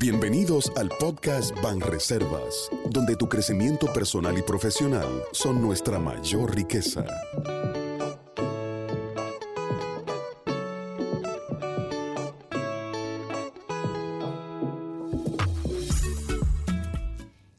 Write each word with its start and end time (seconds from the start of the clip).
Bienvenidos 0.00 0.72
al 0.76 0.88
podcast 0.88 1.54
Banreservas, 1.62 2.70
donde 2.88 3.16
tu 3.16 3.28
crecimiento 3.28 3.92
personal 3.92 4.38
y 4.38 4.40
profesional 4.40 5.24
son 5.30 5.60
nuestra 5.60 5.98
mayor 5.98 6.56
riqueza. 6.56 7.04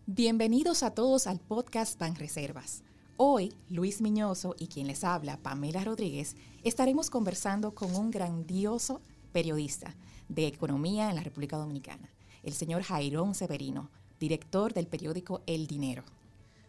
Bienvenidos 0.07 0.81
a 0.81 0.95
todos 0.95 1.27
al 1.27 1.39
podcast 1.39 1.99
Banreservas. 1.99 2.81
Hoy, 3.17 3.53
Luis 3.69 4.01
Miñoso 4.01 4.55
y 4.57 4.65
quien 4.65 4.87
les 4.87 5.03
habla, 5.03 5.37
Pamela 5.37 5.83
Rodríguez, 5.83 6.35
estaremos 6.63 7.11
conversando 7.11 7.75
con 7.75 7.95
un 7.95 8.09
grandioso 8.09 8.99
periodista 9.31 9.95
de 10.27 10.47
economía 10.47 11.11
en 11.11 11.17
la 11.17 11.21
República 11.21 11.57
Dominicana, 11.57 12.09
el 12.43 12.53
señor 12.53 12.84
Jairón 12.84 13.35
Severino, 13.35 13.89
director 14.20 14.73
del 14.73 14.88
periódico 14.88 15.41
El 15.45 15.67
Dinero. 15.67 16.03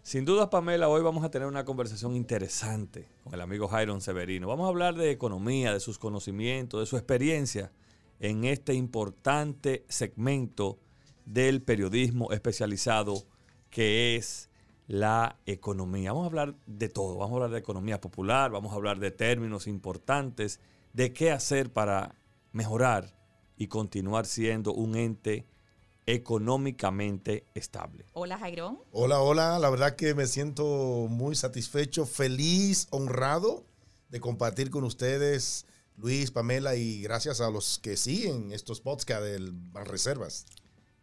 Sin 0.02 0.24
duda, 0.24 0.50
Pamela, 0.50 0.88
hoy 0.88 1.02
vamos 1.02 1.24
a 1.24 1.30
tener 1.30 1.46
una 1.46 1.64
conversación 1.64 2.16
interesante 2.16 3.08
con 3.22 3.34
el 3.34 3.40
amigo 3.40 3.68
Jairón 3.68 4.00
Severino. 4.00 4.48
Vamos 4.48 4.66
a 4.66 4.68
hablar 4.68 4.96
de 4.96 5.10
economía, 5.10 5.72
de 5.72 5.80
sus 5.80 5.98
conocimientos, 5.98 6.80
de 6.80 6.86
su 6.86 6.96
experiencia 6.96 7.70
en 8.18 8.44
este 8.44 8.74
importante 8.74 9.84
segmento 9.88 10.78
del 11.24 11.62
periodismo 11.62 12.32
especializado 12.32 13.24
que 13.70 14.16
es 14.16 14.50
la 14.88 15.38
economía. 15.46 16.12
Vamos 16.12 16.24
a 16.24 16.26
hablar 16.26 16.54
de 16.66 16.88
todo, 16.88 17.16
vamos 17.16 17.32
a 17.32 17.34
hablar 17.36 17.50
de 17.50 17.58
economía 17.58 18.00
popular, 18.00 18.50
vamos 18.50 18.72
a 18.72 18.76
hablar 18.76 18.98
de 18.98 19.12
términos 19.12 19.66
importantes, 19.66 20.60
de 20.92 21.12
qué 21.12 21.30
hacer 21.30 21.72
para 21.72 22.16
mejorar 22.52 23.14
y 23.56 23.68
continuar 23.68 24.26
siendo 24.26 24.74
un 24.74 24.96
ente 24.96 25.46
económicamente 26.06 27.46
estable. 27.54 28.06
Hola 28.12 28.38
Jairón. 28.38 28.78
Hola, 28.90 29.20
hola, 29.20 29.58
la 29.58 29.70
verdad 29.70 29.96
que 29.96 30.14
me 30.14 30.26
siento 30.26 31.06
muy 31.08 31.34
satisfecho, 31.34 32.06
feliz, 32.06 32.88
honrado 32.90 33.64
de 34.08 34.20
compartir 34.20 34.70
con 34.70 34.84
ustedes, 34.84 35.66
Luis, 35.96 36.30
Pamela, 36.30 36.76
y 36.76 37.02
gracias 37.02 37.40
a 37.40 37.50
los 37.50 37.78
que 37.78 37.96
siguen 37.96 38.52
estos 38.52 38.80
podcasts 38.80 39.24
del 39.24 39.54
Reservas. 39.72 40.46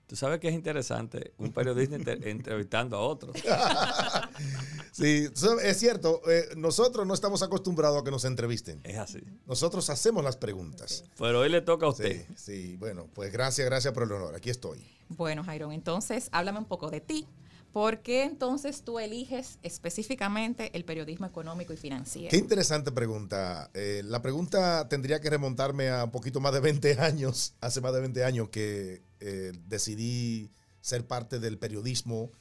Tú 0.10 0.16
sabes 0.16 0.40
que 0.40 0.48
es 0.48 0.56
interesante 0.56 1.34
un 1.38 1.52
periodista 1.54 1.96
entrevistando 2.24 2.98
a 2.98 3.02
otro. 3.02 3.32
sí, 4.92 5.28
es 5.62 5.78
cierto. 5.78 6.24
Eh, 6.28 6.50
nosotros 6.58 7.06
no 7.06 7.14
estamos 7.14 7.44
acostumbrados 7.44 8.02
a 8.02 8.04
que 8.04 8.10
nos 8.10 8.26
entrevisten. 8.26 8.82
Es 8.84 8.98
así. 8.98 9.20
Nosotros 9.46 9.88
hacemos 9.92 10.24
las 10.24 10.36
preguntas. 10.36 11.04
Pero 11.16 11.42
hoy 11.42 11.50
le 11.50 11.62
toca 11.62 11.86
a 11.86 11.90
usted. 11.90 12.26
Sí, 12.30 12.34
sí, 12.36 12.78
bueno, 12.78 13.08
pues 13.14 13.32
gracias, 13.32 13.68
gracias 13.68 13.94
por 13.94 14.02
el 14.02 14.12
honor. 14.14 14.34
Aquí 14.34 14.50
estoy. 14.50 14.84
Bueno, 15.10 15.44
Jairón, 15.44 15.74
entonces 15.74 16.30
háblame 16.32 16.58
un 16.58 16.66
poco 16.66 16.90
de 16.90 17.02
ti. 17.02 17.28
¿Por 17.72 18.00
qué 18.00 18.24
entonces 18.24 18.82
tú 18.82 18.98
eliges 18.98 19.60
específicamente 19.62 20.76
el 20.76 20.86
periodismo 20.86 21.28
económico 21.28 21.72
y 21.72 21.78
financiero? 21.78 22.32
Qué 22.32 22.38
interesante 22.38 22.92
pregunta. 22.92 23.70
Eh, 23.76 24.02
la 24.04 24.24
pregunta 24.24 24.90
tendría 24.90 25.22
que 25.22 25.30
remontarme 25.30 25.90
a 25.90 26.06
un 26.06 26.10
poquito 26.10 26.40
más 26.40 26.52
de 26.52 26.62
20 26.62 27.00
años, 27.00 27.54
hace 27.62 27.80
más 27.80 27.94
de 27.94 28.00
20 28.00 28.24
años 28.24 28.50
que 28.50 29.08
eh, 29.20 29.52
decidí 29.68 30.52
ser 30.82 31.08
parte 31.08 31.40
del 31.40 31.58
periodismo 31.58 32.32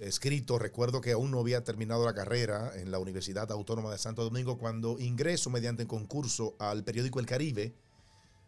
escrito. 0.00 0.58
Recuerdo 0.58 1.00
que 1.00 1.12
aún 1.12 1.30
no 1.30 1.40
había 1.40 1.64
terminado 1.64 2.04
la 2.04 2.14
carrera 2.14 2.72
en 2.74 2.90
la 2.90 2.98
Universidad 2.98 3.50
Autónoma 3.52 3.90
de 3.90 3.98
Santo 3.98 4.24
Domingo 4.24 4.58
cuando 4.58 4.98
ingreso 4.98 5.50
mediante 5.50 5.86
concurso 5.86 6.56
al 6.58 6.84
periódico 6.84 7.20
El 7.20 7.26
Caribe. 7.26 7.74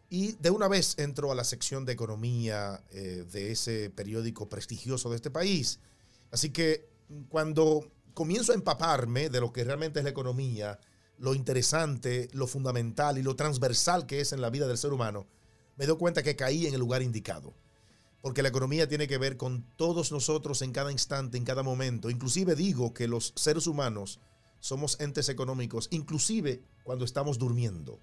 Y 0.09 0.33
de 0.33 0.51
una 0.51 0.67
vez 0.67 0.97
entro 0.97 1.31
a 1.31 1.35
la 1.35 1.43
sección 1.43 1.85
de 1.85 1.93
economía 1.93 2.83
eh, 2.91 3.25
de 3.29 3.51
ese 3.51 3.89
periódico 3.89 4.47
prestigioso 4.47 5.09
de 5.09 5.17
este 5.17 5.31
país. 5.31 5.79
Así 6.31 6.51
que 6.51 6.89
cuando 7.29 7.91
comienzo 8.13 8.51
a 8.51 8.55
empaparme 8.55 9.29
de 9.29 9.41
lo 9.41 9.51
que 9.51 9.63
realmente 9.63 9.99
es 9.99 10.05
la 10.05 10.11
economía, 10.11 10.79
lo 11.17 11.33
interesante, 11.33 12.29
lo 12.31 12.47
fundamental 12.47 13.17
y 13.17 13.23
lo 13.23 13.35
transversal 13.35 14.05
que 14.05 14.21
es 14.21 14.31
en 14.31 14.41
la 14.41 14.49
vida 14.49 14.67
del 14.67 14.77
ser 14.77 14.93
humano, 14.93 15.27
me 15.75 15.85
doy 15.85 15.97
cuenta 15.97 16.23
que 16.23 16.35
caí 16.35 16.67
en 16.67 16.73
el 16.73 16.79
lugar 16.79 17.01
indicado. 17.01 17.53
Porque 18.21 18.41
la 18.41 18.49
economía 18.49 18.87
tiene 18.87 19.07
que 19.07 19.17
ver 19.17 19.37
con 19.37 19.63
todos 19.75 20.11
nosotros 20.11 20.61
en 20.61 20.71
cada 20.71 20.91
instante, 20.91 21.37
en 21.37 21.45
cada 21.45 21.63
momento. 21.63 22.09
Inclusive 22.09 22.55
digo 22.55 22.93
que 22.93 23.07
los 23.07 23.33
seres 23.35 23.67
humanos 23.67 24.19
somos 24.59 24.99
entes 24.99 25.29
económicos, 25.29 25.87
inclusive 25.91 26.61
cuando 26.83 27.05
estamos 27.05 27.37
durmiendo. 27.37 27.99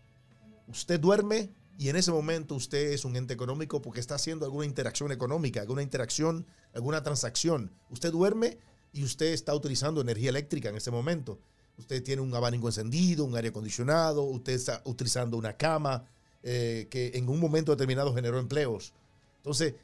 Usted 0.68 1.00
duerme 1.00 1.50
y 1.78 1.88
en 1.88 1.96
ese 1.96 2.12
momento 2.12 2.54
usted 2.54 2.92
es 2.92 3.04
un 3.04 3.16
ente 3.16 3.34
económico 3.34 3.82
porque 3.82 4.00
está 4.00 4.14
haciendo 4.14 4.44
alguna 4.44 4.64
interacción 4.64 5.10
económica, 5.10 5.60
alguna 5.60 5.82
interacción, 5.82 6.46
alguna 6.72 7.02
transacción. 7.02 7.72
Usted 7.90 8.12
duerme 8.12 8.58
y 8.92 9.02
usted 9.02 9.32
está 9.32 9.54
utilizando 9.54 10.00
energía 10.00 10.30
eléctrica 10.30 10.68
en 10.68 10.76
ese 10.76 10.90
momento. 10.90 11.40
Usted 11.76 12.02
tiene 12.04 12.22
un 12.22 12.32
abanico 12.34 12.68
encendido, 12.68 13.24
un 13.24 13.34
aire 13.34 13.48
acondicionado, 13.48 14.22
usted 14.22 14.52
está 14.52 14.80
utilizando 14.84 15.36
una 15.36 15.56
cama 15.56 16.08
eh, 16.44 16.86
que 16.88 17.10
en 17.14 17.28
un 17.28 17.40
momento 17.40 17.72
determinado 17.72 18.14
generó 18.14 18.38
empleos. 18.38 18.92
Entonces, 19.38 19.74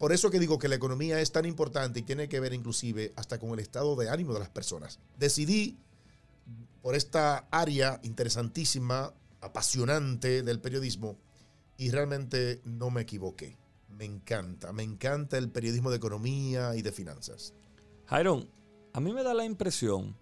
por 0.00 0.14
eso 0.14 0.30
que 0.30 0.38
digo 0.38 0.58
que 0.58 0.68
la 0.68 0.76
economía 0.76 1.20
es 1.20 1.30
tan 1.30 1.44
importante 1.44 2.00
y 2.00 2.02
tiene 2.02 2.26
que 2.26 2.40
ver 2.40 2.54
inclusive 2.54 3.12
hasta 3.16 3.38
con 3.38 3.50
el 3.50 3.58
estado 3.58 3.94
de 3.96 4.08
ánimo 4.08 4.32
de 4.32 4.40
las 4.40 4.48
personas. 4.48 4.98
Decidí 5.18 5.76
por 6.80 6.94
esta 6.94 7.46
área 7.50 8.00
interesantísima, 8.02 9.12
apasionante 9.42 10.42
del 10.42 10.58
periodismo, 10.58 11.18
y 11.76 11.90
realmente 11.90 12.62
no 12.64 12.88
me 12.88 13.02
equivoqué. 13.02 13.58
Me 13.90 14.06
encanta, 14.06 14.72
me 14.72 14.84
encanta 14.84 15.36
el 15.36 15.50
periodismo 15.50 15.90
de 15.90 15.98
economía 15.98 16.74
y 16.76 16.80
de 16.80 16.92
finanzas. 16.92 17.52
Jairon, 18.06 18.48
a 18.94 19.00
mí 19.00 19.12
me 19.12 19.22
da 19.22 19.34
la 19.34 19.44
impresión 19.44 20.16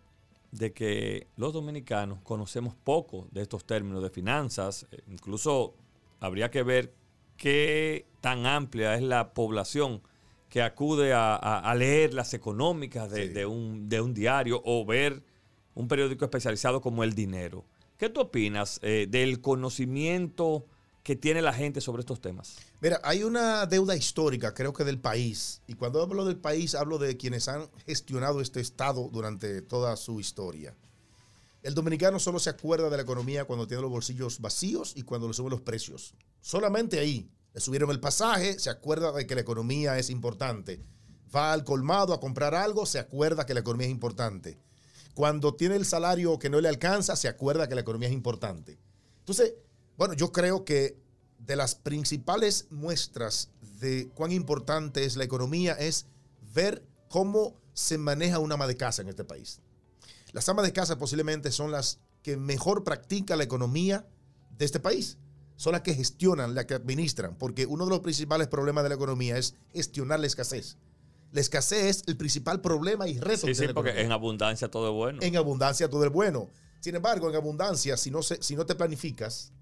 de 0.50 0.72
que 0.72 1.28
los 1.36 1.52
dominicanos 1.52 2.20
conocemos 2.24 2.74
poco 2.74 3.28
de 3.30 3.42
estos 3.42 3.64
términos 3.64 4.02
de 4.02 4.10
finanzas. 4.10 4.88
Eh, 4.90 5.02
incluso 5.06 5.76
habría 6.18 6.50
que 6.50 6.64
ver 6.64 6.97
qué 7.38 8.06
tan 8.20 8.44
amplia 8.44 8.94
es 8.94 9.02
la 9.02 9.32
población 9.32 10.02
que 10.50 10.60
acude 10.60 11.12
a, 11.14 11.74
leer 11.76 12.12
las 12.12 12.34
económicas 12.34 13.10
de, 13.10 13.46
un, 13.46 14.14
diario 14.14 14.60
o 14.64 14.84
ver 14.84 15.22
un 15.74 15.88
periódico 15.88 16.24
especializado 16.24 16.80
como 16.80 17.04
El 17.04 17.14
Dinero. 17.14 17.64
¿Qué 17.96 18.08
tú 18.10 18.20
opinas 18.20 18.78
eh, 18.82 19.06
del 19.08 19.40
conocimiento? 19.40 20.66
que 21.08 21.16
tiene 21.16 21.40
la 21.40 21.54
gente 21.54 21.80
sobre 21.80 22.00
estos 22.00 22.20
temas? 22.20 22.56
Mira, 22.82 23.00
hay 23.02 23.22
una 23.22 23.64
deuda 23.64 23.96
histórica, 23.96 24.52
creo 24.52 24.74
que 24.74 24.84
del 24.84 24.98
país, 24.98 25.62
y 25.66 25.72
cuando 25.72 26.02
hablo 26.02 26.26
del 26.26 26.36
país 26.36 26.74
hablo 26.74 26.98
de 26.98 27.16
quienes 27.16 27.48
han 27.48 27.70
gestionado 27.86 28.42
este 28.42 28.60
Estado 28.60 29.08
durante 29.10 29.62
toda 29.62 29.96
su 29.96 30.20
historia. 30.20 30.76
El 31.62 31.74
dominicano 31.74 32.18
solo 32.20 32.38
se 32.38 32.50
acuerda 32.50 32.88
de 32.88 32.96
la 32.96 33.02
economía 33.02 33.44
cuando 33.44 33.66
tiene 33.66 33.82
los 33.82 33.90
bolsillos 33.90 34.40
vacíos 34.40 34.92
y 34.94 35.02
cuando 35.02 35.26
le 35.26 35.34
suben 35.34 35.50
los 35.50 35.60
precios. 35.60 36.14
Solamente 36.40 36.98
ahí. 37.00 37.30
Le 37.52 37.60
subieron 37.60 37.90
el 37.90 38.00
pasaje, 38.00 38.58
se 38.58 38.70
acuerda 38.70 39.10
de 39.12 39.26
que 39.26 39.34
la 39.34 39.40
economía 39.40 39.98
es 39.98 40.10
importante. 40.10 40.84
Va 41.34 41.52
al 41.52 41.64
colmado 41.64 42.14
a 42.14 42.20
comprar 42.20 42.54
algo, 42.54 42.86
se 42.86 42.98
acuerda 42.98 43.46
que 43.46 43.54
la 43.54 43.60
economía 43.60 43.86
es 43.86 43.92
importante. 43.92 44.58
Cuando 45.14 45.54
tiene 45.54 45.74
el 45.74 45.84
salario 45.84 46.38
que 46.38 46.50
no 46.50 46.60
le 46.60 46.68
alcanza, 46.68 47.16
se 47.16 47.26
acuerda 47.26 47.68
que 47.68 47.74
la 47.74 47.80
economía 47.80 48.08
es 48.08 48.14
importante. 48.14 48.78
Entonces, 49.20 49.54
bueno, 49.96 50.14
yo 50.14 50.30
creo 50.30 50.64
que 50.64 50.96
de 51.38 51.56
las 51.56 51.74
principales 51.74 52.66
muestras 52.70 53.50
de 53.80 54.08
cuán 54.14 54.30
importante 54.30 55.04
es 55.04 55.16
la 55.16 55.24
economía 55.24 55.72
es 55.72 56.06
ver 56.54 56.84
cómo 57.08 57.60
se 57.72 57.98
maneja 57.98 58.38
una 58.38 58.54
ama 58.54 58.66
de 58.66 58.76
casa 58.76 59.02
en 59.02 59.08
este 59.08 59.24
país. 59.24 59.60
Las 60.32 60.48
amas 60.48 60.64
de 60.64 60.72
casa 60.72 60.98
posiblemente 60.98 61.50
son 61.50 61.70
las 61.70 62.00
que 62.22 62.36
mejor 62.36 62.84
practican 62.84 63.38
la 63.38 63.44
economía 63.44 64.06
de 64.56 64.64
este 64.64 64.80
país. 64.80 65.18
Son 65.56 65.72
las 65.72 65.82
que 65.82 65.94
gestionan, 65.94 66.54
las 66.54 66.66
que 66.66 66.74
administran, 66.74 67.36
porque 67.36 67.66
uno 67.66 67.84
de 67.84 67.90
los 67.90 68.00
principales 68.00 68.46
problemas 68.48 68.84
de 68.84 68.90
la 68.90 68.94
economía 68.94 69.36
es 69.36 69.56
gestionar 69.72 70.20
la 70.20 70.26
escasez. 70.26 70.76
La 71.32 71.40
escasez 71.40 71.84
es 71.84 72.04
el 72.06 72.16
principal 72.16 72.60
problema 72.60 73.08
y 73.08 73.18
reto. 73.18 73.46
Sí, 73.46 73.54
sí, 73.54 73.66
porque 73.74 74.00
en 74.00 74.12
abundancia 74.12 74.70
todo 74.70 74.88
es 74.88 74.94
bueno. 74.94 75.18
En 75.20 75.36
abundancia 75.36 75.90
todo 75.90 76.04
es 76.04 76.12
bueno. 76.12 76.48
Sin 76.80 76.94
embargo, 76.94 77.28
en 77.28 77.34
abundancia, 77.34 77.96
si 77.96 78.10
no, 78.10 78.22
se, 78.22 78.40
si 78.42 78.54
no 78.54 78.64
te 78.64 78.74
planificas, 78.74 79.52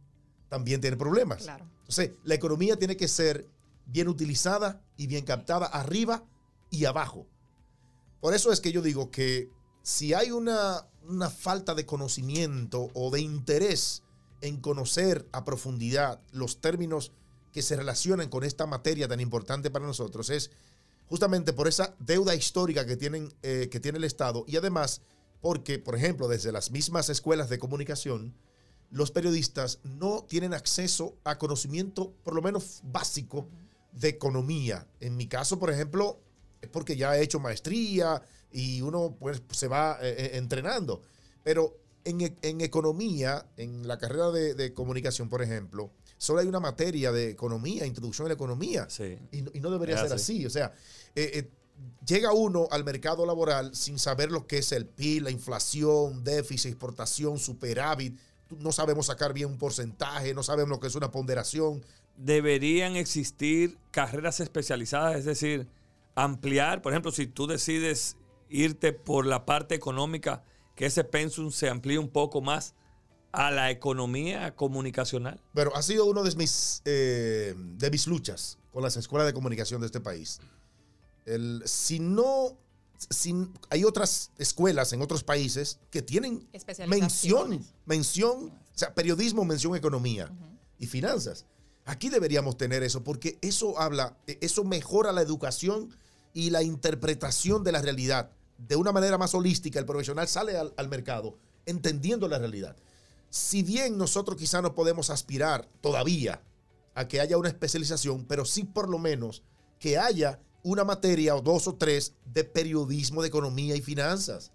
también 0.48 0.80
tiene 0.80 0.96
problemas. 0.96 1.42
Claro. 1.42 1.66
Entonces, 1.80 2.12
la 2.24 2.34
economía 2.34 2.78
tiene 2.78 2.96
que 2.96 3.08
ser 3.08 3.48
bien 3.86 4.08
utilizada 4.08 4.82
y 4.96 5.06
bien 5.06 5.24
captada 5.24 5.66
arriba 5.66 6.24
y 6.70 6.84
abajo. 6.84 7.26
Por 8.20 8.34
eso 8.34 8.52
es 8.52 8.60
que 8.60 8.72
yo 8.72 8.82
digo 8.82 9.10
que 9.10 9.50
si 9.86 10.14
hay 10.14 10.32
una, 10.32 10.84
una 11.08 11.30
falta 11.30 11.72
de 11.76 11.86
conocimiento 11.86 12.88
o 12.92 13.12
de 13.12 13.20
interés 13.20 14.02
en 14.40 14.60
conocer 14.60 15.28
a 15.30 15.44
profundidad 15.44 16.20
los 16.32 16.60
términos 16.60 17.12
que 17.52 17.62
se 17.62 17.76
relacionan 17.76 18.28
con 18.28 18.42
esta 18.42 18.66
materia 18.66 19.06
tan 19.06 19.20
importante 19.20 19.70
para 19.70 19.86
nosotros, 19.86 20.28
es 20.30 20.50
justamente 21.08 21.52
por 21.52 21.68
esa 21.68 21.94
deuda 22.00 22.34
histórica 22.34 22.84
que, 22.84 22.96
tienen, 22.96 23.32
eh, 23.44 23.68
que 23.70 23.78
tiene 23.78 23.98
el 23.98 24.04
Estado 24.04 24.44
y 24.48 24.56
además 24.56 25.02
porque, 25.40 25.78
por 25.78 25.94
ejemplo, 25.94 26.26
desde 26.26 26.50
las 26.50 26.72
mismas 26.72 27.08
escuelas 27.08 27.48
de 27.48 27.60
comunicación, 27.60 28.34
los 28.90 29.12
periodistas 29.12 29.78
no 29.84 30.24
tienen 30.28 30.52
acceso 30.52 31.16
a 31.22 31.38
conocimiento, 31.38 32.12
por 32.24 32.34
lo 32.34 32.42
menos 32.42 32.80
básico, 32.82 33.48
de 33.92 34.08
economía. 34.08 34.88
En 34.98 35.16
mi 35.16 35.28
caso, 35.28 35.60
por 35.60 35.70
ejemplo, 35.70 36.18
es 36.60 36.68
porque 36.68 36.96
ya 36.96 37.16
he 37.16 37.22
hecho 37.22 37.38
maestría 37.40 38.22
y 38.50 38.80
uno 38.80 39.16
pues 39.18 39.42
se 39.50 39.68
va 39.68 39.98
eh, 40.00 40.14
eh, 40.18 40.30
entrenando. 40.38 41.02
Pero 41.42 41.76
en, 42.04 42.20
e- 42.20 42.36
en 42.42 42.60
economía, 42.60 43.46
en 43.56 43.86
la 43.86 43.98
carrera 43.98 44.30
de, 44.30 44.54
de 44.54 44.72
comunicación, 44.72 45.28
por 45.28 45.42
ejemplo, 45.42 45.90
solo 46.18 46.40
hay 46.40 46.46
una 46.46 46.60
materia 46.60 47.12
de 47.12 47.30
economía, 47.30 47.84
introducción 47.86 48.26
a 48.26 48.28
la 48.28 48.34
economía. 48.34 48.88
Sí. 48.88 49.18
Y, 49.32 49.42
no- 49.42 49.50
y 49.54 49.60
no 49.60 49.70
debería 49.70 49.96
Es 49.96 50.00
ser 50.02 50.12
así. 50.12 50.36
así. 50.38 50.46
O 50.46 50.50
sea, 50.50 50.72
eh, 51.14 51.30
eh, 51.34 51.50
llega 52.06 52.32
uno 52.32 52.68
al 52.70 52.84
mercado 52.84 53.26
laboral 53.26 53.74
sin 53.74 53.98
saber 53.98 54.30
lo 54.30 54.46
que 54.46 54.58
es 54.58 54.72
el 54.72 54.86
PIB, 54.86 55.22
la 55.24 55.30
inflación, 55.30 56.24
déficit, 56.24 56.70
exportación, 56.70 57.38
superávit. 57.38 58.16
No 58.58 58.70
sabemos 58.72 59.06
sacar 59.06 59.32
bien 59.32 59.50
un 59.50 59.58
porcentaje, 59.58 60.32
no 60.32 60.42
sabemos 60.44 60.70
lo 60.70 60.80
que 60.80 60.86
es 60.86 60.94
una 60.94 61.10
ponderación. 61.10 61.84
Deberían 62.16 62.96
existir 62.96 63.76
carreras 63.90 64.40
especializadas, 64.40 65.16
es 65.16 65.24
decir, 65.26 65.66
ampliar, 66.16 66.82
por 66.82 66.92
ejemplo, 66.92 67.12
si 67.12 67.28
tú 67.28 67.46
decides 67.46 68.16
irte 68.48 68.92
por 68.92 69.26
la 69.26 69.46
parte 69.46 69.76
económica, 69.76 70.42
que 70.74 70.86
ese 70.86 71.04
pensum 71.04 71.52
se 71.52 71.68
amplíe 71.68 71.98
un 71.98 72.08
poco 72.08 72.40
más 72.40 72.74
a 73.32 73.50
la 73.50 73.70
economía 73.70 74.56
comunicacional. 74.56 75.40
Pero 75.54 75.76
ha 75.76 75.82
sido 75.82 76.06
una 76.06 76.22
de 76.22 76.34
mis, 76.36 76.82
eh, 76.84 77.54
de 77.56 77.90
mis 77.90 78.06
luchas 78.06 78.58
con 78.72 78.82
las 78.82 78.96
escuelas 78.96 79.26
de 79.26 79.34
comunicación 79.34 79.80
de 79.80 79.86
este 79.86 80.00
país. 80.00 80.40
El, 81.26 81.62
si 81.66 81.98
no, 81.98 82.56
si, 83.10 83.34
hay 83.68 83.84
otras 83.84 84.30
escuelas 84.38 84.92
en 84.92 85.02
otros 85.02 85.22
países 85.22 85.80
que 85.90 86.00
tienen 86.00 86.48
mención, 86.88 87.62
mención, 87.84 88.48
o 88.48 88.78
sea, 88.78 88.94
periodismo, 88.94 89.44
mención 89.44 89.76
economía 89.76 90.30
y 90.78 90.86
finanzas. 90.86 91.44
Aquí 91.84 92.08
deberíamos 92.08 92.56
tener 92.56 92.82
eso 92.82 93.04
porque 93.04 93.38
eso 93.42 93.78
habla, 93.78 94.16
eh, 94.26 94.38
eso 94.40 94.64
mejora 94.64 95.12
la 95.12 95.20
educación 95.20 95.94
y 96.36 96.50
la 96.50 96.62
interpretación 96.62 97.64
de 97.64 97.72
la 97.72 97.80
realidad. 97.80 98.30
De 98.58 98.76
una 98.76 98.92
manera 98.92 99.16
más 99.16 99.34
holística, 99.34 99.78
el 99.78 99.86
profesional 99.86 100.28
sale 100.28 100.54
al, 100.54 100.88
mercado 100.90 101.38
entendiendo 101.64 102.28
la 102.28 102.38
realidad. 102.38 102.76
Si 103.30 103.62
bien 103.62 103.96
nosotros 103.96 104.36
quizá 104.36 104.60
no 104.60 104.74
podemos 104.74 105.08
aspirar 105.08 105.66
todavía 105.80 106.42
a 106.94 107.08
que 107.08 107.22
haya 107.22 107.38
una 107.38 107.48
especialización, 107.48 108.26
pero 108.26 108.44
sí 108.44 108.64
por 108.64 108.90
lo 108.90 108.98
menos 108.98 109.44
que 109.78 109.96
haya 109.96 110.38
una 110.62 110.84
materia 110.84 111.34
o 111.34 111.40
dos 111.40 111.68
o 111.68 111.76
tres 111.76 112.12
de 112.26 112.44
periodismo 112.44 113.22
de 113.22 113.28
economía 113.28 113.74
y 113.74 113.80
finanzas. 113.80 114.52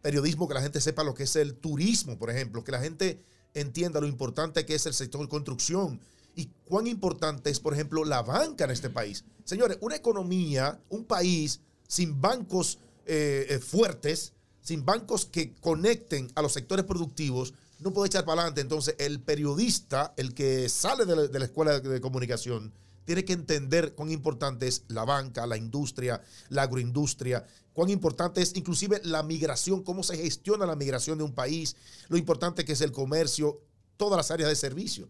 Periodismo 0.00 0.48
que 0.48 0.54
la 0.54 0.62
gente 0.62 0.80
sepa 0.80 1.04
lo 1.04 1.12
que 1.12 1.24
es 1.24 1.36
el 1.36 1.56
turismo, 1.56 2.18
por 2.18 2.30
ejemplo, 2.30 2.64
que 2.64 2.72
la 2.72 2.80
gente 2.80 3.22
entienda 3.52 4.00
lo 4.00 4.06
importante 4.06 4.64
que 4.64 4.76
es 4.76 4.86
el 4.86 4.94
sector 4.94 5.28
construcción 5.28 6.00
y 6.38 6.52
cuán 6.66 6.86
importante 6.86 7.50
es, 7.50 7.58
por 7.58 7.74
ejemplo, 7.74 8.04
la 8.04 8.22
banca 8.22 8.64
en 8.64 8.70
este 8.70 8.90
país. 8.90 9.24
Señores, 9.42 9.76
una 9.80 9.96
economía, 9.96 10.80
un 10.88 11.04
país 11.04 11.60
sin 11.88 12.20
bancos 12.20 12.78
eh, 13.06 13.46
eh, 13.50 13.58
fuertes, 13.58 14.34
sin 14.62 14.84
bancos 14.84 15.24
que 15.26 15.56
conecten 15.56 16.30
a 16.36 16.42
los 16.42 16.52
sectores 16.52 16.84
productivos, 16.84 17.54
no 17.80 17.92
puede 17.92 18.06
echar 18.06 18.24
para 18.24 18.42
adelante. 18.42 18.60
Entonces, 18.60 18.94
el 19.00 19.18
periodista, 19.18 20.14
el 20.16 20.32
que 20.32 20.68
sale 20.68 21.06
de 21.06 21.28
la, 21.36 21.44
escuela 21.44 21.80
de, 21.80 21.88
de 21.88 22.00
comunicación, 22.00 22.72
tiene 23.04 23.24
que 23.24 23.32
entender 23.32 23.94
cuán 23.94 24.12
importante 24.12 24.68
es 24.68 24.84
la 24.86 25.04
banca, 25.04 25.44
la 25.44 25.56
industria, 25.56 26.22
la 26.50 26.62
agroindustria, 26.62 27.44
cuán 27.72 27.90
importante 27.90 28.42
es 28.42 28.54
inclusive 28.54 29.00
la 29.02 29.24
migración, 29.24 29.82
cómo 29.82 30.04
se 30.04 30.16
gestiona 30.16 30.66
la 30.66 30.76
migración 30.76 31.18
de 31.18 31.24
un 31.24 31.34
país, 31.34 31.74
lo 32.08 32.16
importante 32.16 32.64
que 32.64 32.74
es 32.74 32.80
el 32.80 32.92
comercio, 32.92 33.60
todas 33.96 34.16
las 34.16 34.30
áreas 34.30 34.50
de 34.50 34.54
servicio. 34.54 35.08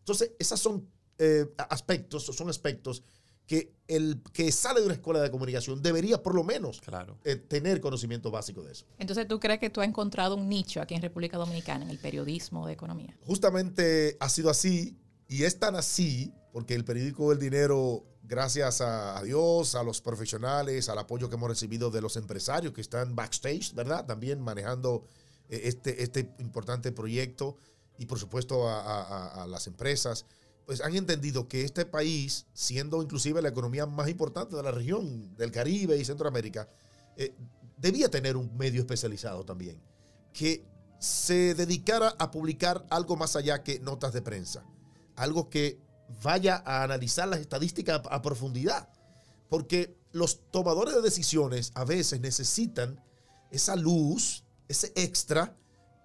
Entonces, 0.00 0.32
esos 0.38 0.58
son 0.60 0.88
eh, 1.18 1.46
aspectos, 1.68 2.24
son 2.24 2.48
aspectos 2.50 3.02
que 3.46 3.74
el 3.88 4.22
que 4.32 4.52
sale 4.52 4.78
de 4.80 4.86
una 4.86 4.94
escuela 4.94 5.20
de 5.20 5.30
comunicación 5.30 5.82
debería 5.82 6.22
por 6.22 6.34
lo 6.36 6.44
menos 6.44 6.80
Claro. 6.80 7.18
eh, 7.24 7.34
tener 7.36 7.80
conocimiento 7.80 8.30
básico 8.30 8.62
de 8.62 8.72
eso. 8.72 8.86
Entonces, 8.96 9.26
¿tú 9.26 9.40
crees 9.40 9.58
que 9.58 9.70
tú 9.70 9.80
has 9.80 9.88
encontrado 9.88 10.36
un 10.36 10.48
nicho 10.48 10.80
aquí 10.80 10.94
en 10.94 11.02
República 11.02 11.36
Dominicana 11.36 11.84
en 11.84 11.90
el 11.90 11.98
periodismo 11.98 12.66
de 12.66 12.74
economía? 12.74 13.16
Justamente 13.26 14.16
ha 14.20 14.28
sido 14.28 14.50
así 14.50 14.96
y 15.26 15.42
es 15.42 15.58
tan 15.58 15.74
así 15.74 16.32
porque 16.52 16.74
el 16.74 16.84
periódico 16.84 17.32
El 17.32 17.38
Dinero, 17.40 18.04
gracias 18.22 18.80
a, 18.80 19.18
a 19.18 19.22
Dios, 19.24 19.74
a 19.74 19.82
los 19.82 20.00
profesionales, 20.00 20.88
al 20.88 20.98
apoyo 20.98 21.28
que 21.28 21.34
hemos 21.34 21.48
recibido 21.48 21.90
de 21.90 22.00
los 22.00 22.16
empresarios 22.16 22.72
que 22.72 22.80
están 22.80 23.16
backstage, 23.16 23.74
¿verdad? 23.74 24.06
También 24.06 24.40
manejando 24.40 25.04
eh, 25.48 25.62
este, 25.64 26.02
este 26.04 26.32
importante 26.38 26.92
proyecto 26.92 27.56
y 28.00 28.06
por 28.06 28.18
supuesto 28.18 28.66
a, 28.66 29.46
las 29.46 29.66
empresas, 29.66 30.24
pues 30.64 30.80
han 30.80 30.96
entendido 30.96 31.46
que 31.46 31.64
este 31.64 31.84
país, 31.84 32.46
siendo 32.54 33.02
inclusive 33.02 33.42
la 33.42 33.50
economía 33.50 33.84
más 33.84 34.08
importante 34.08 34.56
de 34.56 34.62
la 34.62 34.70
región 34.70 35.36
del 35.36 35.52
Caribe 35.52 35.98
y 35.98 36.04
Centroamérica, 36.06 36.66
eh, 37.18 37.34
debía 37.76 38.10
tener 38.10 38.38
un 38.38 38.56
medio 38.56 38.80
especializado 38.80 39.44
también, 39.44 39.82
que 40.32 40.64
se 40.98 41.54
dedicara 41.54 42.14
a 42.18 42.30
publicar 42.30 42.86
algo 42.88 43.16
más 43.16 43.36
allá 43.36 43.62
que 43.62 43.80
notas 43.80 44.14
de 44.14 44.22
prensa, 44.22 44.64
algo 45.14 45.50
que 45.50 45.78
vaya 46.22 46.62
a 46.64 46.82
analizar 46.82 47.28
las 47.28 47.40
estadísticas 47.40 48.00
a, 48.06 48.14
a 48.14 48.22
profundidad, 48.22 48.88
porque 49.50 49.94
los 50.12 50.50
tomadores 50.50 50.94
de 50.94 51.02
decisiones 51.02 51.70
a 51.74 51.84
veces 51.84 52.18
necesitan 52.22 52.98
esa 53.50 53.76
luz, 53.76 54.42
ese 54.68 54.90
extra, 54.96 55.54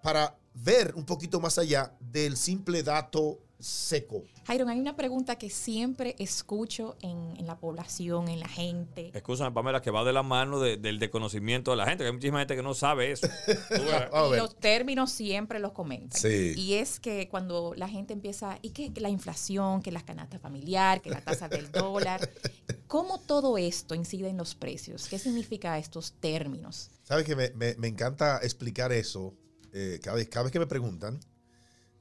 para 0.04 0.38
ver 0.56 0.94
un 0.96 1.06
poquito 1.06 1.40
más 1.40 1.58
allá 1.58 1.94
del 2.00 2.38
simple 2.38 2.82
dato 2.84 3.40
seco. 3.58 4.24
Jairon, 4.46 4.70
hay 4.70 4.80
una 4.80 4.96
pregunta 4.98 5.38
que 5.38 5.50
siempre 5.50 6.16
escucho 6.20 6.98
en, 7.02 7.36
en 7.38 7.48
la 7.48 7.58
población, 7.58 8.28
en 8.28 8.42
la 8.42 8.50
gente. 8.50 9.12
Escúchame, 9.14 9.52
Pamela, 9.54 9.82
que 9.82 9.92
va 9.92 10.04
de 10.04 10.12
la 10.14 10.24
mano 10.24 10.60
de- 10.60 10.76
del 10.78 11.00
desconocimiento 11.00 11.72
de 11.72 11.78
la 11.78 11.86
gente, 11.88 12.04
que 12.04 12.08
hay 12.10 12.14
muchísima 12.14 12.40
gente 12.40 12.56
que 12.56 12.62
no 12.62 12.74
sabe 12.74 13.12
eso. 13.12 13.28
Y 14.34 14.36
los 14.38 14.56
términos 14.60 15.12
siempre 15.12 15.60
los 15.60 15.72
comentan. 15.72 16.20
Sí. 16.20 16.54
Y 16.58 16.74
es 16.76 17.00
que 17.00 17.28
cuando 17.30 17.74
la 17.76 17.88
gente 17.88 18.14
empieza, 18.14 18.60
y 18.62 18.70
que 18.72 18.92
la 19.00 19.10
inflación, 19.10 19.82
que 19.82 19.92
las 19.92 20.04
canastas 20.04 20.42
familiar, 20.42 21.02
que 21.02 21.10
la 21.10 21.22
tasa 21.22 21.48
del 21.48 21.72
dólar, 21.72 22.30
¿cómo 22.88 23.20
todo 23.20 23.58
esto 23.58 23.96
incide 23.96 24.28
en 24.30 24.38
los 24.38 24.54
precios? 24.54 25.08
¿Qué 25.08 25.18
significa 25.18 25.78
estos 25.80 26.14
términos? 26.20 26.92
¿Sabes 27.04 27.26
que 27.26 27.36
me, 27.36 27.52
me- 27.52 27.76
me 27.76 27.88
encanta 27.88 28.40
explicar 28.44 28.92
eso 28.92 29.34
eh, 29.76 30.00
cada, 30.02 30.16
vez, 30.16 30.30
cada 30.30 30.44
vez 30.44 30.52
que 30.52 30.60
me 30.60 30.68
preguntan? 30.68 31.20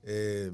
eh, 0.05 0.53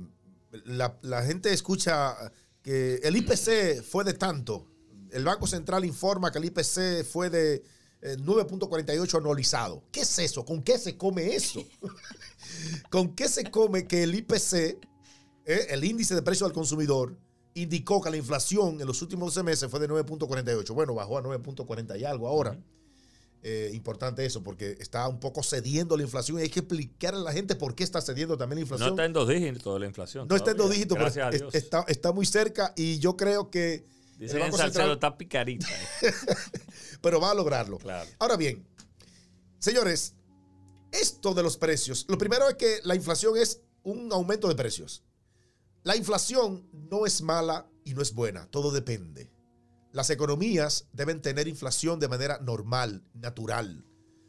la, 0.64 1.22
gente 1.22 1.52
escucha 1.52 2.16
que 2.62 2.96
el 3.02 3.16
IPC 3.16 3.82
fue 3.82 4.04
de 4.04 4.14
tanto. 4.14 4.66
El 5.10 5.24
Banco 5.24 5.46
Central 5.46 5.84
informa 5.84 6.30
que 6.30 6.38
el 6.38 6.44
IPC 6.46 7.04
fue 7.04 7.30
de 7.30 7.62
eh, 8.02 8.16
9.48 8.18 9.18
anualizado. 9.18 9.84
¿Qué 9.92 10.00
es 10.00 10.18
eso? 10.18 10.44
¿Con 10.44 10.62
qué 10.62 10.78
se 10.78 10.96
come 10.96 11.34
eso? 11.34 11.64
¿Con 12.90 13.14
qué 13.14 13.28
se 13.28 13.50
come 13.50 13.86
que 13.86 14.04
el 14.04 14.14
IPC, 14.14 14.54
eh, 14.54 14.78
el 15.44 15.84
índice 15.84 16.14
de 16.14 16.22
precio 16.22 16.46
al 16.46 16.52
consumidor, 16.52 17.16
indicó 17.54 18.00
que 18.00 18.10
la 18.10 18.16
inflación 18.16 18.80
en 18.80 18.86
los 18.86 19.02
últimos 19.02 19.34
12 19.34 19.44
meses 19.44 19.70
fue 19.70 19.80
de 19.80 19.88
9.48? 19.88 20.72
Bueno, 20.72 20.94
bajó 20.94 21.18
a 21.18 21.22
9.40 21.22 21.98
y 21.98 22.04
algo 22.04 22.28
ahora. 22.28 22.58
Eh, 23.42 23.70
importante 23.72 24.24
eso, 24.26 24.42
porque 24.42 24.76
está 24.80 25.08
un 25.08 25.18
poco 25.18 25.42
cediendo 25.42 25.96
la 25.96 26.02
inflación 26.02 26.38
y 26.38 26.42
hay 26.42 26.50
que 26.50 26.60
explicar 26.60 27.14
a 27.14 27.18
la 27.18 27.32
gente 27.32 27.54
por 27.54 27.74
qué 27.74 27.84
está 27.84 28.02
cediendo 28.02 28.36
también 28.36 28.56
la 28.58 28.60
No 28.60 28.64
inflación. 28.66 28.90
está 28.90 29.04
en 29.06 29.12
dos 29.14 29.28
dígitos 29.28 29.80
la 29.80 29.86
inflación. 29.86 30.28
No 30.28 30.36
está 30.36 30.50
en 30.50 30.56
dos 30.58 30.70
dígitos, 30.70 30.98
Gracias 30.98 31.26
a 31.26 31.30
pero 31.30 31.50
Dios. 31.50 31.54
está, 31.54 31.84
está 31.88 32.12
muy 32.12 32.26
cerca 32.26 32.74
y 32.76 32.98
yo 32.98 33.16
creo 33.16 33.50
que 33.50 33.86
Dicen 34.18 34.36
el 34.36 34.42
Banco 34.42 34.58
Central, 34.58 34.90
está 34.92 35.16
picarita. 35.16 35.66
eh. 36.02 36.12
pero 37.00 37.18
va 37.18 37.30
a 37.30 37.34
lograrlo. 37.34 37.78
Claro. 37.78 38.10
Ahora 38.18 38.36
bien, 38.36 38.62
señores, 39.58 40.14
esto 40.92 41.32
de 41.32 41.42
los 41.42 41.56
precios, 41.56 42.04
lo 42.08 42.18
primero 42.18 42.46
es 42.48 42.56
que 42.56 42.80
la 42.84 42.94
inflación 42.94 43.38
es 43.38 43.62
un 43.82 44.12
aumento 44.12 44.48
de 44.48 44.54
precios. 44.54 45.02
La 45.82 45.96
inflación 45.96 46.68
no 46.72 47.06
es 47.06 47.22
mala 47.22 47.66
y 47.84 47.94
no 47.94 48.02
es 48.02 48.12
buena, 48.12 48.46
todo 48.50 48.70
depende. 48.70 49.30
Las 49.92 50.10
economías 50.10 50.86
deben 50.92 51.20
tener 51.20 51.48
inflación 51.48 51.98
de 51.98 52.08
manera 52.08 52.38
normal, 52.38 53.02
natural. 53.12 53.84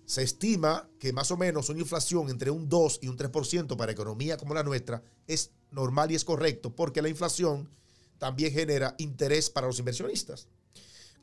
Se 0.06 0.24
estima 0.24 0.90
que 1.00 1.14
más 1.14 1.30
o 1.30 1.38
menos 1.38 1.70
una 1.70 1.80
inflación 1.80 2.30
entre 2.30 2.50
un 2.50 2.68
2 2.68 3.00
y 3.04 3.08
un 3.08 3.18
3% 3.18 3.78
para 3.78 3.92
economía 3.92 4.38
como 4.38 4.56
la 4.56 4.64
nuestra 4.64 5.04
es 5.28 5.52
normal 5.70 6.12
y 6.12 6.16
es 6.16 6.26
correcto, 6.26 6.76
porque 6.76 7.02
la 7.02 7.10
inflación 7.10 7.70
también 8.18 8.52
genera 8.52 8.96
interés 8.98 9.50
para 9.50 9.68
los 9.68 9.80
inversionistas. 9.80 10.48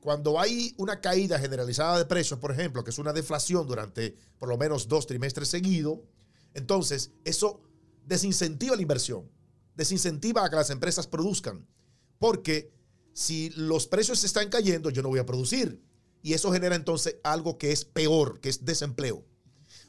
Cuando 0.01 0.39
hay 0.39 0.73
una 0.79 1.01
caída 1.01 1.39
generalizada 1.41 1.99
de 1.99 2.07
precios, 2.07 2.39
por 2.39 2.53
ejemplo, 2.53 2.85
que 2.85 2.91
es 2.91 2.99
una 2.99 3.13
deflación 3.13 3.67
durante 3.67 4.17
por 4.39 4.49
lo 4.49 4.57
menos 4.57 4.87
dos 4.87 5.07
trimestres 5.07 5.49
seguidos, 5.49 5.99
entonces 6.55 7.11
eso 7.25 7.61
desincentiva 8.07 8.77
la 8.77 8.83
inversión, 8.83 9.29
desincentiva 9.75 10.45
a 10.45 10.51
que 10.51 10.57
las 10.57 10.71
empresas 10.71 11.09
produzcan, 11.09 11.67
porque 12.19 12.73
si 13.19 13.51
los 13.51 13.89
precios 13.89 14.23
están 14.23 14.49
cayendo, 14.49 14.91
yo 14.91 15.03
no 15.03 15.09
voy 15.09 15.19
a 15.19 15.27
producir. 15.27 15.83
Y 16.23 16.35
eso 16.35 16.53
genera 16.53 16.77
entonces 16.77 17.17
algo 17.25 17.59
que 17.59 17.73
es 17.73 17.85
peor, 17.85 18.39
que 18.39 18.49
es 18.49 18.65
desempleo. 18.65 19.25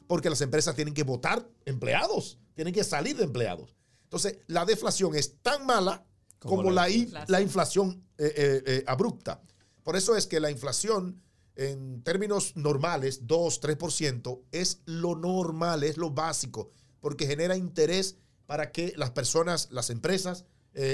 Porque 0.08 0.28
las 0.28 0.40
empresas 0.40 0.74
tienen 0.74 0.94
que 0.94 1.04
votar 1.04 1.48
empleados, 1.64 2.40
tienen 2.56 2.74
que 2.74 2.82
salir 2.82 3.16
de 3.16 3.22
empleados. 3.22 3.76
Entonces, 4.02 4.38
la 4.48 4.64
deflación 4.64 5.14
es 5.14 5.36
tan 5.42 5.64
mala 5.64 6.04
como, 6.40 6.72
la, 6.72 6.90
inflación. 6.90 7.26
la 7.28 7.40
inflación 7.40 8.04
eh, 8.18 8.34
eh, 8.36 8.62
eh, 8.66 8.84
abrupta. 8.88 9.40
Por 9.84 9.94
eso 9.94 10.16
es 10.16 10.26
que 10.26 10.40
la 10.40 10.50
inflación 10.50 11.22
en 11.54 12.02
términos 12.02 12.56
normales, 12.56 13.28
2, 13.28 13.60
3%, 13.60 14.42
es 14.50 14.80
lo 14.86 15.14
normal, 15.14 15.84
es 15.84 15.98
lo 15.98 16.10
básico, 16.10 16.72
porque 16.98 17.28
genera 17.28 17.56
interés 17.56 18.16
para 18.46 18.72
que 18.72 18.92
las 18.96 19.12
personas, 19.12 19.68
las 19.70 19.88
empresas, 19.90 20.46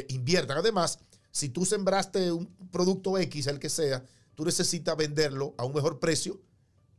inviertan. 0.09 0.57
Además, 0.57 0.99
si 1.37 1.51
tú 1.51 1.67
sembraste 1.67 2.33
un 2.33 2.47
producto 2.73 3.19
X, 3.19 3.47
el 3.47 3.59
que 3.59 3.69
sea, 3.69 4.03
tú 4.35 4.47
necesitas 4.47 4.97
venderlo 4.97 5.55
a 5.59 5.67
un 5.67 5.75
mejor 5.75 6.01
precio 6.01 6.41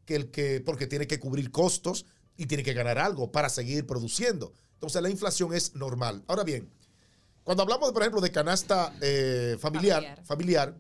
que 0.06 0.15
el 0.15 0.29
que, 0.29 0.62
porque 0.62 0.86
tiene 0.86 1.08
que 1.08 1.20
cubrir 1.20 1.50
costos 1.50 2.06
y 2.38 2.46
tiene 2.46 2.62
que 2.62 2.74
ganar 2.74 3.00
algo 3.00 3.32
para 3.32 3.50
seguir 3.50 3.88
produciendo. 3.88 4.53
Entonces 4.74 5.01
la 5.01 5.10
inflación 5.10 5.56
es 5.56 5.74
normal. 5.74 6.24
Ahora 6.27 6.44
bien, 6.44 6.70
cuando 7.44 7.63
hablamos, 7.63 7.91
por 7.91 8.03
ejemplo, 8.03 8.22
de 8.22 8.32
canasta 8.32 8.94
eh, 9.01 9.58
familiar, 9.60 10.03
Familiar. 10.03 10.24
familiar, 10.24 10.77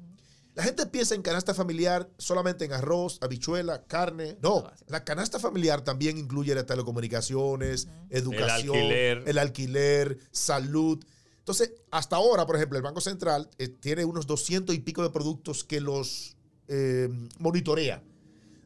la 0.53 0.61
gente 0.61 0.85
piensa 0.85 1.15
en 1.15 1.23
canasta 1.23 1.55
familiar 1.55 2.07
solamente 2.19 2.63
en 2.63 2.73
arroz, 2.73 3.17
habichuela, 3.21 3.85
carne. 3.87 4.37
No, 4.39 4.71
la 4.85 5.03
canasta 5.03 5.39
familiar 5.39 5.81
también 5.81 6.19
incluye 6.19 6.53
las 6.53 6.67
telecomunicaciones, 6.67 7.87
educación, 8.11 8.75
alquiler. 8.75 9.23
el 9.25 9.37
alquiler, 9.39 10.19
salud. 10.29 11.03
Entonces, 11.47 11.71
hasta 11.91 12.17
ahora, 12.17 12.45
por 12.45 12.57
ejemplo, 12.57 12.77
el 12.77 12.83
Banco 12.83 12.99
Central 12.99 13.49
eh, 13.57 13.69
tiene 13.69 14.03
unos 14.03 14.27
200 14.27 14.75
y 14.75 14.79
pico 14.79 15.01
de 15.01 15.11
productos 15.11 15.63
que 15.63 15.79
los 15.79 16.35
eh, 16.67 17.07
monitorea 17.39 18.03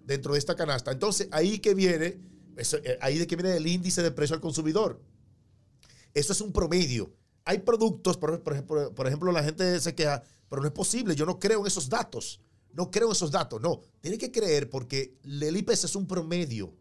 dentro 0.03 0.33
de 0.33 0.39
esta 0.39 0.55
canasta. 0.55 0.91
Entonces, 0.91 1.27
ahí 1.29 1.59
que 1.59 1.75
viene, 1.75 2.17
eh, 2.57 2.97
ahí 2.99 3.19
de 3.19 3.27
que 3.27 3.35
viene 3.35 3.55
el 3.55 3.67
índice 3.67 4.01
de 4.01 4.09
precio 4.09 4.35
al 4.35 4.41
consumidor. 4.41 4.99
Eso 6.15 6.33
es 6.33 6.41
un 6.41 6.51
promedio. 6.51 7.11
Hay 7.45 7.59
productos, 7.59 8.17
por, 8.17 8.41
por 8.41 9.05
ejemplo, 9.05 9.31
la 9.31 9.43
gente 9.43 9.79
se 9.79 9.93
queja, 9.93 10.23
pero 10.49 10.63
no 10.63 10.67
es 10.67 10.73
posible, 10.73 11.15
yo 11.15 11.27
no 11.27 11.39
creo 11.39 11.59
en 11.59 11.67
esos 11.67 11.87
datos. 11.87 12.41
No 12.73 12.89
creo 12.89 13.09
en 13.09 13.11
esos 13.11 13.29
datos. 13.29 13.61
No, 13.61 13.81
tiene 13.99 14.17
que 14.17 14.31
creer 14.31 14.71
porque 14.71 15.13
el 15.23 15.55
IPC 15.55 15.83
es 15.83 15.95
un 15.95 16.07
promedio. 16.07 16.73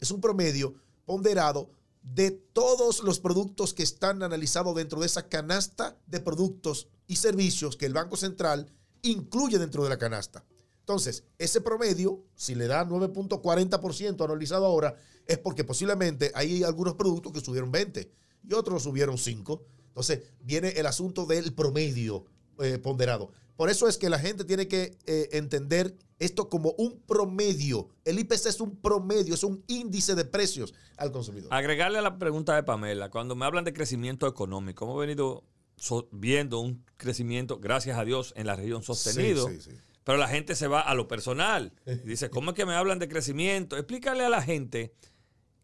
Es 0.00 0.10
un 0.10 0.20
promedio 0.20 0.74
ponderado 1.04 1.70
de 2.14 2.30
todos 2.30 3.02
los 3.02 3.18
productos 3.18 3.74
que 3.74 3.82
están 3.82 4.22
analizados 4.22 4.76
dentro 4.76 5.00
de 5.00 5.06
esa 5.06 5.28
canasta 5.28 5.98
de 6.06 6.20
productos 6.20 6.88
y 7.08 7.16
servicios 7.16 7.76
que 7.76 7.86
el 7.86 7.94
Banco 7.94 8.16
Central 8.16 8.72
incluye 9.02 9.58
dentro 9.58 9.82
de 9.82 9.88
la 9.88 9.98
canasta. 9.98 10.44
Entonces, 10.80 11.24
ese 11.36 11.60
promedio, 11.60 12.22
si 12.36 12.54
le 12.54 12.68
da 12.68 12.86
9.40% 12.86 14.24
analizado 14.24 14.66
ahora, 14.66 14.96
es 15.26 15.38
porque 15.38 15.64
posiblemente 15.64 16.30
hay 16.34 16.62
algunos 16.62 16.94
productos 16.94 17.32
que 17.32 17.40
subieron 17.40 17.72
20 17.72 18.08
y 18.48 18.54
otros 18.54 18.84
subieron 18.84 19.18
5. 19.18 19.64
Entonces, 19.88 20.20
viene 20.40 20.68
el 20.70 20.86
asunto 20.86 21.26
del 21.26 21.54
promedio 21.54 22.24
eh, 22.60 22.78
ponderado. 22.78 23.32
Por 23.56 23.70
eso 23.70 23.88
es 23.88 23.96
que 23.98 24.10
la 24.10 24.18
gente 24.18 24.44
tiene 24.44 24.68
que 24.68 24.98
eh, 25.06 25.28
entender 25.32 25.96
esto 26.18 26.48
como 26.48 26.72
un 26.78 27.00
promedio. 27.00 27.88
El 28.04 28.18
IPC 28.18 28.46
es 28.46 28.60
un 28.60 28.76
promedio, 28.76 29.34
es 29.34 29.44
un 29.44 29.64
índice 29.66 30.14
de 30.14 30.24
precios 30.24 30.74
al 30.96 31.10
consumidor. 31.12 31.52
Agregarle 31.52 31.98
a 31.98 32.02
la 32.02 32.18
pregunta 32.18 32.54
de 32.54 32.62
Pamela, 32.62 33.10
cuando 33.10 33.34
me 33.34 33.44
hablan 33.46 33.64
de 33.64 33.72
crecimiento 33.72 34.26
económico, 34.26 34.84
hemos 34.84 34.98
venido 35.00 35.44
so- 35.76 36.08
viendo 36.12 36.60
un 36.60 36.84
crecimiento, 36.96 37.58
gracias 37.58 37.98
a 37.98 38.04
Dios, 38.04 38.32
en 38.36 38.46
la 38.46 38.56
región 38.56 38.82
sostenido. 38.82 39.48
Sí, 39.48 39.60
sí, 39.60 39.70
sí. 39.70 39.76
Pero 40.04 40.18
la 40.18 40.28
gente 40.28 40.54
se 40.54 40.68
va 40.68 40.80
a 40.80 40.94
lo 40.94 41.08
personal. 41.08 41.72
Y 41.86 41.90
dice, 42.08 42.30
¿cómo 42.30 42.50
es 42.50 42.56
que 42.56 42.64
me 42.66 42.74
hablan 42.74 42.98
de 42.98 43.08
crecimiento? 43.08 43.76
Explícale 43.76 44.24
a 44.24 44.28
la 44.28 44.40
gente 44.42 44.94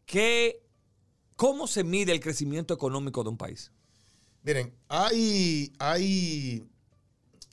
que, 0.07 0.63
cómo 1.37 1.67
se 1.67 1.85
mide 1.85 2.13
el 2.13 2.21
crecimiento 2.21 2.75
económico 2.75 3.23
de 3.23 3.31
un 3.31 3.37
país. 3.39 3.71
Miren, 4.43 4.75
hay, 4.89 5.73
hay, 5.79 6.65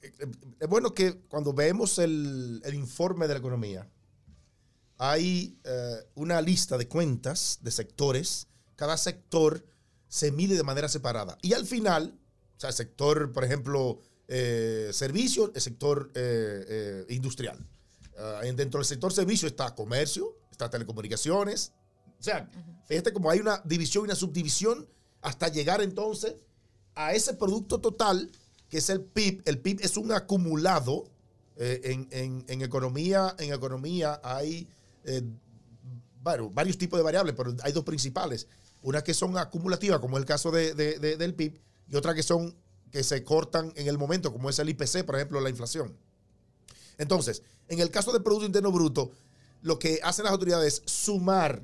es 0.02 0.68
bueno 0.70 0.94
que 0.94 1.20
cuando 1.28 1.54
vemos 1.54 1.98
el, 2.00 2.62
el 2.64 2.74
informe 2.76 3.28
de 3.28 3.34
la 3.34 3.40
economía, 3.40 3.90
hay 4.98 5.58
eh, 5.64 5.96
una 6.16 6.42
lista 6.42 6.78
de 6.78 6.88
cuentas 6.88 7.60
de 7.62 7.72
sectores. 7.72 8.48
Cada 8.76 8.98
sector 8.98 9.66
se 10.08 10.32
mide 10.32 10.56
de 10.56 10.64
manera 10.64 10.90
separada. 10.90 11.38
Y 11.42 11.54
al 11.54 11.66
final, 11.66 12.20
o 12.58 12.60
sea, 12.60 12.70
el 12.70 12.76
sector, 12.76 13.32
por 13.32 13.44
ejemplo, 13.44 14.00
eh, 14.28 14.90
servicios, 14.94 15.52
el 15.56 15.62
sector 15.62 16.12
eh, 16.16 17.06
industrial. 17.10 17.58
Ah, 18.18 18.42
en- 18.44 18.56
dentro 18.56 18.80
del 18.80 18.86
sector 18.86 19.14
servicio 19.14 19.48
está 19.48 19.74
comercio, 19.74 20.36
está 20.52 20.70
telecomunicaciones. 20.70 21.72
O 22.20 22.24
sea, 22.24 22.50
fíjate 22.86 23.14
como 23.14 23.30
hay 23.30 23.40
una 23.40 23.62
división 23.64 24.04
y 24.04 24.06
una 24.06 24.16
subdivisión 24.16 24.88
hasta 25.22 25.48
llegar 25.48 25.82
entonces 25.82 26.36
a 26.96 27.14
ese 27.14 27.34
producto 27.34 27.80
total 27.80 28.30
que 28.70 28.78
es 28.78 28.90
el 28.90 29.02
PIB. 29.02 29.42
El 29.46 29.60
PIB 29.60 29.80
es 29.82 29.98
un 29.98 30.12
acumulado. 30.12 31.06
eh, 31.62 31.82
en, 32.12 32.46
en- 32.48 32.62
economía, 32.62 33.36
en 33.38 33.52
economía 33.54 34.22
hay 34.24 34.66
eh, 35.04 35.22
bueno, 36.24 36.50
varios 36.50 36.78
tipos 36.78 36.98
de 36.98 37.04
variables, 37.04 37.36
pero 37.36 37.54
hay 37.64 37.74
dos 37.74 37.84
principales. 37.84 38.48
Unas 38.82 39.04
que 39.04 39.14
son 39.14 39.38
acumulativas, 39.38 40.00
como 40.00 40.18
es 40.18 40.22
el 40.22 40.26
caso 40.26 40.52
de- 40.52 40.74
de- 40.74 41.00
de- 41.00 41.18
del 41.18 41.34
PIB, 41.34 41.60
y 41.90 41.96
otras 41.96 42.16
que 42.16 42.24
son 42.24 42.56
que 42.92 43.04
se 43.04 43.24
cortan 43.26 43.72
en 43.76 43.88
el 43.88 43.98
momento, 43.98 44.32
como 44.32 44.50
es 44.50 44.58
el 44.60 44.70
IPC, 44.70 45.04
por 45.06 45.16
ejemplo, 45.16 45.40
la 45.42 45.50
inflación. 45.50 45.96
Entonces, 46.98 47.44
en 47.68 47.80
el 47.80 47.92
caso 47.92 48.12
del 48.12 48.24
Producto 48.24 48.46
Interno 48.46 48.72
Bruto, 48.72 49.12
lo 49.62 49.78
que 49.80 50.00
hacen 50.04 50.24
las 50.24 50.32
autoridades 50.34 50.82
es 50.86 50.92
sumar 50.92 51.62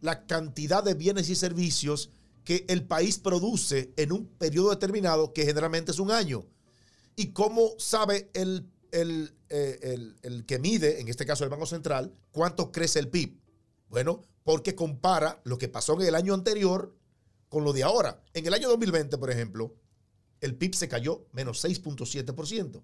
la 0.00 0.26
cantidad 0.26 0.84
de 0.84 0.94
bienes 0.94 1.28
y 1.30 1.34
servicios 1.34 2.10
que 2.48 2.64
el 2.70 2.82
país 2.86 3.18
produce 3.18 3.92
en 3.98 4.10
un 4.10 4.26
periodo 4.26 4.70
determinado, 4.70 5.34
que 5.34 5.44
generalmente 5.44 5.90
es 5.92 5.98
un 5.98 6.10
año. 6.10 6.46
¿Y 7.14 7.32
cómo 7.32 7.72
sabe 7.76 8.30
el, 8.32 8.70
el, 8.90 9.34
eh, 9.50 9.78
el- 9.82 10.16
el 10.22 10.46
que 10.46 10.58
mide, 10.58 10.98
en 10.98 11.08
este 11.08 11.26
caso 11.26 11.44
el 11.44 11.50
Banco 11.50 11.66
Central, 11.66 12.10
cuánto 12.30 12.72
crece 12.72 13.00
el 13.00 13.08
PIB? 13.10 13.38
Bueno, 13.90 14.22
porque 14.44 14.74
compara 14.74 15.42
lo 15.44 15.58
que 15.58 15.68
pasó 15.68 16.00
en 16.00 16.08
el 16.08 16.14
año 16.14 16.32
anterior 16.32 16.96
con 17.50 17.64
lo 17.64 17.74
de 17.74 17.82
ahora. 17.82 18.24
En 18.32 18.46
el 18.46 18.54
año 18.54 18.70
2020, 18.70 19.18
por 19.18 19.30
ejemplo, 19.30 19.74
el 20.40 20.56
PIB 20.56 20.74
se 20.74 20.88
cayó 20.88 21.26
menos 21.32 21.62
6.7%. 21.62 22.82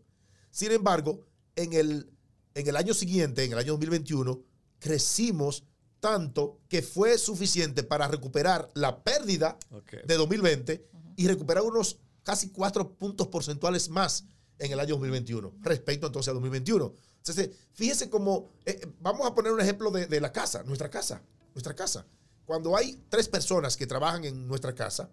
Sin 0.50 0.72
embargo, 0.72 1.24
en 1.56 1.72
el, 1.72 2.10
en 2.54 2.68
el 2.68 2.76
año 2.76 2.92
siguiente, 2.92 3.44
en 3.44 3.52
el 3.52 3.58
año 3.60 3.72
2021, 3.72 4.42
crecimos 4.78 5.64
tanto 6.04 6.60
que 6.68 6.82
fue 6.82 7.16
suficiente 7.16 7.82
para 7.82 8.06
recuperar 8.06 8.68
la 8.74 9.02
pérdida 9.02 9.56
de 10.04 10.16
2020 10.16 10.86
y 11.16 11.26
recuperar 11.26 11.62
unos 11.62 11.98
casi 12.22 12.50
cuatro 12.50 12.92
puntos 12.92 13.28
porcentuales 13.28 13.88
más 13.88 14.26
en 14.58 14.70
el 14.70 14.80
año 14.80 14.96
2021 14.96 15.54
respecto 15.62 16.06
entonces 16.06 16.28
a 16.28 16.34
2021. 16.34 16.92
Entonces, 17.16 17.52
fíjese 17.72 18.10
cómo, 18.10 18.50
eh, 18.66 18.80
eh, 18.82 18.92
vamos 19.00 19.26
a 19.26 19.34
poner 19.34 19.50
un 19.50 19.62
ejemplo 19.62 19.90
de, 19.90 20.06
de 20.06 20.20
la 20.20 20.30
casa, 20.30 20.62
nuestra 20.64 20.90
casa, 20.90 21.22
nuestra 21.54 21.74
casa. 21.74 22.04
Cuando 22.44 22.76
hay 22.76 23.02
tres 23.08 23.26
personas 23.26 23.74
que 23.74 23.86
trabajan 23.86 24.26
en 24.26 24.46
nuestra 24.46 24.74
casa, 24.74 25.08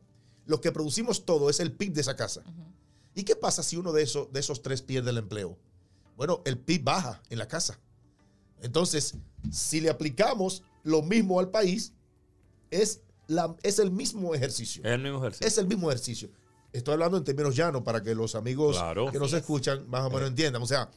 lo 0.46 0.60
que 0.60 0.74
producimos 0.74 1.24
todo 1.24 1.50
es 1.50 1.62
el 1.62 1.72
PIB 1.72 1.94
de 1.94 2.02
esa 2.02 2.18
casa. 2.18 2.44
¿Y 3.16 3.24
qué 3.24 3.38
pasa 3.38 3.64
si 3.64 3.78
uno 3.78 3.94
de 3.94 4.04
esos, 4.04 4.30
de 4.34 4.42
esos 4.42 4.62
tres 4.62 4.82
pierde 4.82 5.12
el 5.12 5.20
empleo? 5.20 5.58
Bueno, 6.18 6.42
el 6.44 6.58
PIB 6.58 6.84
baja 6.84 7.22
en 7.30 7.38
la 7.38 7.48
casa. 7.48 7.80
Entonces, 8.60 9.16
si 9.50 9.80
le 9.80 9.90
aplicamos 9.90 10.64
lo 10.84 11.02
mismo 11.02 11.40
al 11.40 11.50
país, 11.50 11.94
es, 12.70 13.02
la, 13.28 13.56
es 13.64 13.80
el 13.80 13.92
mismo 13.92 14.34
ejercicio. 14.36 14.84
Es 14.84 14.92
el 14.94 15.02
mismo 15.02 15.20
ejercicio. 15.20 15.48
Es 15.48 15.58
el 15.58 15.68
mismo 15.68 15.90
ejercicio. 15.92 16.30
Estoy 16.74 16.94
hablando 16.94 17.18
en 17.18 17.24
términos 17.24 17.56
llanos 17.56 17.82
para 17.84 18.02
que 18.02 18.16
los 18.16 18.34
amigos 18.36 18.78
Claro. 18.78 19.12
que 19.12 19.20
nos 19.20 19.34
es. 19.34 19.40
escuchan 19.40 19.90
más 19.90 20.04
o 20.06 20.10
menos 20.10 20.30
entiendan. 20.30 20.62
O 20.62 20.66
sea, 20.66 20.90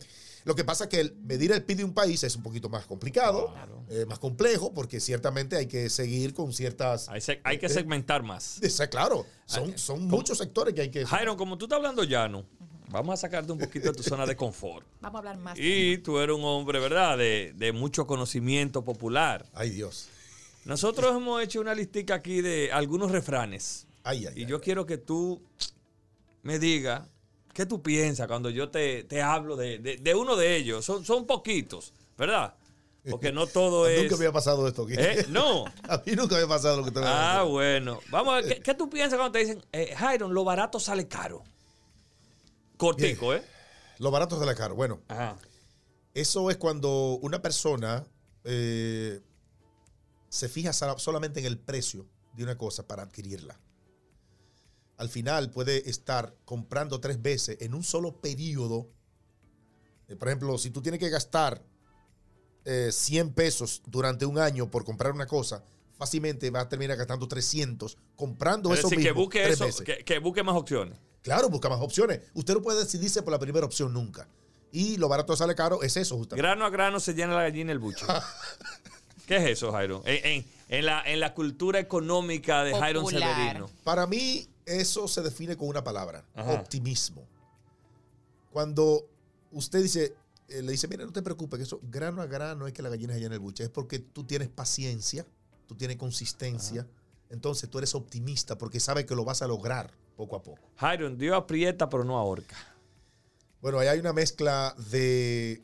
lo 0.45 0.55
que 0.55 0.62
pasa 0.62 0.85
es 0.85 0.91
que 0.91 1.00
el 1.00 1.17
medir 1.17 1.50
el 1.53 1.64
PIB 1.64 1.79
de 1.79 1.85
un 1.85 1.95
país 1.95 2.23
es 2.23 2.37
un 2.37 2.43
poquito 2.43 2.69
más 2.69 2.87
complicado, 2.87 3.50
Claro. 3.53 3.85
eh, 3.88 4.05
más 4.07 4.19
complejo, 4.21 4.73
porque 4.73 5.00
ciertamente 5.00 5.57
hay 5.57 5.67
que 5.67 5.91
seguir 5.91 6.33
con 6.35 6.53
ciertas... 6.53 7.09
Hay, 7.09 7.21
se- 7.21 7.41
hay 7.45 7.59
que 7.59 7.69
segmentar 7.69 8.23
más. 8.23 8.62
Esa- 8.62 8.88
claro, 8.88 9.26
son, 9.47 9.71
Ay, 9.71 9.79
son 9.79 10.07
muchos 10.07 10.38
sectores 10.38 10.75
que 10.75 10.83
hay 10.83 10.91
que... 10.91 11.05
Jairo, 11.07 11.37
como 11.37 11.59
tú 11.59 11.64
estás 11.64 11.79
hablando 11.79 12.05
llano, 12.05 12.47
vamos 12.88 13.14
a 13.14 13.17
sacarte 13.17 13.53
un 13.53 13.59
poquito 13.59 13.88
de 13.91 13.95
tu 13.95 14.03
zona 14.03 14.26
de 14.26 14.37
confort. 14.37 14.87
Vamos 15.00 15.17
a 15.17 15.19
hablar 15.19 15.37
más. 15.38 15.59
Y 15.59 15.99
tú 15.99 16.19
eres 16.19 16.35
un 16.37 16.45
hombre, 16.45 16.79
¿verdad? 16.81 17.19
De, 17.19 17.53
de 17.57 17.73
mucho 17.73 18.07
conocimiento 18.07 18.85
popular. 18.85 19.47
Ay, 19.55 19.71
Dios. 19.71 20.09
Nosotros 20.64 21.14
hemos 21.17 21.43
hecho 21.43 21.61
una 21.61 21.75
listica 21.75 22.14
aquí 22.14 22.41
de 22.41 22.71
algunos 22.73 23.11
refranes. 23.11 23.87
Ay, 24.03 24.26
ay, 24.26 24.33
Y 24.37 24.41
ay, 24.43 24.47
yo 24.47 24.57
ay. 24.57 24.62
quiero 24.62 24.87
que 24.87 24.97
tú 24.99 25.43
me 26.43 26.59
digas 26.59 27.03
qué 27.53 27.67
tú 27.67 27.83
piensas 27.83 28.26
cuando 28.26 28.50
yo 28.50 28.69
te, 28.71 29.05
te 29.05 29.23
hablo 29.23 29.57
de, 29.57 29.79
de- 29.79 29.97
de 29.99 30.14
uno 30.14 30.37
de 30.37 30.57
ellos. 30.57 30.85
Son, 30.85 31.05
son 31.05 31.26
poquitos, 31.26 31.93
¿verdad? 32.19 32.55
Porque 33.11 33.33
no 33.33 33.47
todo 33.47 33.87
es... 33.88 34.03
Nunca 34.03 34.17
me 34.17 34.25
había 34.26 34.33
pasado 34.33 34.67
esto 34.67 34.85
aquí. 34.85 34.95
¿Eh? 34.97 35.26
No. 35.29 35.64
A 35.88 36.03
mí 36.05 36.12
nunca 36.17 36.35
me 36.37 36.43
había 36.43 36.49
pasado 36.49 36.79
lo 36.79 36.85
que 36.85 36.91
te 36.91 36.99
voy 37.00 37.09
a 37.09 37.41
Ah, 37.41 37.43
bueno. 37.43 38.00
Vamos 38.11 38.33
a 38.33 38.37
ver, 38.41 38.55
¿qué, 38.57 38.61
qué 38.62 38.75
tú 38.75 38.88
piensas 38.88 39.19
cuando 39.19 39.33
te 39.33 39.41
dicen, 39.41 39.62
eh, 39.73 39.95
Jairo, 39.97 40.29
lo 40.29 40.45
barato 40.45 40.81
sale 40.81 41.07
caro? 41.07 41.45
Cortico, 42.76 43.35
¿eh? 43.35 43.43
Los 43.99 44.11
baratos 44.12 44.40
de 44.40 44.47
la 44.47 44.54
cara. 44.54 44.75
Bueno, 44.75 45.00
Ajá. 45.09 45.37
eso 46.14 46.50
es 46.50 46.57
cuando 46.57 47.19
una 47.23 47.40
persona 47.40 48.04
eh, 48.45 49.21
se 50.28 50.49
fija 50.49 50.73
solamente 50.73 51.40
en 51.40 51.47
el 51.47 51.59
precio 51.59 52.07
de 52.35 52.43
una 52.43 52.59
cosa 52.59 52.87
para 52.87 53.04
adquirirla. 53.04 53.59
al 54.97 55.09
final 55.09 55.50
puede 55.50 55.88
estar 55.88 56.35
comprando 56.45 57.00
tres 57.00 57.21
veces 57.21 57.57
en 57.61 57.75
un 57.75 57.83
solo 57.85 58.21
periodo. 58.21 58.88
Eh, 60.09 60.16
por 60.16 60.28
ejemplo, 60.28 60.57
si 60.59 60.71
tú 60.71 60.83
tienes 60.83 61.00
que 61.00 61.09
gastar 61.11 61.62
eh, 62.64 62.90
100 62.93 63.33
pesos 63.35 63.83
durante 63.87 64.25
un 64.26 64.38
año 64.38 64.71
por 64.71 64.85
comprar 64.85 65.12
una 65.12 65.26
cosa, 65.26 65.64
fácilmente 65.99 66.50
vas 66.50 66.64
a 66.64 66.69
terminar 66.69 66.97
gastando 66.97 67.26
300 67.28 67.97
comprando 68.16 68.73
Es 68.73 68.81
eso 68.81 68.88
decir, 68.88 69.02
que 69.04 69.11
mismo 69.11 69.23
busque, 69.23 69.43
tres 69.43 69.54
eso, 69.54 69.66
veces. 69.66 69.83
que, 69.85 70.04
que 70.04 70.19
busque 70.19 70.43
más 70.43 70.57
opciones. 70.57 70.99
Claro, 71.25 71.49
busca 71.49 71.69
más 71.69 71.81
opciones. 71.81 72.21
Usted 72.35 72.54
no 72.54 72.62
puede 72.62 72.78
decidirse 72.81 73.23
por 73.23 73.33
la 73.33 73.38
primera 73.40 73.64
opción 73.66 73.93
nunca. 73.93 74.28
Y 74.71 74.99
lo 74.99 75.09
barato 75.09 75.35
sale 75.35 75.54
caro 75.54 75.83
es 75.83 75.97
eso, 75.97 76.16
justamente. 76.19 76.47
Grano 76.47 76.64
a 76.66 76.71
grano 76.71 77.00
se 77.00 77.14
llena 77.14 77.35
la 77.35 77.43
gallina 77.43 77.73
el 77.73 77.78
buche. 77.81 78.04
¿Qué 79.26 79.37
es 79.38 79.45
eso, 79.59 79.73
Jairo? 79.73 80.02
En, 80.04 80.25
en- 80.26 80.54
en 80.69 80.87
la, 80.87 81.02
en 81.02 81.21
la 81.21 81.35
cultura 81.35 81.78
económica 81.78 82.62
de 82.64 82.75
Jairo. 82.78 83.07
Severino. 83.09 83.71
Para 83.85 84.07
mí, 84.07 84.49
eso 84.66 85.09
se 85.09 85.23
define 85.23 85.57
con 85.57 85.69
una 85.69 85.83
palabra: 85.83 86.25
Ajá. 86.35 86.52
optimismo. 86.52 87.26
Cuando 88.52 89.07
usted 89.52 89.83
dice, 89.83 90.14
eh, 90.49 90.62
le 90.62 90.73
dice, 90.73 90.88
mira, 90.88 91.04
no 91.04 91.12
te 91.12 91.23
preocupes, 91.23 91.59
que 91.59 91.64
eso 91.64 91.81
grano 91.85 92.23
a 92.23 92.26
grano 92.26 92.66
es 92.66 92.73
que 92.73 92.83
la 92.83 92.88
gallina 92.88 93.14
se 93.14 93.21
llena 93.21 93.35
el 93.35 93.40
buche. 93.40 93.64
Es 93.64 93.71
porque 93.71 93.99
tú 93.99 94.25
tienes 94.25 94.49
paciencia, 94.49 95.26
tú 95.66 95.75
tienes 95.75 95.97
consistencia. 95.97 96.87
Entonces 97.31 97.69
tú 97.71 97.78
eres 97.78 97.95
optimista 97.95 98.57
porque 98.59 98.78
sabes 98.81 99.07
que 99.07 99.14
lo 99.14 99.25
vas 99.25 99.43
a 99.43 99.47
lograr 99.47 99.90
poco 100.16 100.37
a 100.37 100.42
poco. 100.42 100.61
Jairo, 100.76 101.11
Dios 101.11 101.37
aprieta 101.37 101.88
pero 101.88 102.04
no 102.04 102.16
ahorca. 102.18 102.56
Bueno, 103.61 103.78
ahí 103.78 103.88
hay 103.88 103.99
una 103.99 104.12
mezcla 104.12 104.75
de, 104.90 105.62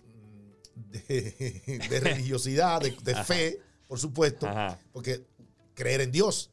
de, 0.75 1.79
de 1.89 2.01
religiosidad, 2.01 2.81
de, 2.81 2.91
de 3.03 3.15
fe, 3.25 3.59
por 3.87 3.99
supuesto, 3.99 4.47
Ajá. 4.49 4.79
porque 4.93 5.27
creer 5.75 6.01
en 6.01 6.13
Dios. 6.13 6.51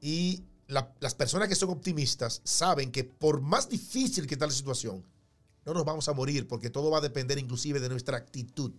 Y 0.00 0.44
la- 0.66 0.92
las 1.00 1.14
personas 1.14 1.48
que 1.48 1.54
son 1.54 1.70
optimistas 1.70 2.40
saben 2.44 2.92
que 2.92 3.04
por 3.04 3.40
más 3.40 3.68
difícil 3.68 4.26
que 4.26 4.34
está 4.34 4.46
la 4.46 4.52
situación, 4.52 5.04
no 5.64 5.74
nos 5.74 5.84
vamos 5.84 6.08
a 6.08 6.12
morir 6.12 6.46
porque 6.46 6.70
todo 6.70 6.90
va 6.90 6.98
a 6.98 7.02
depender 7.02 7.38
inclusive 7.38 7.80
de 7.80 7.88
nuestra 7.88 8.16
actitud, 8.16 8.72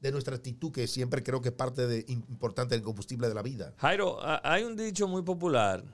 de 0.00 0.12
nuestra 0.12 0.34
actitud 0.36 0.72
que 0.72 0.86
siempre 0.86 1.22
creo 1.22 1.40
que 1.40 1.48
es 1.50 1.54
parte 1.54 1.86
de, 1.86 2.04
importante 2.08 2.74
del 2.74 2.82
combustible 2.84 3.28
de 3.28 3.34
la 3.34 3.42
vida. 3.42 3.74
Jairo, 3.78 4.18
hay 4.44 4.64
un 4.64 4.76
dicho 4.76 5.06
muy 5.08 5.22
popular 5.22 5.84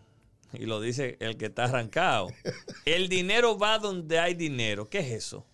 y 0.58 0.66
lo 0.66 0.80
dice 0.80 1.16
el 1.20 1.37
que 1.37 1.46
está 1.46 1.64
arrancado. 1.64 2.28
El 2.84 3.08
dinero 3.08 3.58
va 3.58 3.78
donde 3.78 4.18
hay 4.18 4.34
dinero. 4.34 4.88
¿Qué 4.88 5.00
es 5.00 5.12
eso? 5.12 5.46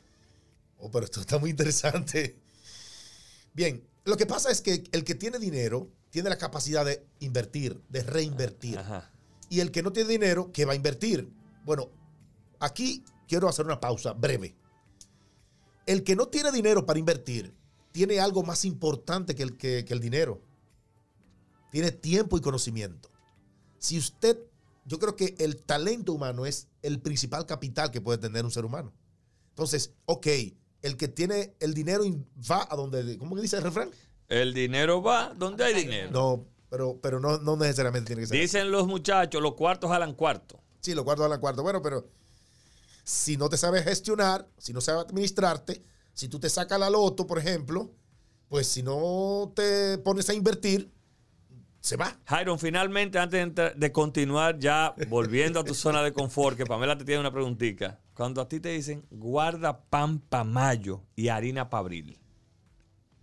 Oh, 0.79 0.91
pero 0.91 1.05
esto 1.05 1.21
está 1.21 1.39
muy 1.39 1.51
interesante. 1.51 2.39
Bien, 3.53 3.87
lo 4.05 4.17
que 4.17 4.27
pasa 4.27 4.51
es 4.51 4.61
que 4.61 4.85
el 4.93 5.05
que 5.05 5.15
tiene 5.15 5.39
dinero 5.39 5.91
tiene 6.11 6.29
la 6.29 6.39
capacidad 6.39 6.85
de 6.85 7.05
invertir, 7.21 7.81
de 7.89 8.03
reinvertir. 8.03 8.79
Ajá. 8.79 9.11
Y 9.49 9.61
el 9.61 9.71
que 9.71 9.83
no 9.83 9.93
tiene 9.93 10.11
dinero, 10.11 10.51
¿qué 10.53 10.65
va 10.65 10.73
a 10.73 10.77
invertir? 10.77 11.29
Bueno, 11.65 11.91
aquí 12.59 13.05
quiero 13.29 13.49
hacer 13.49 13.67
una 13.67 13.81
pausa 13.81 14.13
breve. 14.13 14.55
El 15.87 16.05
que 16.05 16.17
no 16.17 16.29
tiene 16.29 16.53
dinero 16.53 16.87
para 16.87 16.99
invertir 16.99 17.55
tiene 17.93 18.21
algo 18.21 18.43
más 18.43 18.65
importante 18.65 19.35
que 19.35 19.43
el, 19.43 19.57
que, 19.57 19.85
que 19.85 19.93
el 19.93 20.01
dinero. 20.01 20.41
Tiene 21.71 21.91
tiempo 21.91 22.39
y 22.39 22.41
conocimiento. 22.41 23.11
Si 23.79 23.99
usted, 23.99 24.39
yo 24.91 24.99
creo 24.99 25.15
que 25.15 25.37
el 25.39 25.63
talento 25.63 26.13
humano 26.13 26.47
es 26.47 26.67
el 26.83 26.99
principal 26.99 27.47
capital 27.47 27.93
que 27.93 28.01
puede 28.01 28.19
tener 28.19 28.45
un 28.45 28.51
ser 28.51 28.65
humano. 28.65 28.93
Entonces, 29.51 29.93
ok, 30.07 30.27
el 30.83 30.97
que 30.97 31.07
tiene 31.07 31.55
el 31.61 31.75
dinero 31.75 32.03
va 32.51 32.67
a 32.69 32.75
donde, 32.75 33.17
¿cómo 33.17 33.37
que 33.37 33.43
dice 33.43 33.59
el 33.59 33.63
refrán? 33.63 33.93
El 34.27 34.53
dinero 34.53 35.01
va 35.01 35.33
donde 35.33 35.63
hay 35.63 35.75
dinero. 35.75 36.11
No, 36.11 36.45
pero, 36.69 36.99
pero 37.01 37.21
no, 37.21 37.39
no 37.39 37.55
necesariamente 37.55 38.09
tiene 38.09 38.23
que 38.23 38.27
ser. 38.27 38.37
así. 38.37 38.43
Dicen 38.43 38.73
los 38.73 38.89
muchachos, 38.89 39.41
los 39.41 39.55
cuartos 39.55 39.89
jalan 39.91 40.13
cuarto. 40.13 40.61
Sí, 40.81 40.93
los 40.93 41.05
cuartos 41.05 41.25
a 41.25 41.29
la 41.29 41.39
cuarto. 41.39 41.63
Bueno, 41.63 41.81
pero 41.81 42.09
si 43.05 43.37
no 43.37 43.49
te 43.49 43.59
sabes 43.59 43.85
gestionar, 43.85 44.49
si 44.59 44.73
no 44.73 44.81
sabes 44.81 45.05
administrarte, 45.05 45.85
si 46.15 46.27
tú 46.29 46.41
te 46.41 46.51
sacas 46.51 46.81
la 46.81 46.91
loto, 46.91 47.29
por 47.29 47.39
ejemplo, 47.39 47.93
pues 48.49 48.67
si 48.67 48.83
no 48.83 49.53
te 49.55 49.99
pones 49.99 50.29
a 50.31 50.35
invertir, 50.35 50.91
se 51.81 51.97
va. 51.97 52.19
Jairo, 52.27 52.57
finalmente, 52.59 53.19
antes 53.19 53.39
de, 53.39 53.43
entrar- 53.43 53.75
de 53.75 53.93
continuar 53.93 54.59
ya 54.59 54.95
volviendo 55.09 55.61
a 55.61 55.65
tu 55.65 55.75
zona 55.75 56.03
de 56.03 56.13
confort, 56.13 56.57
que 56.57 56.67
Pamela 56.67 56.97
te 56.99 57.05
tiene 57.05 57.21
una 57.21 57.33
preguntita. 57.33 57.99
Cuando 58.15 58.41
a 58.43 58.49
ti 58.49 58.61
te 58.61 58.69
dicen 58.71 59.07
guarda 59.11 59.81
pan 59.85 60.19
pa' 60.19 60.45
mayo 60.45 61.03
y 61.17 61.29
harina 61.29 61.71
pa' 61.71 61.79
abril. 61.79 62.19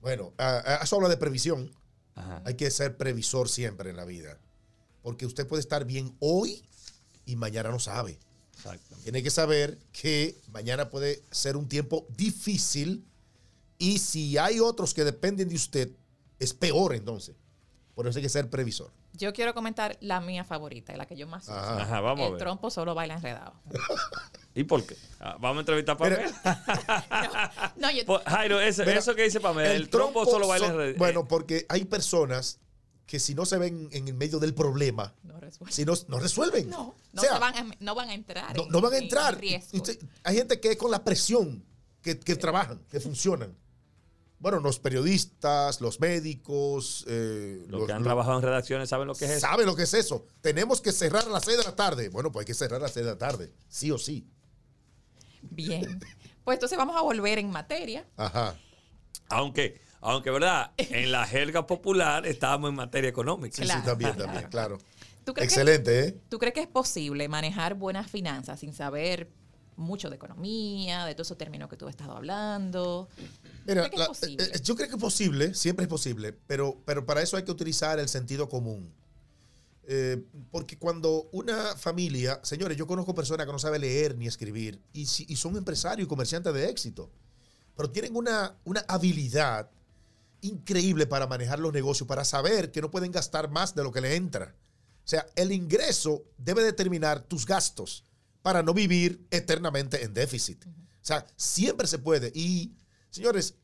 Bueno, 0.02 0.34
eso 0.82 0.96
habla 0.96 1.10
de 1.10 1.18
previsión. 1.18 1.72
Ajá. 2.16 2.42
Hay 2.46 2.56
que 2.56 2.72
ser 2.72 2.98
previsor 2.98 3.48
siempre 3.50 3.90
en 3.92 3.96
la 3.96 4.06
vida. 4.06 4.40
Porque 5.04 5.26
usted 5.26 5.48
puede 5.48 5.62
estar 5.62 5.86
bien 5.86 6.16
hoy 6.20 6.64
y 7.26 7.36
mañana 7.36 7.70
no 7.70 7.80
sabe. 7.80 8.18
Tiene 9.04 9.22
que 9.22 9.30
saber 9.30 9.78
que 9.92 10.36
mañana 10.52 10.90
puede 10.90 11.24
ser 11.32 11.56
un 11.58 11.68
tiempo 11.70 12.08
difícil 12.18 13.06
y 13.78 14.00
si 14.00 14.38
hay 14.40 14.60
otros 14.60 14.94
que 14.96 15.04
dependen 15.04 15.48
de 15.48 15.56
usted, 15.56 15.92
es 16.40 16.54
peor 16.56 16.96
entonces. 16.96 17.36
Por 17.98 18.06
eso 18.08 18.20
hay 18.20 18.24
que 18.24 18.30
ser 18.30 18.48
previsor. 18.48 18.92
Yo 19.14 19.34
quiero 19.34 19.56
comentar 19.56 19.98
la 20.02 20.22
mía 20.22 20.44
favorita, 20.44 20.96
la 20.96 21.08
que 21.08 21.16
yo 21.18 21.26
más 21.26 21.46
uso. 21.46 21.54
Ajá. 21.56 21.82
Ajá, 21.82 22.00
vamos 22.00 22.22
a 22.22 22.26
El 22.28 22.32
ver. 22.34 22.40
trompo 22.40 22.70
solo 22.70 22.94
baila 22.94 23.16
enredado. 23.16 23.54
¿Y 24.54 24.66
por 24.66 24.86
qué? 24.86 24.96
Ah, 25.20 25.36
vamos 25.40 25.58
a 25.58 25.60
entrevistar 25.62 25.96
a 25.96 25.98
Pamela. 25.98 27.74
No, 27.78 27.90
yo, 27.90 28.06
Pues, 28.06 28.22
Jairo, 28.28 28.60
eso, 28.60 28.84
Mira, 28.86 29.00
eso 29.00 29.16
que 29.16 29.24
dice 29.24 29.40
Pamela, 29.40 29.72
el, 29.72 29.90
trompo, 29.90 30.26
solo 30.28 30.48
baila 30.48 30.68
en 30.68 30.72
son- 30.74 30.78
red- 30.80 30.98
Bueno, 30.98 31.28
porque 31.28 31.66
hay 31.70 31.86
personas 31.86 32.60
que 33.08 33.20
si 33.20 33.34
no 33.34 33.48
se 33.48 33.58
ven 33.58 33.90
en 33.92 34.08
el 34.08 34.14
medio 34.14 34.38
del 34.38 34.54
problema, 34.54 35.16
no 35.24 35.40
si 35.70 35.84
no, 35.84 35.94
no 36.08 36.20
resuelven. 36.20 36.70
No, 36.70 36.94
no, 37.14 37.22
O 37.22 37.26
sea, 37.26 37.34
se 37.34 37.40
van 37.40 37.56
a, 37.58 37.76
no 37.80 37.96
van 37.96 38.10
a 38.10 38.14
entrar. 38.14 38.56
no, 38.56 38.64
en- 38.66 38.70
no 38.70 38.80
van 38.80 38.94
a 38.94 38.98
en 38.98 39.04
entrar. 39.06 39.40
riesgo. 39.40 39.76
Usted- 39.78 39.98
hay 40.24 40.36
gente 40.36 40.60
que 40.60 40.70
es 40.74 40.78
con 40.78 40.92
la 40.92 41.04
presión 41.04 41.66
que, 42.04 42.20
que 42.20 42.36
trabajan, 42.36 42.80
que 42.92 43.00
funcionan. 43.00 43.58
Bueno, 44.40 44.60
los 44.60 44.78
periodistas, 44.80 45.82
los 45.82 46.00
médicos, 46.00 47.06
eh, 47.08 47.66
Los 47.70 47.88
que 47.88 47.94
han 47.94 48.04
trabajado 48.04 48.38
en 48.38 48.44
redacciones 48.44 48.90
saben 48.90 49.08
lo 49.08 49.16
que 49.16 49.26
es 49.26 49.32
eso. 49.32 49.40
¿Sabe 49.40 49.66
lo 49.66 49.76
que 49.76 49.84
es 49.84 49.94
eso? 49.96 50.26
Tenemos 50.42 50.80
que 50.80 50.92
cerrar 50.92 51.26
a 51.26 51.30
las 51.30 51.44
6 51.44 51.58
de 51.58 51.64
la 51.64 51.76
tarde. 51.76 52.10
Bueno, 52.10 52.32
pues 52.32 52.44
hay 52.44 52.48
que 52.48 52.54
cerrar 52.54 52.80
a 52.80 52.84
las 52.84 52.94
6 52.94 53.06
de 53.06 53.12
la 53.14 53.18
tarde, 53.18 53.52
sí 53.68 53.90
o 53.90 53.98
sí. 53.98 54.28
Bien. 55.42 56.00
Pues 56.44 56.58
entonces 56.58 56.78
vamos 56.78 56.96
a 56.96 57.02
volver 57.02 57.40
en 57.40 57.50
materia. 57.50 58.06
Ajá. 58.16 58.56
Aunque, 59.30 59.82
aunque, 60.02 60.30
¿verdad? 60.30 60.72
En 60.78 61.12
la 61.12 61.26
jerga 61.26 61.66
popular 61.66 62.26
estábamos 62.26 62.70
en 62.70 62.76
materia 62.76 63.10
económica. 63.10 63.56
Sí, 63.56 63.64
Claro, 63.64 63.82
sí, 63.82 63.86
también, 63.86 64.14
claro. 64.14 64.26
también, 64.26 64.50
claro. 64.50 64.78
¿Tú 65.26 65.34
crees, 65.34 65.50
que, 65.50 65.60
Excelente, 65.60 66.00
¿eh? 66.06 66.18
¿Tú 66.30 66.38
crees 66.40 66.54
que 66.54 66.62
es 66.62 66.68
posible 66.68 67.28
manejar 67.28 67.74
buenas 67.74 68.10
finanzas 68.10 68.62
sin 68.62 68.74
saber 68.74 69.30
mucho 69.78 70.10
de 70.10 70.16
economía, 70.18 71.06
de 71.06 71.16
todos 71.16 71.28
esos 71.28 71.38
términos 71.38 71.70
que 71.70 71.78
tú 71.78 71.86
has 71.88 71.92
estado 71.92 72.16
hablando? 72.18 73.08
Mira, 73.66 73.84
¿Crees 73.84 73.90
que 73.90 73.96
es 73.96 74.00
la- 74.00 74.08
posible? 74.08 74.44
eh, 74.46 74.62
yo 74.64 74.76
creo 74.76 74.88
que 74.90 74.96
es 74.96 75.02
posible, 75.02 75.54
siempre 75.54 75.84
es 75.84 75.90
posible, 75.90 76.34
pero, 76.48 76.82
pero 76.86 77.06
para 77.06 77.22
eso 77.22 77.38
hay 77.38 77.44
que 77.44 77.52
utilizar 77.52 78.00
el 78.00 78.10
sentido 78.10 78.50
común. 78.50 78.92
Eh, 79.90 80.22
porque 80.52 80.78
cuando 80.78 81.30
una 81.32 81.78
familia, 81.78 82.42
señores, 82.44 82.76
yo 82.76 82.86
conozco 82.86 83.16
personas 83.16 83.46
que 83.46 83.54
no 83.54 83.60
saben 83.60 83.80
leer 83.82 84.18
ni 84.18 84.28
escribir 84.28 84.82
y, 84.92 85.06
si- 85.06 85.26
y 85.30 85.38
son 85.38 85.56
empresarios 85.56 86.06
y 86.06 86.10
comerciantes 86.10 86.54
de 86.54 86.70
éxito, 86.70 87.10
pero 87.76 87.90
tienen 87.90 88.16
una, 88.16 88.58
una 88.66 88.82
habilidad 88.90 89.70
increíble 90.42 91.08
para 91.08 91.26
manejar 91.28 91.60
los 91.60 91.72
negocios, 91.72 92.08
para 92.08 92.26
saber 92.26 92.72
que 92.72 92.82
no 92.82 92.92
pueden 92.92 93.12
gastar 93.12 93.50
más 93.50 93.76
de 93.76 93.84
lo 93.84 93.92
que 93.92 94.02
le 94.02 94.16
entra. 94.16 94.56
O 95.06 95.08
sea, 95.10 95.26
el 95.38 95.54
ingreso 95.54 96.24
debe 96.38 96.64
determinar 96.64 97.22
tus 97.22 97.46
gastos 97.46 98.04
para 98.48 98.64
no 98.64 98.74
vivir 98.74 99.28
eternamente 99.30 100.06
en 100.06 100.14
déficit. 100.14 100.66
O 100.66 100.72
sea, 101.02 101.28
siempre 101.36 101.86
se 101.86 102.00
puede. 102.00 102.32
Y, 102.34 102.78
señores, 103.10 103.56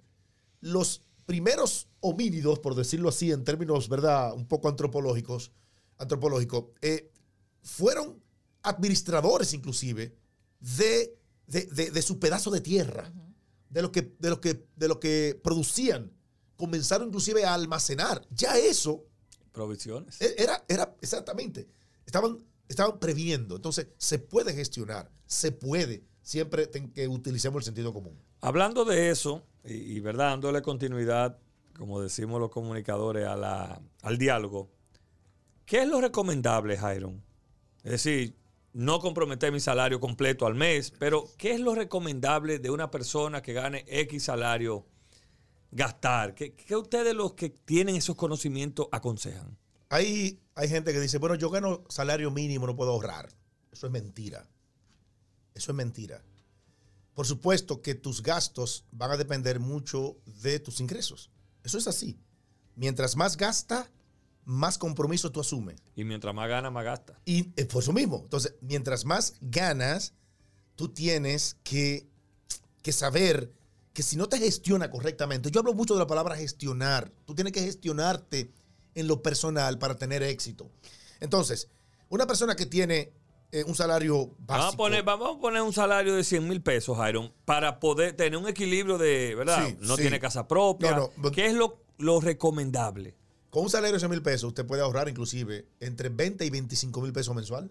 los 0.60 1.04
primeros 1.26 1.88
homínidos, 2.02 2.60
por 2.60 2.76
decirlo 2.76 3.08
así, 3.08 3.32
en 3.32 3.46
términos, 3.46 3.88
¿verdad?, 3.88 4.34
un 4.34 4.46
poco 4.46 4.68
antropológicos, 4.68 5.54
antropológico, 6.00 6.74
eh, 6.82 7.10
fueron 7.62 8.22
administradores 8.62 9.54
inclusive 9.54 10.18
de, 10.60 11.18
de- 11.48 11.68
de- 11.68 11.92
de 11.92 12.02
su 12.02 12.20
pedazo 12.20 12.52
de 12.52 12.60
tierra, 12.60 13.10
de, 13.70 13.82
lo 13.84 13.90
que, 13.90 14.14
de, 14.20 14.30
lo 14.32 14.42
que, 14.42 14.68
de 14.76 14.88
lo 14.90 15.00
que 15.00 15.40
producían. 15.42 16.12
Comenzaron 16.58 17.08
inclusive 17.08 17.46
a 17.46 17.54
almacenar. 17.54 18.28
Ya 18.32 18.58
eso 18.58 19.06
Provisiones. 19.54 20.20
e- 20.20 20.36
era, 20.38 20.62
era 20.68 20.94
exactamente, 21.00 21.70
estaban, 22.06 22.38
estaban 22.74 23.00
previendo. 23.00 23.56
Entonces, 23.56 23.88
se 23.98 24.20
puede 24.20 24.54
gestionar, 24.54 25.12
se 25.26 25.52
puede, 25.52 26.04
siempre 26.22 26.70
que 26.70 27.08
utilicemos 27.08 27.62
el 27.62 27.66
sentido 27.66 27.94
común. 27.94 28.20
Hablando 28.42 28.86
de 28.86 29.10
eso, 29.10 29.46
y, 29.64 29.74
y, 29.74 30.00
verdad, 30.00 30.32
dándole 30.32 30.62
continuidad, 30.62 31.40
como 31.78 32.02
decimos 32.02 32.40
los 32.40 32.50
comunicadores, 32.50 33.26
a 33.26 33.36
la, 33.36 33.82
al 34.02 34.18
diálogo, 34.18 34.70
¿qué 35.66 35.84
es 35.84 35.88
lo 35.88 36.02
recomendable, 36.02 36.78
Jairon? 36.78 37.24
Es 37.84 37.92
decir, 37.92 38.36
no 38.74 39.00
comprometer 39.00 39.52
mi 39.52 39.60
salario 39.60 40.00
completo 40.00 40.46
al 40.46 40.56
mes, 40.56 40.92
pero 40.98 41.30
¿qué 41.38 41.54
es 41.54 41.60
lo 41.60 41.76
recomendable 41.76 42.60
de 42.60 42.70
una 42.70 42.90
persona 42.90 43.42
que 43.42 43.54
gane 43.54 43.86
X 43.88 44.24
salario 44.24 44.86
gastar? 45.72 46.34
¿Qué, 46.34 46.54
qué 46.54 46.76
ustedes 46.76 47.14
los 47.14 47.34
que 47.34 47.50
tienen 47.50 47.96
esos 47.96 48.16
conocimientos 48.16 48.88
aconsejan? 48.92 49.58
Hay, 49.90 50.40
hay 50.56 50.70
gente 50.70 50.94
que 50.94 51.00
dice, 51.00 51.18
bueno, 51.18 51.36
yo 51.36 51.50
gano 51.50 51.84
salario 51.90 52.32
mínimo, 52.32 52.68
no 52.68 52.76
puedo 52.76 52.92
ahorrar. 52.92 53.30
Eso 53.72 53.88
es 53.88 53.92
mentira. 53.92 54.48
Eso 55.54 55.72
es 55.72 55.76
mentira. 55.76 56.24
Por 57.14 57.26
supuesto 57.26 57.82
que 57.82 57.96
tus 57.96 58.22
gastos 58.24 58.86
van 58.92 59.12
a 59.12 59.18
depender 59.18 59.60
mucho 59.60 60.18
de 60.42 60.60
tus 60.60 60.80
ingresos. 60.80 61.32
Eso 61.64 61.78
es 61.78 61.88
así. 61.88 62.20
Mientras 62.76 63.16
más 63.16 63.38
gasta, 63.38 63.90
más 64.46 64.78
compromiso 64.78 65.32
tú 65.32 65.40
asumes. 65.40 65.82
Y 65.96 66.04
mientras 66.04 66.34
más 66.34 66.50
gana, 66.50 66.72
más 66.72 66.84
gasta. 66.84 67.20
Y 67.26 67.52
eh, 67.56 67.66
por 67.66 67.84
eso 67.84 67.94
mismo. 67.94 68.22
Entonces, 68.24 68.56
mientras 68.62 69.06
más 69.06 69.36
ganas, 69.42 70.14
tú 70.76 70.90
tienes 70.90 71.58
que, 71.64 72.08
que 72.82 72.92
saber 72.92 73.54
que 73.94 74.02
si 74.04 74.18
no 74.18 74.28
te 74.28 74.40
gestiona 74.40 74.90
correctamente, 74.90 75.52
yo 75.52 75.60
hablo 75.60 75.74
mucho 75.74 75.94
de 75.94 76.00
la 76.00 76.08
palabra 76.08 76.36
gestionar. 76.36 77.12
Tú 77.26 77.36
tienes 77.36 77.54
que 77.54 77.62
gestionarte 77.62 78.52
en 78.96 79.08
lo 79.08 79.22
personal 79.22 79.78
para 79.80 79.96
tener 79.96 80.24
éxito. 80.24 80.70
Entonces, 81.20 81.70
una 82.10 82.28
persona 82.28 82.56
que 82.56 82.66
tiene 82.66 83.12
eh, 83.52 83.64
un 83.66 83.76
salario 83.76 84.28
básico. 84.40 84.46
Vamos 84.48 84.74
a, 84.74 84.78
poner, 84.78 85.04
vamos 85.04 85.38
a 85.38 85.40
poner 85.40 85.62
un 85.62 85.74
salario 85.74 86.16
de 86.16 86.24
100 86.24 86.48
mil 86.48 86.62
pesos, 86.62 86.98
Iron, 87.08 87.32
para 87.46 87.80
poder 87.80 88.14
tener 88.14 88.38
un 88.38 88.48
equilibrio 88.48 88.98
de, 88.98 89.36
¿verdad? 89.36 89.68
Sí, 89.68 89.78
no 89.82 89.96
sí. 89.96 90.02
tiene 90.02 90.20
casa 90.20 90.48
propia. 90.48 90.92
No, 90.96 91.12
no. 91.18 91.32
¿Qué 91.32 91.46
es 91.48 91.54
lo, 91.54 91.80
lo 91.98 92.20
recomendable? 92.20 93.16
Con 93.50 93.64
un 93.64 93.70
salario 93.70 93.94
de 93.94 94.00
100 94.00 94.10
mil 94.12 94.22
pesos, 94.24 94.46
usted 94.48 94.66
puede 94.66 94.82
ahorrar 94.82 95.08
inclusive 95.10 95.68
entre 95.80 96.10
20 96.10 96.44
y 96.46 96.50
25 96.50 97.02
mil 97.02 97.14
pesos 97.14 97.36
mensual. 97.36 97.70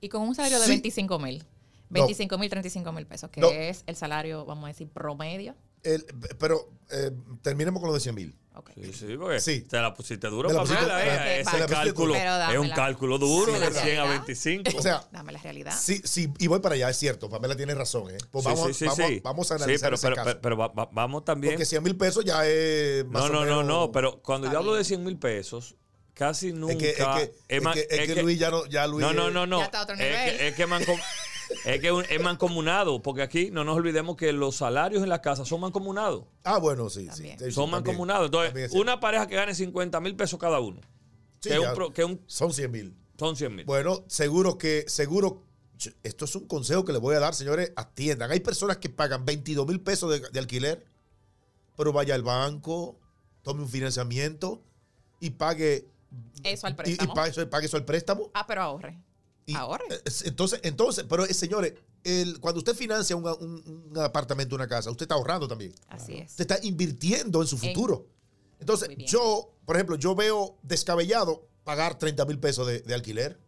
Y 0.00 0.08
con 0.08 0.22
un 0.22 0.34
salario 0.34 0.58
de 0.58 0.64
Sí. 0.64 0.70
25 0.70 1.18
mil. 1.18 1.44
25 1.90 2.38
mil, 2.38 2.50
35 2.50 2.92
mil 2.92 3.06
pesos, 3.06 3.30
que 3.30 3.40
No. 3.40 3.48
es 3.50 3.82
el 3.86 3.96
salario, 3.96 4.44
vamos 4.46 4.64
a 4.64 4.68
decir, 4.68 4.88
promedio. 4.88 5.54
El- 5.82 6.04
pero 6.38 6.70
eh, 6.90 7.10
terminemos 7.42 7.80
con 7.80 7.88
lo 7.88 7.94
de 7.94 8.00
100 8.00 8.14
mil. 8.14 8.34
Ok. 8.58 8.70
Sí, 8.74 8.92
sí, 8.92 9.06
porque 9.16 9.38
Sí. 9.40 9.60
te 9.62 9.76
la 9.80 9.94
pusiste 9.94 10.26
duro, 10.26 10.48
Pamela, 10.48 10.64
pusiste- 10.64 10.92
eh, 10.92 11.40
ese 11.42 11.66
cálculo 11.66 12.14
es 12.16 12.58
un 12.58 12.70
cálculo 12.70 13.16
duro 13.18 13.52
de 13.52 13.60
la 13.60 13.66
100 13.70 13.78
a 13.78 13.82
realidad. 14.04 14.10
25. 14.10 14.76
O 14.76 14.82
sea, 14.82 15.06
Dame 15.12 15.32
la 15.32 15.38
realidad. 15.38 15.72
sí, 15.78 16.00
sí, 16.04 16.28
y 16.40 16.46
voy 16.48 16.58
para 16.58 16.74
allá, 16.74 16.90
es 16.90 16.96
cierto. 16.96 17.30
Pamela 17.30 17.54
tiene 17.56 17.74
razón. 17.74 18.10
¿eh? 18.10 18.18
Pues 18.32 18.44
Sí, 18.44 18.50
vamos, 18.50 18.66
sí, 18.66 18.74
sí, 18.74 18.84
vamos, 18.86 19.06
sí. 19.06 19.20
vamos 19.22 19.50
a 19.52 19.56
Sí, 19.58 19.62
analizar 19.62 19.86
pero, 19.86 19.94
ese 19.94 20.06
pero, 20.06 20.16
caso. 20.16 20.24
pero- 20.30 20.40
pero 20.40 20.56
va- 20.56 20.68
va- 20.68 20.88
vamos 20.92 21.24
también. 21.24 21.54
Porque 21.54 21.66
100 21.66 21.82
mil 21.84 21.96
pesos 21.96 22.24
ya 22.24 22.44
es 22.46 23.04
más 23.06 23.22
No, 23.22 23.28
no, 23.28 23.34
no, 23.44 23.46
menos- 23.46 23.64
no, 23.66 23.92
pero 23.92 24.20
cuando 24.22 24.50
yo 24.50 24.58
hablo 24.58 24.72
de 24.72 24.78
bien. 24.78 24.84
100 24.86 25.04
mil 25.04 25.16
pesos, 25.18 25.76
casi 26.14 26.52
nunca. 26.52 26.72
Es 26.72 26.78
que, 26.78 26.90
es 26.90 26.96
que, 26.96 27.22
es 27.48 28.00
es 28.00 28.10
es 28.16 28.22
Luis 28.24 28.38
ya 28.40 28.50
no, 28.50 28.66
ya 28.66 28.88
Luis 28.88 29.00
No, 29.06 29.12
no, 29.12 29.28
es- 29.28 29.34
no, 29.34 29.46
no. 29.46 29.60
Ya 29.60 29.66
está 29.66 29.78
a 29.78 29.82
otro 29.84 29.94
Es 29.94 30.00
nivel. 30.00 30.36
que, 30.36 30.48
es 30.48 30.54
que 30.56 30.66
mancom- 30.66 31.00
es 31.64 31.80
que 31.80 31.92
un- 31.92 32.04
es 32.08 32.22
mancomunado, 32.22 33.00
porque 33.02 33.22
aquí 33.22 33.50
no 33.50 33.64
nos 33.64 33.76
olvidemos 33.76 34.16
que 34.16 34.32
los 34.32 34.56
salarios 34.56 35.02
en 35.02 35.08
la 35.08 35.20
casa 35.22 35.44
son 35.44 35.60
mancomunados. 35.60 36.24
Ah, 36.44 36.58
bueno, 36.58 36.88
sí, 36.90 37.02
sí. 37.02 37.06
También. 37.08 37.38
sí, 37.38 37.44
sí, 37.46 37.50
Son 37.52 37.70
también. 37.70 37.84
mancomunados. 37.84 38.26
Entonces, 38.26 38.72
una 38.72 39.00
pareja 39.00 39.26
que 39.26 39.34
gane 39.36 39.54
50 39.54 40.00
mil 40.00 40.14
pesos 40.16 40.38
cada 40.38 40.60
uno, 40.60 40.80
Sí, 41.40 41.50
que, 41.50 41.60
ya, 41.60 41.72
un 41.74 41.92
que 41.92 42.04
un- 42.04 42.20
son 42.26 42.52
100 42.52 42.70
mil. 42.70 42.96
son 43.18 43.36
100 43.36 43.54
mil. 43.56 43.64
Bueno, 43.64 44.04
seguro 44.08 44.58
que, 44.58 44.84
seguro, 44.88 45.44
esto 46.02 46.24
es 46.24 46.34
un 46.34 46.46
consejo 46.48 46.84
que 46.84 46.92
les 46.92 47.00
voy 47.00 47.14
a 47.14 47.20
dar, 47.20 47.34
señores, 47.34 47.72
atiendan. 47.76 48.30
Hay 48.30 48.40
personas 48.40 48.78
que 48.78 48.88
pagan 48.88 49.24
22 49.24 49.66
mil 49.66 49.80
pesos 49.80 50.10
de, 50.10 50.28
de 50.28 50.38
alquiler, 50.40 50.84
pero 51.76 51.92
vaya 51.92 52.14
al 52.14 52.22
banco, 52.24 52.98
tome 53.42 53.62
un 53.62 53.68
financiamiento 53.68 54.62
y 55.20 55.30
pague, 55.30 55.86
Eso 56.42 56.66
al 56.66 56.72
y, 56.72 56.74
y 56.74 56.76
préstamo. 56.76 57.14
pague, 57.14 57.30
eso, 57.30 57.48
pague 57.50 57.66
eso 57.66 57.76
al 57.76 57.84
préstamo. 57.84 58.30
Ah, 58.34 58.44
pero 58.46 58.62
ahorre. 58.62 58.98
Y, 59.48 59.54
Ahorre. 59.54 59.82
eh, 59.90 60.00
Entonces, 60.26 60.60
entonces, 60.62 61.06
pero 61.08 61.24
eh, 61.24 61.32
señores, 61.32 61.72
el, 62.04 62.38
cuando 62.38 62.58
usted 62.58 62.74
financia 62.74 63.16
un, 63.16 63.26
un- 63.26 63.88
un 63.90 63.98
apartamento, 63.98 64.54
una 64.54 64.68
casa, 64.68 64.90
usted 64.90 65.04
está 65.04 65.14
ahorrando 65.14 65.48
también. 65.48 65.74
Así 65.88 66.18
es. 66.18 66.32
Usted 66.32 66.50
está 66.50 66.58
invirtiendo 66.66 67.40
en 67.40 67.48
su 67.48 67.56
En- 67.56 67.62
futuro. 67.74 68.06
Entonces, 68.60 68.90
yo, 69.06 69.54
por 69.64 69.76
ejemplo, 69.76 69.96
yo 69.96 70.14
veo 70.14 70.58
descabellado 70.62 71.48
pagar 71.64 71.96
30 71.98 72.26
mil 72.26 72.38
pesos 72.38 72.66
de, 72.66 72.80
de 72.80 72.92
alquiler. 72.94 73.40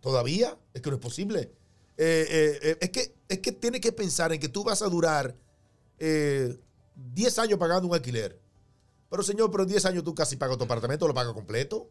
Todavía, 0.00 0.58
es 0.74 0.82
que 0.82 0.90
no 0.90 0.96
es 0.96 1.02
posible. 1.02 1.52
Eh, 1.96 2.26
eh, 2.28 2.58
eh, 2.62 2.78
es, 2.80 2.90
que, 2.90 3.14
es 3.28 3.38
que 3.38 3.52
tiene 3.52 3.80
que 3.80 3.92
pensar 3.92 4.32
en 4.32 4.40
que 4.40 4.48
tú 4.48 4.64
vas 4.64 4.82
a 4.82 4.88
durar 4.88 5.34
eh, 5.98 6.58
10 7.14 7.38
años 7.38 7.58
pagando 7.58 7.88
un 7.88 7.94
alquiler. 7.94 8.38
Pero 9.08 9.22
señor, 9.22 9.50
pero 9.50 9.62
en 9.62 9.68
10 9.70 9.84
años 9.86 10.04
tú 10.04 10.14
casi 10.14 10.36
pagas 10.36 10.58
tu 10.58 10.64
apartamento, 10.64 11.06
lo 11.08 11.14
pagas 11.14 11.32
completo. 11.32 11.88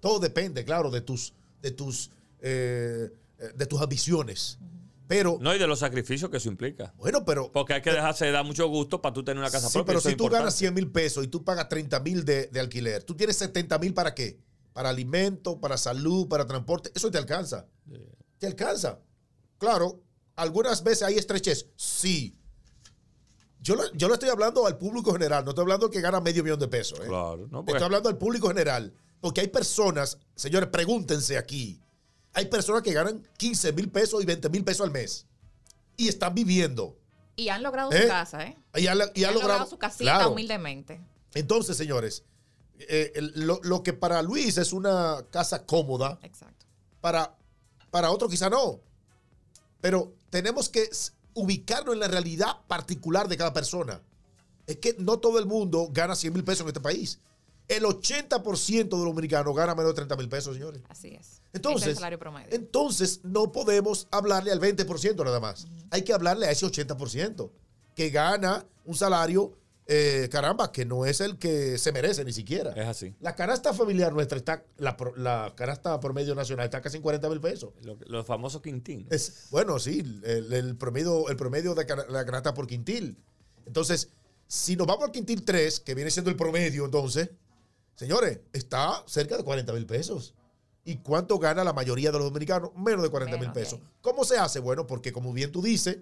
Todo 0.00 0.18
depende, 0.20 0.64
claro, 0.64 0.90
de 0.90 1.00
tus, 1.00 1.34
de 1.60 1.70
tus, 1.72 2.10
eh, 2.40 3.10
eh, 3.38 3.52
de 3.54 3.66
tus 3.66 3.80
ambiciones. 3.80 4.58
Pero, 5.06 5.38
No, 5.40 5.54
y 5.54 5.58
de 5.58 5.66
los 5.66 5.78
sacrificios 5.78 6.30
que 6.30 6.36
eso 6.36 6.48
implica. 6.50 6.92
bueno, 6.98 7.24
pero 7.24 7.50
Porque 7.50 7.72
hay 7.74 7.80
que 7.82 7.90
dejarse 7.92 8.26
de 8.26 8.32
dar 8.32 8.44
mucho 8.44 8.68
gusto 8.68 9.00
para 9.00 9.14
tú 9.14 9.24
tener 9.24 9.38
una 9.40 9.50
casa 9.50 9.68
Sí, 9.68 9.72
propia. 9.72 9.86
pero 9.86 10.00
si 10.00 10.08
tú 10.08 10.24
importante. 10.24 10.38
ganas 10.40 10.54
100 10.54 10.74
mil 10.74 10.90
pesos 10.90 11.24
y 11.24 11.28
tú 11.28 11.42
pagas 11.44 11.68
30 11.70 11.98
mil 12.00 12.24
de, 12.26 12.46
de 12.48 12.60
alquiler, 12.60 13.02
tú 13.04 13.14
tienes 13.16 13.36
70 13.36 13.78
mil 13.78 13.94
para 13.94 14.14
qué? 14.14 14.38
Para 14.74 14.90
alimento, 14.90 15.58
para 15.60 15.78
salud, 15.78 16.28
para 16.28 16.46
transporte. 16.46 16.92
Eso 16.94 17.10
te 17.10 17.16
alcanza. 17.16 17.66
Te 18.38 18.46
alcanza. 18.46 19.00
Claro, 19.56 20.02
algunas 20.36 20.82
veces 20.84 21.02
hay 21.04 21.14
estrechez. 21.16 21.70
Sí. 21.74 22.36
Yo 23.60 23.74
lo, 23.74 23.90
yo 23.94 24.08
lo 24.08 24.14
estoy 24.14 24.28
hablando 24.28 24.66
al 24.66 24.78
público 24.78 25.12
general, 25.12 25.44
no 25.44 25.50
estoy 25.50 25.62
hablando 25.62 25.86
al 25.86 25.92
que 25.92 26.00
gana 26.00 26.20
medio 26.20 26.44
millón 26.44 26.60
de 26.60 26.68
pesos. 26.68 27.00
¿eh? 27.00 27.04
Claro, 27.08 27.48
no, 27.50 27.58
porque- 27.64 27.72
Estoy 27.72 27.84
hablando 27.86 28.08
al 28.08 28.18
público 28.18 28.48
general. 28.48 28.92
Porque 29.20 29.40
hay 29.40 29.48
personas, 29.48 30.18
señores, 30.36 30.68
pregúntense 30.68 31.36
aquí. 31.38 31.80
Hay 32.38 32.46
personas 32.46 32.82
que 32.82 32.92
ganan 32.92 33.20
15 33.36 33.72
mil 33.72 33.90
pesos 33.90 34.22
y 34.22 34.24
20 34.26 34.48
mil 34.50 34.62
pesos 34.62 34.84
al 34.86 34.92
mes. 34.92 35.26
Y 35.96 36.06
están 36.06 36.36
viviendo. 36.36 36.96
Y 37.34 37.48
han 37.48 37.64
logrado 37.64 37.90
¿Eh? 37.90 38.02
su 38.02 38.08
casa, 38.08 38.44
¿eh? 38.46 38.56
Y 38.76 38.86
han, 38.86 38.98
y 39.12 39.22
Y 39.22 39.24
han 39.24 39.34
logrado 39.34 39.66
su 39.66 39.76
casita 39.76 40.04
Claro. 40.18 40.30
humildemente. 40.30 41.00
Entonces, 41.34 41.76
señores, 41.76 42.22
eh, 42.78 43.10
el- 43.16 43.32
lo, 43.34 43.58
lo 43.64 43.82
que 43.82 43.92
para 43.92 44.22
Luis 44.22 44.56
es 44.56 44.72
una 44.72 45.24
casa 45.30 45.66
cómoda, 45.66 46.20
Exacto. 46.22 46.64
para, 47.00 47.34
para 47.90 48.12
otro 48.12 48.28
quizá 48.28 48.48
no. 48.48 48.78
Pero 49.80 50.12
tenemos 50.30 50.68
que 50.68 50.88
ubicarnos 51.34 51.94
en 51.94 52.00
la 52.00 52.06
realidad 52.08 52.58
particular 52.68 53.26
de 53.26 53.36
cada 53.36 53.52
persona. 53.52 54.00
Es 54.68 54.76
que 54.76 54.94
no 55.00 55.18
todo 55.18 55.40
el 55.40 55.46
mundo 55.46 55.88
gana 55.90 56.14
100 56.14 56.32
mil 56.34 56.44
pesos 56.44 56.60
en 56.60 56.68
este 56.68 56.80
país. 56.80 57.18
El 57.68 57.84
80% 57.84 58.66
de 58.88 58.96
los 58.96 59.04
dominicanos 59.04 59.54
gana 59.54 59.74
menos 59.74 59.90
de 59.90 59.96
30 59.96 60.16
mil 60.16 60.28
pesos, 60.28 60.54
señores. 60.56 60.80
Así 60.88 61.08
es. 61.14 61.42
Entonces, 61.52 61.88
el 61.88 61.94
salario 61.96 62.18
promedio. 62.18 62.48
entonces 62.50 63.20
no 63.24 63.52
podemos 63.52 64.08
hablarle 64.10 64.50
al 64.52 64.60
20% 64.60 65.22
nada 65.24 65.38
más. 65.40 65.66
Hay 65.90 66.02
que 66.02 66.12
hablarle 66.12 66.46
a 66.46 66.50
ese 66.50 66.64
80% 66.66 67.50
que 67.94 68.10
gana 68.10 68.64
un 68.86 68.94
salario, 68.94 69.52
eh, 69.86 70.28
caramba, 70.30 70.70
que 70.72 70.84
no 70.86 71.04
es 71.04 71.20
el 71.20 71.36
que 71.38 71.76
se 71.78 71.92
merece 71.92 72.24
ni 72.24 72.32
siquiera. 72.32 72.72
Es 72.72 72.86
así. 72.86 73.14
La 73.20 73.34
canasta 73.34 73.74
familiar 73.74 74.12
nuestra 74.12 74.38
está, 74.38 74.64
la, 74.78 74.96
la 75.16 75.52
canasta 75.56 75.98
promedio 76.00 76.34
nacional 76.34 76.64
está 76.66 76.80
casi 76.80 76.96
en 76.98 77.02
40 77.02 77.28
mil 77.28 77.40
pesos. 77.40 77.72
Lo- 77.82 77.98
Los 78.06 78.24
famosos 78.26 78.62
Quintín. 78.62 79.06
Es, 79.10 79.48
bueno, 79.50 79.78
sí, 79.78 80.00
el, 80.24 80.52
el 80.52 80.76
promedio, 80.76 81.28
el 81.28 81.36
promedio 81.36 81.74
de 81.74 81.84
la 82.08 82.24
canasta 82.24 82.54
por 82.54 82.66
quintil. 82.66 83.16
Entonces, 83.66 84.08
si 84.46 84.76
nos 84.76 84.86
vamos 84.86 85.04
al 85.04 85.10
quintil 85.12 85.42
3, 85.42 85.80
que 85.80 85.94
viene 85.94 86.10
siendo 86.10 86.30
el 86.30 86.36
promedio, 86.36 86.84
entonces, 86.86 87.30
señores, 87.98 88.38
está 88.52 89.02
cerca 89.06 89.36
de 89.36 89.42
40 89.42 89.72
mil 89.72 89.84
pesos. 89.86 90.34
¿Y 90.84 90.98
cuánto 90.98 91.38
gana 91.38 91.64
la 91.64 91.72
mayoría 91.72 92.10
de 92.12 92.18
los 92.18 92.28
dominicanos? 92.28 92.70
Menos 92.76 93.02
de 93.02 93.10
40 93.10 93.36
mil 93.36 93.52
pesos. 93.52 93.80
¿Cómo 94.00 94.24
se 94.24 94.38
hace? 94.38 94.60
Bueno, 94.60 94.86
porque 94.86 95.12
como 95.12 95.32
bien 95.32 95.50
tú 95.52 95.60
dices, 95.60 95.98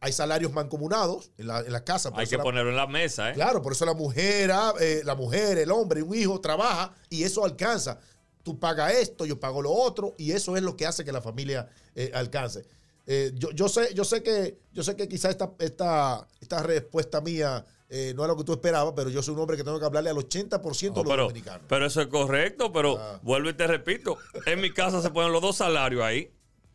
hay 0.00 0.12
salarios 0.12 0.52
mancomunados 0.52 1.30
en 1.38 1.46
la, 1.46 1.60
en 1.60 1.72
la 1.72 1.82
casa. 1.84 2.10
Hay 2.14 2.26
que 2.26 2.36
la- 2.36 2.42
ponerlo 2.42 2.70
en 2.70 2.76
la 2.76 2.86
mesa, 2.88 3.30
¿eh? 3.30 3.34
Claro, 3.34 3.62
por 3.62 3.72
eso 3.72 3.86
la 3.86 3.94
mujer, 3.94 4.50
ah, 4.52 4.74
eh, 4.80 5.00
la 5.04 5.14
mujer, 5.14 5.56
el 5.58 5.70
hombre, 5.70 6.02
un 6.02 6.14
hijo 6.14 6.40
trabaja 6.40 6.92
y 7.08 7.22
eso 7.22 7.44
alcanza. 7.44 7.98
Tú 8.42 8.58
pagas 8.58 8.92
esto, 8.94 9.24
yo 9.24 9.38
pago 9.40 9.62
lo 9.62 9.72
otro 9.72 10.14
y 10.18 10.32
eso 10.32 10.56
es 10.56 10.62
lo 10.62 10.76
que 10.76 10.86
hace 10.86 11.04
que 11.04 11.12
la 11.12 11.22
familia 11.22 11.68
eh, 11.94 12.10
alcance. 12.14 12.66
Eh, 13.06 13.32
yo, 13.34 13.50
yo 13.52 13.68
sé, 13.70 13.94
yo 13.94 14.04
sé 14.04 14.22
que, 14.22 14.58
yo 14.72 14.82
sé 14.82 14.94
que 14.94 15.08
quizás 15.08 15.30
esta, 15.30 15.52
esta, 15.58 16.28
esta 16.40 16.62
respuesta 16.62 17.20
mía 17.22 17.64
eh, 17.90 18.12
no 18.14 18.22
es 18.22 18.28
lo 18.28 18.36
que 18.36 18.44
tú 18.44 18.52
esperabas, 18.52 18.92
pero 18.94 19.08
yo 19.10 19.22
soy 19.22 19.34
un 19.34 19.40
hombre 19.40 19.56
que 19.56 19.64
tengo 19.64 19.78
que 19.78 19.86
hablarle 19.86 20.10
al 20.10 20.16
80% 20.16 20.60
No, 20.60 20.94
de 20.94 21.02
los 21.04 21.04
pero, 21.12 21.22
dominicanos. 21.24 21.62
pero 21.68 21.86
eso 21.86 22.00
es 22.02 22.06
correcto, 22.08 22.72
pero 22.72 22.98
Ah. 22.98 23.18
vuelvo 23.22 23.48
y 23.50 23.54
te 23.54 23.66
repito. 23.66 24.18
En 24.46 24.60
mi 24.60 24.72
casa 24.72 25.00
se 25.02 25.10
ponen 25.10 25.32
los 25.32 25.40
dos 25.42 25.56
salarios 25.56 26.02
ahí. 26.02 26.30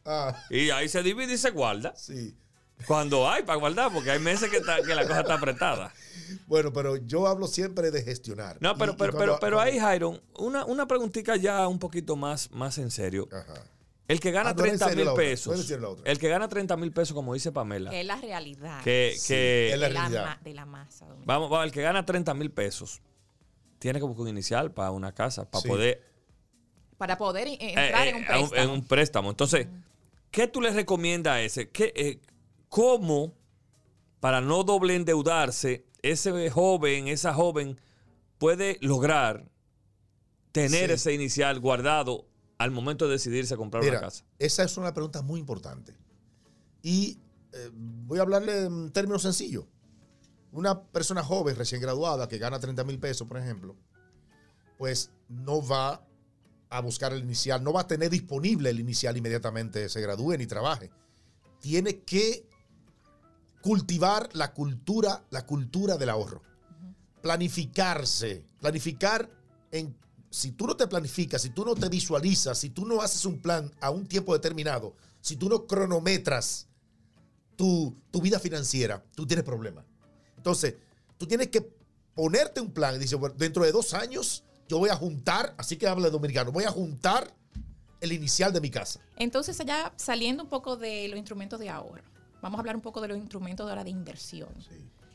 Ah, 0.06 0.36
Y 0.50 0.70
ahí 0.72 0.90
se 0.90 1.02
divide 1.04 1.34
y 1.34 1.38
se 1.38 1.52
guarda. 1.52 1.94
sí. 1.96 2.36
Cuando 2.88 3.30
hay 3.30 3.44
para 3.44 3.58
guardar, 3.60 3.94
porque 3.94 4.12
hay 4.12 4.20
meses 4.20 4.50
que, 4.50 4.58
está- 4.58 4.82
que 4.82 4.94
la 4.94 5.08
cosa 5.08 5.22
está 5.22 5.36
apretada. 5.36 5.94
Bueno, 6.48 6.74
pero 6.74 6.98
yo 6.98 7.28
hablo 7.28 7.48
siempre 7.48 7.92
de 7.92 8.02
gestionar. 8.02 8.58
No, 8.60 8.76
pero, 8.76 8.92
Y- 8.92 8.96
y 8.96 8.98
pero, 8.98 9.14
cuando- 9.14 9.40
pero, 9.40 9.60
ahí, 9.62 9.80
Jairon, 9.80 10.20
una, 10.38 10.66
una 10.66 10.86
preguntita 10.88 11.36
ya 11.38 11.66
un 11.68 11.80
poquito 11.80 12.16
más, 12.18 12.52
más 12.52 12.78
en 12.80 12.92
serio. 12.92 13.30
Ajá. 13.32 13.54
El 14.08 14.20
que 14.20 14.32
gana 14.32 14.50
Ah, 14.50 14.54
no 14.54 14.64
era 14.64 14.74
en 14.74 14.78
30 14.80 14.86
serio 14.90 14.98
mil 14.98 15.06
no 15.12 15.16
pesos. 15.16 15.72
El 16.04 16.20
que 16.20 16.28
gana 16.28 16.48
30 16.50 16.76
mil 16.76 16.92
pesos, 16.92 17.14
como 17.16 17.34
dice 17.34 17.52
Pamela. 17.54 17.90
Que 17.90 18.02
es 18.02 18.06
la 18.06 18.18
realidad 18.18 18.84
Que, 18.84 19.14
Sí, 19.18 19.28
que- 19.30 19.72
es 19.74 19.80
la 19.80 19.88
de, 19.88 19.94
la 19.94 20.00
realidad. 20.02 20.42
de 20.42 20.54
la 20.54 20.66
masa. 20.66 21.06
dominicana. 21.06 21.34
vamos, 21.34 21.50
vamos, 21.50 21.66
el 21.66 21.72
que 21.72 21.82
gana 21.82 22.06
30 22.06 22.34
mil 22.34 22.52
pesos 22.52 23.02
tiene 23.80 24.00
como 24.02 24.16
que 24.16 24.22
un 24.22 24.28
inicial 24.28 24.72
para 24.72 24.92
una 24.92 25.14
casa, 25.14 25.50
para 25.50 25.62
Sí. 25.62 25.68
poder 25.70 26.04
Para 26.98 27.18
poder 27.18 27.48
eh, 27.48 27.58
eh, 27.60 27.70
entrar 27.70 28.08
eh, 28.08 28.10
en 28.10 28.16
un 28.16 28.22
un- 28.22 28.28
préstamo. 28.28 28.62
en 28.64 28.70
un 28.70 28.88
préstamo. 28.88 29.30
Entonces, 29.30 29.68
¿qué 30.32 30.48
tú 30.48 30.62
le 30.62 30.72
recomiendas 30.72 31.34
a 31.36 31.42
ese? 31.42 31.70
¿Qué, 31.70 31.92
eh, 31.96 32.20
¿Cómo, 32.70 33.34
para 34.20 34.42
no 34.42 34.64
doble 34.64 34.96
endeudarse, 34.96 35.86
ese 36.02 36.50
joven, 36.50 37.08
esa 37.08 37.34
joven 37.34 37.80
puede 38.38 38.78
lograr 38.82 39.46
tener 40.52 40.88
Sí. 40.90 40.94
ese 40.96 41.14
inicial 41.14 41.60
guardado 41.60 42.26
al 42.64 42.72
momento 42.72 43.06
de 43.06 43.14
decidirse 43.14 43.54
a 43.54 43.58
comprar 43.58 43.84
Mira, 43.84 44.00
una 44.00 44.08
casa? 44.08 44.24
esa 44.40 44.64
es 44.64 44.78
una 44.78 44.94
pregunta 44.94 45.22
muy 45.22 45.40
importante. 45.40 45.96
Y 46.82 47.20
eh, 47.52 47.70
voy 47.74 48.20
a 48.20 48.22
hablarle 48.24 48.66
en 48.66 48.92
términos 48.92 49.22
sencillos. 49.22 49.66
Una 50.52 50.84
persona 50.84 51.24
joven, 51.24 51.56
recién 51.56 51.82
graduada, 51.82 52.28
que 52.28 52.38
gana 52.38 52.60
30 52.60 52.84
mil 52.84 53.00
pesos, 53.00 53.28
por 53.28 53.38
ejemplo, 53.38 53.76
pues 54.78 55.12
no 55.28 55.66
va 55.66 56.06
a 56.70 56.82
buscar 56.82 57.14
el 57.14 57.20
inicial, 57.24 57.64
no 57.64 57.74
va 57.74 57.82
a 57.82 57.88
tener 57.88 58.10
disponible 58.10 58.70
el 58.70 58.80
inicial 58.80 59.16
inmediatamente 59.16 59.90
se 59.90 60.02
gradúe 60.02 60.38
ni 60.38 60.48
trabaje. 60.48 60.92
Tiene 61.60 62.00
que 62.00 62.48
cultivar 63.62 64.30
la 64.34 64.54
cultura, 64.54 65.24
la 65.30 65.46
cultura 65.46 65.98
del 65.98 66.10
ahorro. 66.10 66.42
Planificarse, 67.22 68.46
planificar 68.60 69.30
en 69.72 69.96
si 70.34 70.52
tú 70.52 70.66
no 70.66 70.76
te 70.76 70.88
planificas, 70.88 71.44
si 71.44 71.52
tú 71.52 71.64
no 71.64 71.76
te 71.76 71.88
visualizas, 71.90 72.58
si 72.58 72.72
tú 72.72 72.88
no 72.88 73.04
haces 73.04 73.24
un 73.26 73.40
plan 73.40 73.72
a 73.80 73.92
un 73.92 74.08
tiempo 74.08 74.34
determinado, 74.34 74.96
si 75.22 75.36
tú 75.36 75.48
no 75.48 75.68
cronometras 75.68 76.68
tu, 77.56 77.96
tu 78.10 78.20
vida 78.20 78.40
financiera, 78.40 79.06
tú 79.14 79.28
tienes 79.28 79.46
problemas. 79.46 79.86
Entonces, 80.36 80.74
tú 81.20 81.28
tienes 81.28 81.50
que 81.50 81.62
ponerte 82.16 82.62
un 82.62 82.72
plan 82.72 82.96
y 82.96 82.98
dices, 82.98 83.20
bueno, 83.20 83.36
dentro 83.38 83.64
de 83.64 83.72
dos 83.72 83.94
años 83.94 84.44
yo 84.68 84.80
voy 84.80 84.90
a 84.90 84.96
juntar, 84.96 85.54
así 85.56 85.78
que 85.78 85.86
habla 85.86 86.06
de 86.06 86.12
dominicano, 86.12 86.52
voy 86.52 86.64
a 86.64 86.72
juntar 86.72 87.32
el 88.02 88.12
inicial 88.12 88.52
de 88.52 88.60
mi 88.60 88.72
casa. 88.72 89.02
Entonces, 89.18 89.56
ya 89.64 89.94
saliendo 89.98 90.42
un 90.42 90.50
poco 90.50 90.78
de 90.78 91.10
los 91.10 91.18
instrumentos 91.20 91.60
de 91.60 91.70
ahorro, 91.70 92.02
vamos 92.42 92.58
a 92.58 92.62
hablar 92.62 92.76
un 92.76 92.82
poco 92.82 93.02
de 93.02 93.10
los 93.10 93.18
instrumentos 93.20 93.70
ahora 93.70 93.84
de 93.84 93.92
inversión, 93.92 94.50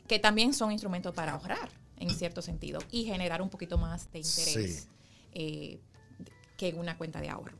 que 0.07 0.17
también 0.17 0.53
son 0.53 0.71
instrumentos 0.71 1.13
para 1.13 1.33
ahorrar, 1.33 1.69
en 1.97 2.09
cierto 2.09 2.41
sentido, 2.41 2.79
y 2.89 3.03
generar 3.03 3.41
un 3.41 3.49
poquito 3.49 3.77
más 3.77 4.09
de 4.13 4.19
interés 4.19 4.85
Sí. 4.85 4.89
Eh, 5.33 5.79
que 6.57 6.73
una 6.73 6.97
cuenta 6.97 7.21
de 7.21 7.29
ahorro. 7.29 7.57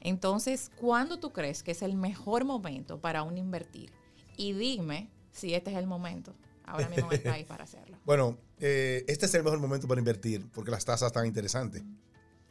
Entonces, 0.00 0.70
¿cuándo 0.76 1.18
tú 1.18 1.32
crees 1.32 1.62
que 1.62 1.72
es 1.72 1.82
el 1.82 1.94
mejor 1.94 2.44
momento 2.44 3.00
para 3.00 3.22
uno 3.22 3.36
invertir? 3.36 3.92
Y 4.36 4.52
dime 4.54 5.10
si 5.32 5.54
este 5.54 5.70
es 5.70 5.76
el 5.76 5.86
momento 5.86 6.34
ahora 6.64 6.88
mismo 6.88 7.10
el 7.12 7.20
país 7.20 7.46
para 7.46 7.64
hacerlo. 7.64 7.96
Bueno, 8.04 8.38
eh, 8.58 9.04
este 9.06 9.26
es 9.26 9.34
el 9.34 9.44
mejor 9.44 9.60
momento 9.60 9.86
para 9.86 10.00
invertir 10.00 10.48
porque 10.52 10.70
las 10.70 10.84
tasas 10.84 11.08
están 11.08 11.26
interesantes. 11.26 11.82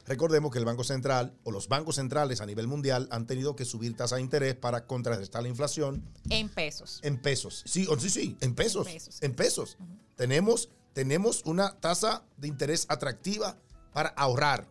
Recordemos 0.06 0.52
que 0.52 0.58
el 0.58 0.66
Banco 0.66 0.84
Central 0.84 1.36
o 1.44 1.52
los 1.52 1.68
bancos 1.68 1.96
centrales 1.96 2.42
a 2.42 2.46
nivel 2.46 2.68
mundial 2.68 3.08
han 3.12 3.28
tenido 3.28 3.56
que 3.56 3.66
subir 3.66 3.96
tasa 3.96 4.16
de 4.16 4.22
interés 4.22 4.56
para 4.56 4.88
contrarrestar 4.88 5.44
la 5.44 5.50
inflación 5.50 6.04
En 6.30 6.50
pesos. 6.50 7.00
en 7.04 7.18
pesos. 7.18 7.64
Sí, 7.66 7.86
oh, 7.90 8.00
sí, 8.00 8.10
sí, 8.10 8.38
en 8.42 8.56
pesos. 8.56 8.88
En 8.88 8.94
pesos. 8.94 9.22
En 9.22 9.36
pesos. 9.36 9.78
tenemos, 10.16 10.70
tenemos 10.94 11.44
una 11.46 11.80
tasa 11.80 12.24
de 12.38 12.48
interés 12.48 12.86
atractiva 12.90 13.58
para 13.94 14.10
ahorrar. 14.10 14.68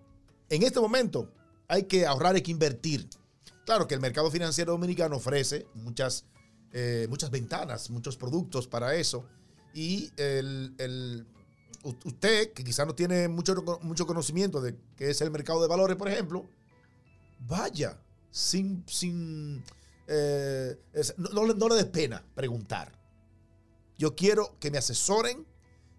En 0.48 0.62
este 0.62 0.80
momento 0.80 1.30
hay 1.68 1.84
que 1.84 2.06
ahorrar, 2.06 2.34
hay 2.34 2.42
que 2.42 2.50
invertir. 2.50 3.08
Claro 3.64 3.86
que 3.86 3.94
el 3.94 4.00
mercado 4.00 4.30
financiero 4.30 4.72
dominicano 4.72 5.16
ofrece 5.16 5.66
muchas, 5.74 6.24
eh, 6.72 7.06
muchas 7.10 7.30
ventanas, 7.30 7.90
muchos 7.90 8.16
productos 8.16 8.66
para 8.66 8.94
eso. 8.94 9.26
Y 9.74 10.10
el, 10.16 10.74
el- 10.78 11.26
usted, 12.04 12.52
que 12.52 12.64
quizá 12.64 12.84
no 12.86 12.94
tiene 12.94 13.28
mucho, 13.28 13.54
mucho 13.82 14.06
conocimiento 14.06 14.60
de 14.60 14.76
qué 14.96 15.10
es 15.10 15.20
el 15.20 15.30
mercado 15.30 15.60
de 15.60 15.68
valores, 15.68 15.96
por 15.96 16.08
ejemplo, 16.08 16.48
vaya 17.40 18.00
sin, 18.30 18.84
sin 18.86 19.62
eh, 20.06 20.76
no, 21.18 21.28
no 21.30 21.46
le- 21.46 21.54
no 21.54 21.68
le 21.68 21.74
dé 21.76 21.84
pena 21.84 22.24
preguntar. 22.34 22.92
Yo 23.98 24.14
quiero 24.14 24.56
que 24.60 24.70
me 24.70 24.78
asesoren 24.78 25.46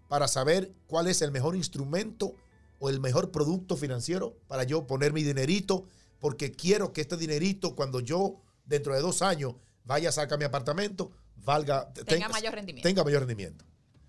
para 0.08 0.26
saber 0.26 0.72
cuál 0.86 1.06
es 1.06 1.22
el 1.22 1.30
mejor 1.30 1.54
instrumento 1.54 2.34
o 2.80 2.90
el 2.90 2.98
mejor 2.98 3.30
producto 3.30 3.76
financiero 3.76 4.36
para 4.48 4.64
yo 4.64 4.86
poner 4.88 5.12
mi 5.12 5.22
dinerito, 5.22 5.84
porque 6.18 6.50
quiero 6.50 6.92
que 6.92 7.02
este 7.02 7.16
dinerito, 7.16 7.76
cuando 7.76 8.00
yo 8.00 8.40
dentro 8.64 8.94
de 8.94 9.00
dos 9.00 9.22
años 9.22 9.54
vaya 9.84 10.08
a 10.08 10.12
sacar 10.12 10.38
mi 10.38 10.44
apartamento, 10.44 11.12
valga, 11.36 11.92
Tenga 11.92 12.28
mayor 12.28 12.54
rendimiento. 12.54 12.88
Tenga 12.88 13.04
mayor 13.04 13.20
rendimiento. 13.20 13.64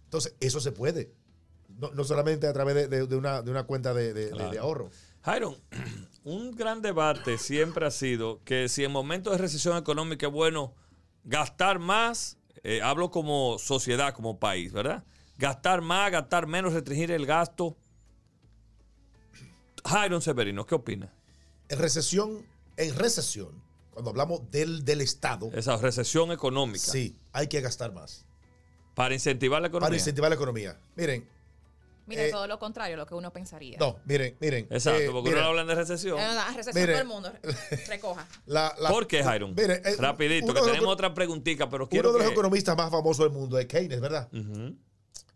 Entonces, 0.05 0.35
eso 0.39 0.59
se 0.59 0.71
puede. 0.71 1.13
No, 1.69 1.91
no 1.91 2.03
solamente 2.03 2.47
a 2.47 2.53
través 2.53 2.75
de, 2.75 2.87
de- 2.87 3.07
de 3.07 3.15
una, 3.15 3.41
de 3.41 3.51
una 3.51 3.63
cuenta 3.63 3.93
de, 3.93 4.13
de- 4.13 4.25
de- 4.25 4.31
Claro. 4.31 4.51
de 4.51 4.59
ahorro. 4.59 4.89
Jairon, 5.21 5.55
un 6.23 6.51
gran 6.51 6.81
debate 6.81 7.37
siempre 7.37 7.85
ha 7.85 7.91
sido 7.91 8.41
que 8.43 8.67
si 8.69 8.83
en 8.83 8.91
momentos 8.91 9.33
de 9.33 9.37
recesión 9.37 9.77
económica 9.77 10.27
es 10.27 10.33
bueno 10.33 10.73
gastar 11.23 11.79
más, 11.79 12.37
eh, 12.63 12.81
hablo 12.81 13.11
como 13.11 13.57
sociedad, 13.59 14.13
como 14.13 14.39
país, 14.39 14.71
¿verdad? 14.73 15.03
Gastar 15.37 15.81
más, 15.81 16.11
gastar 16.11 16.47
menos, 16.47 16.73
restringir 16.73 17.11
el 17.11 17.25
gasto. 17.25 17.77
Jairon 19.85 20.21
Severino, 20.21 20.65
¿qué 20.65 20.75
opina? 20.75 21.13
En 21.69 21.79
recesión, 21.79 22.45
en 22.77 22.95
recesión, 22.95 23.49
cuando 23.91 24.09
hablamos 24.11 24.49
del, 24.51 24.83
del 24.85 25.01
Estado, 25.01 25.49
Esa 25.53 25.77
recesión 25.77 26.31
económica. 26.31 26.79
sí, 26.79 27.15
hay 27.33 27.47
que 27.47 27.61
gastar 27.61 27.93
más. 27.93 28.25
Para 28.95 29.13
incentivar 29.13 29.61
la 29.61 29.69
economía. 29.69 29.87
Para 29.87 29.95
incentivar 29.97 30.29
la 30.29 30.35
economía. 30.35 30.77
Miren, 30.95 31.27
Mira, 32.07 32.25
Eh, 32.25 32.31
todo 32.31 32.47
lo 32.47 32.57
contrario 32.59 32.95
a 32.95 32.97
lo 32.97 33.05
que 33.05 33.13
uno 33.15 33.31
pensaría. 33.31 33.77
no, 33.79 33.99
miren, 34.05 34.35
miren. 34.41 34.67
Exacto, 34.71 34.99
eh, 35.01 35.09
porque 35.11 35.29
miren, 35.29 35.43
no 35.43 35.49
hablan 35.49 35.67
de 35.67 35.75
recesión. 35.75 36.19
Eh, 36.19 36.27
no, 36.33 36.57
recesión 36.57 36.75
Mire. 36.83 36.93
todo 36.93 37.01
el 37.03 37.07
mundo. 37.07 37.31
Recoja. 37.87 38.27
la- 38.47 38.75
la- 38.79 38.89
¿Por 38.89 39.07
qué, 39.07 39.23
Jairon? 39.23 39.53
Miren, 39.55 39.81
eh, 39.85 39.95
Rapidito, 39.97 40.45
uno 40.45 40.53
que 40.55 40.59
los- 40.59 40.71
tenemos 40.71 40.91
otra 40.93 41.13
preguntita, 41.13 41.69
pero 41.69 41.83
Uno 41.83 41.89
quiero 41.89 42.11
de 42.11 42.17
los 42.19 42.27
que... 42.27 42.33
economistas 42.33 42.75
más 42.75 42.89
famosos 42.91 43.23
del 43.31 43.31
mundo 43.39 43.57
es 43.59 43.65
Keynes, 43.67 44.01
¿verdad? 44.01 44.27
Ujú. 44.33 44.75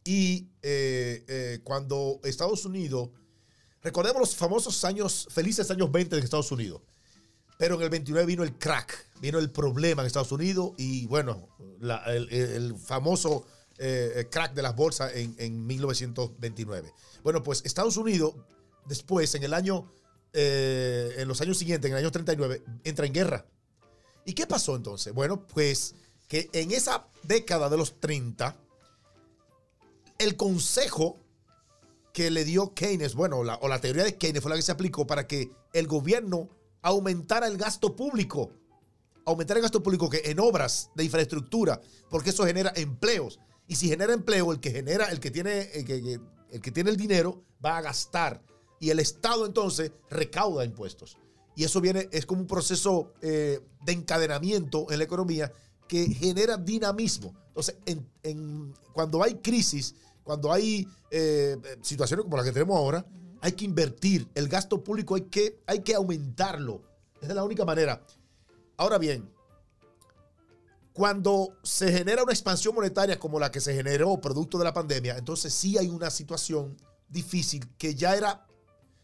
Y 0.03 0.49
eh, 0.63 1.23
eh, 1.27 1.59
cuando 1.63 2.19
Estados 2.23 2.65
Unidos, 2.65 3.09
recordemos 3.85 4.19
los 4.19 4.35
famosos 4.35 4.83
años, 4.83 5.27
felices 5.29 5.69
años 5.69 5.91
20 5.91 6.15
de 6.15 6.21
Estados 6.21 6.51
Unidos, 6.51 6.81
pero 7.59 7.75
en 7.75 7.83
el 7.83 7.89
29 7.91 8.25
vino 8.25 8.43
el 8.43 8.57
crack, 8.57 9.05
vino 9.21 9.37
el 9.37 9.51
problema 9.51 10.01
en 10.01 10.07
Estados 10.07 10.31
Unidos 10.31 10.71
y 10.77 11.05
bueno, 11.05 11.47
el, 12.07 12.75
famoso 12.83 13.45
eh, 13.77 14.27
crack 14.31 14.55
de 14.55 14.63
las 14.63 14.75
bolsas 14.75 15.15
en, 15.15 15.35
en 15.37 15.65
1929. 15.67 16.91
Bueno, 17.23 17.43
pues 17.43 17.61
Estados 17.63 17.95
Unidos 17.97 18.33
después, 18.85 19.35
en 19.35 19.43
el 19.43 19.53
año, 19.53 19.91
eh, 20.33 21.13
en 21.17 21.27
los 21.27 21.39
años 21.41 21.59
siguientes, 21.59 21.89
en 21.89 21.95
el 21.95 22.03
año 22.03 22.11
39, 22.11 22.63
entra 22.83 23.05
en 23.05 23.13
guerra. 23.13 23.45
¿Y 24.25 24.33
qué 24.33 24.47
pasó 24.47 24.75
entonces? 24.75 25.13
Bueno, 25.13 25.45
pues 25.45 25.93
que 26.27 26.49
en 26.53 26.71
esa 26.71 27.07
década 27.21 27.69
de 27.69 27.77
los 27.77 27.99
30, 27.99 28.57
el 30.17 30.35
consejo 30.35 31.19
que 32.15 32.31
le 32.31 32.45
dio 32.45 32.73
Keynes, 32.73 33.13
bueno, 33.13 33.43
la- 33.43 33.55
o 33.55 33.67
la 33.67 33.81
teoría 33.81 34.05
de 34.05 34.15
Keynes 34.15 34.41
fue 34.41 34.49
la 34.49 34.55
que 34.55 34.61
se 34.61 34.71
aplicó 34.71 35.05
para 35.05 35.27
que 35.27 35.49
el 35.73 35.85
gobierno 35.85 36.47
aumentara 36.81 37.45
el 37.45 37.57
gasto 37.57 37.93
público. 37.93 38.51
Aumentar 39.25 39.57
el 39.57 39.63
gasto 39.63 39.83
público 39.83 40.09
que 40.09 40.21
en 40.23 40.39
obras 40.39 40.91
de 40.95 41.03
infraestructura, 41.03 41.81
porque 42.09 42.29
eso 42.29 42.45
genera 42.45 42.71
empleos. 42.77 43.37
Y 43.67 43.75
si 43.75 43.89
genera 43.89 44.13
empleo, 44.13 44.53
el 44.53 44.61
que 44.61 44.71
genera, 44.71 45.07
el 45.11 45.19
que 45.19 45.29
tiene, 45.29 45.69
el 45.73 45.83
que, 46.61 46.71
tiene 46.71 46.89
el 46.89 46.95
dinero 46.95 47.43
va 47.63 47.75
a 47.77 47.81
gastar. 47.81 48.41
Y 48.79 48.91
el 48.91 48.99
Estado 48.99 49.45
entonces 49.45 49.91
recauda 50.09 50.63
impuestos. 50.63 51.17
Y 51.53 51.65
eso 51.65 51.81
viene, 51.81 52.07
es 52.13 52.25
como 52.25 52.39
un 52.41 52.47
proceso 52.47 53.11
eh, 53.21 53.59
de 53.83 53.91
encadenamiento 53.91 54.89
en 54.89 54.99
la 54.99 55.03
economía 55.03 55.51
que 55.89 56.05
genera 56.07 56.55
dinamismo. 56.55 57.33
Entonces, 57.49 57.75
en- 57.85 58.09
en- 58.23 58.73
cuando 58.93 59.21
hay 59.21 59.35
crisis, 59.35 59.95
cuando 60.25 60.51
hay 60.51 60.87
eh, 61.11 61.55
situaciones 61.81 62.23
como 62.23 62.35
las 62.35 62.45
que 62.45 62.51
tenemos 62.51 62.75
ahora, 62.75 63.05
hay 63.41 63.51
que 63.51 63.63
invertir. 63.63 64.27
El 64.33 64.49
gasto 64.49 64.83
público 64.83 65.13
hay 65.13 65.21
que, 65.21 65.61
hay 65.67 65.81
que 65.81 65.93
aumentarlo. 65.93 66.81
Esa 67.21 67.29
es 67.29 67.35
la 67.35 67.43
única 67.43 67.63
manera. 67.63 68.03
Ahora 68.75 68.97
bien, 68.97 69.31
cuando 70.93 71.55
se 71.61 71.91
genera 71.91 72.23
una 72.23 72.33
expansión 72.33 72.73
monetaria 72.73 73.19
como 73.19 73.39
la 73.39 73.51
que 73.51 73.61
se 73.61 73.75
generó 73.75 74.19
producto 74.19 74.57
de 74.57 74.63
la 74.63 74.73
pandemia, 74.73 75.15
entonces 75.15 75.53
sí 75.53 75.77
hay 75.77 75.89
una 75.89 76.09
situación 76.09 76.75
difícil 77.07 77.69
que 77.77 77.93
ya 77.93 78.15
era, 78.15 78.47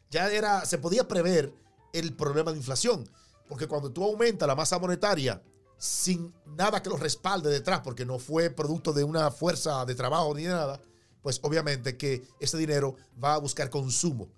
ya 0.09 0.27
era, 0.31 0.65
se 0.65 0.79
podía 0.79 1.07
prever 1.07 1.53
el 1.93 2.15
problema 2.15 2.51
de 2.51 2.57
inflación. 2.57 3.07
Porque 3.47 3.67
cuando 3.67 3.91
tú 3.91 4.03
aumentas 4.03 4.47
la 4.47 4.55
masa 4.55 4.79
monetaria 4.79 5.43
sin 5.77 6.33
nada 6.45 6.81
que 6.81 6.89
lo 6.89 6.97
respalde 6.97 7.51
detrás, 7.51 7.81
porque 7.83 8.05
no 8.05 8.17
fue 8.17 8.49
producto 8.49 8.91
de 8.91 9.03
una 9.03 9.29
fuerza 9.29 9.85
de 9.85 9.93
trabajo 9.93 10.33
ni 10.33 10.43
de 10.43 10.49
nada, 10.49 10.81
pues 11.21 11.39
obviamente 11.43 11.97
que 11.97 12.23
ese 12.39 12.57
dinero 12.57 12.95
va 13.21 13.35
a 13.35 13.39
buscar 13.39 13.69
consumo. 13.69 14.29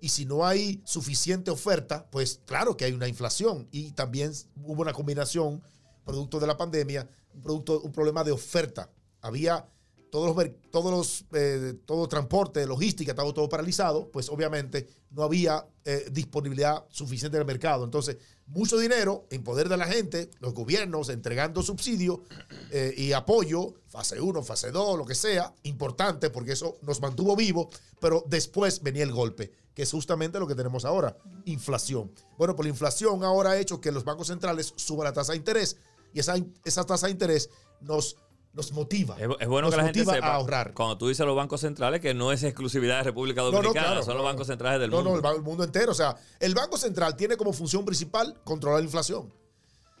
Y 0.00 0.08
si 0.08 0.24
no 0.24 0.46
hay 0.46 0.80
suficiente 0.84 1.50
oferta, 1.50 2.08
pues 2.10 2.40
claro 2.46 2.76
que 2.76 2.86
hay 2.86 2.92
una 2.92 3.08
inflación. 3.08 3.68
Y 3.70 3.92
también 3.92 4.32
hubo 4.64 4.82
una 4.82 4.94
combinación, 4.94 5.62
producto 6.04 6.40
de 6.40 6.46
la 6.46 6.56
pandemia, 6.56 7.08
producto, 7.42 7.80
un 7.82 7.92
problema 7.92 8.24
de 8.24 8.32
oferta. 8.32 8.90
Había 9.20 9.68
todos 10.10 10.34
los, 10.34 10.50
todos 10.70 10.90
los 10.90 11.24
eh, 11.32 11.74
todo 11.84 12.08
transporte, 12.08 12.66
logística, 12.66 13.12
estaba 13.12 13.32
todo 13.32 13.48
paralizado, 13.48 14.10
pues 14.10 14.28
obviamente 14.28 14.88
no 15.10 15.22
había 15.22 15.66
eh, 15.84 16.06
disponibilidad 16.10 16.84
suficiente 16.90 17.36
en 17.36 17.42
el 17.42 17.46
mercado. 17.46 17.84
Entonces, 17.84 18.18
mucho 18.46 18.78
dinero 18.78 19.26
en 19.30 19.42
poder 19.42 19.68
de 19.68 19.76
la 19.76 19.86
gente, 19.86 20.30
los 20.40 20.54
gobiernos 20.54 21.08
entregando 21.08 21.62
subsidio 21.62 22.22
eh, 22.70 22.94
y 22.96 23.12
apoyo, 23.12 23.74
fase 23.86 24.20
1, 24.20 24.42
fase 24.42 24.70
2, 24.70 24.98
lo 24.98 25.06
que 25.06 25.14
sea, 25.14 25.54
importante 25.62 26.30
porque 26.30 26.52
eso 26.52 26.76
nos 26.82 27.00
mantuvo 27.00 27.36
vivos, 27.36 27.68
pero 28.00 28.24
después 28.26 28.82
venía 28.82 29.04
el 29.04 29.12
golpe, 29.12 29.52
que 29.74 29.82
es 29.82 29.90
justamente 29.90 30.38
lo 30.38 30.46
que 30.46 30.54
tenemos 30.54 30.84
ahora, 30.84 31.16
inflación. 31.44 32.12
Bueno, 32.36 32.56
pues 32.56 32.66
la 32.66 32.70
inflación 32.70 33.22
ahora 33.24 33.50
ha 33.50 33.58
hecho 33.58 33.80
que 33.80 33.92
los 33.92 34.04
bancos 34.04 34.26
centrales 34.26 34.72
suban 34.76 35.04
la 35.04 35.12
tasa 35.12 35.32
de 35.32 35.38
interés 35.38 35.76
y 36.12 36.20
esa, 36.20 36.34
esa 36.64 36.84
tasa 36.84 37.06
de 37.06 37.12
interés 37.12 37.50
nos 37.80 38.16
nos 38.52 38.72
motiva. 38.72 39.16
Es, 39.18 39.48
bueno 39.48 39.70
que 39.70 39.76
la 39.76 39.84
gente 39.84 40.04
sepa, 40.04 40.26
a 40.26 40.34
ahorrar. 40.34 40.74
Cuando 40.74 40.98
tú 40.98 41.08
dices 41.08 41.24
los 41.24 41.36
bancos 41.36 41.60
centrales, 41.60 42.00
que 42.00 42.14
no 42.14 42.32
es 42.32 42.42
exclusividad 42.42 42.98
de 42.98 43.04
República 43.04 43.42
Dominicana, 43.42 44.02
son 44.02 44.16
los 44.16 44.24
bancos 44.24 44.46
centrales 44.46 44.80
del 44.80 44.90
mundo. 44.90 45.16
No, 45.16 45.20
no, 45.20 45.32
el, 45.32 45.42
mundo 45.42 45.62
entero. 45.62 45.92
O 45.92 45.94
sea, 45.94 46.16
el 46.40 46.54
Banco 46.54 46.76
Central 46.76 47.16
tiene 47.16 47.36
como 47.36 47.52
función 47.52 47.84
principal 47.84 48.40
controlar 48.44 48.80
la 48.80 48.84
inflación. 48.84 49.32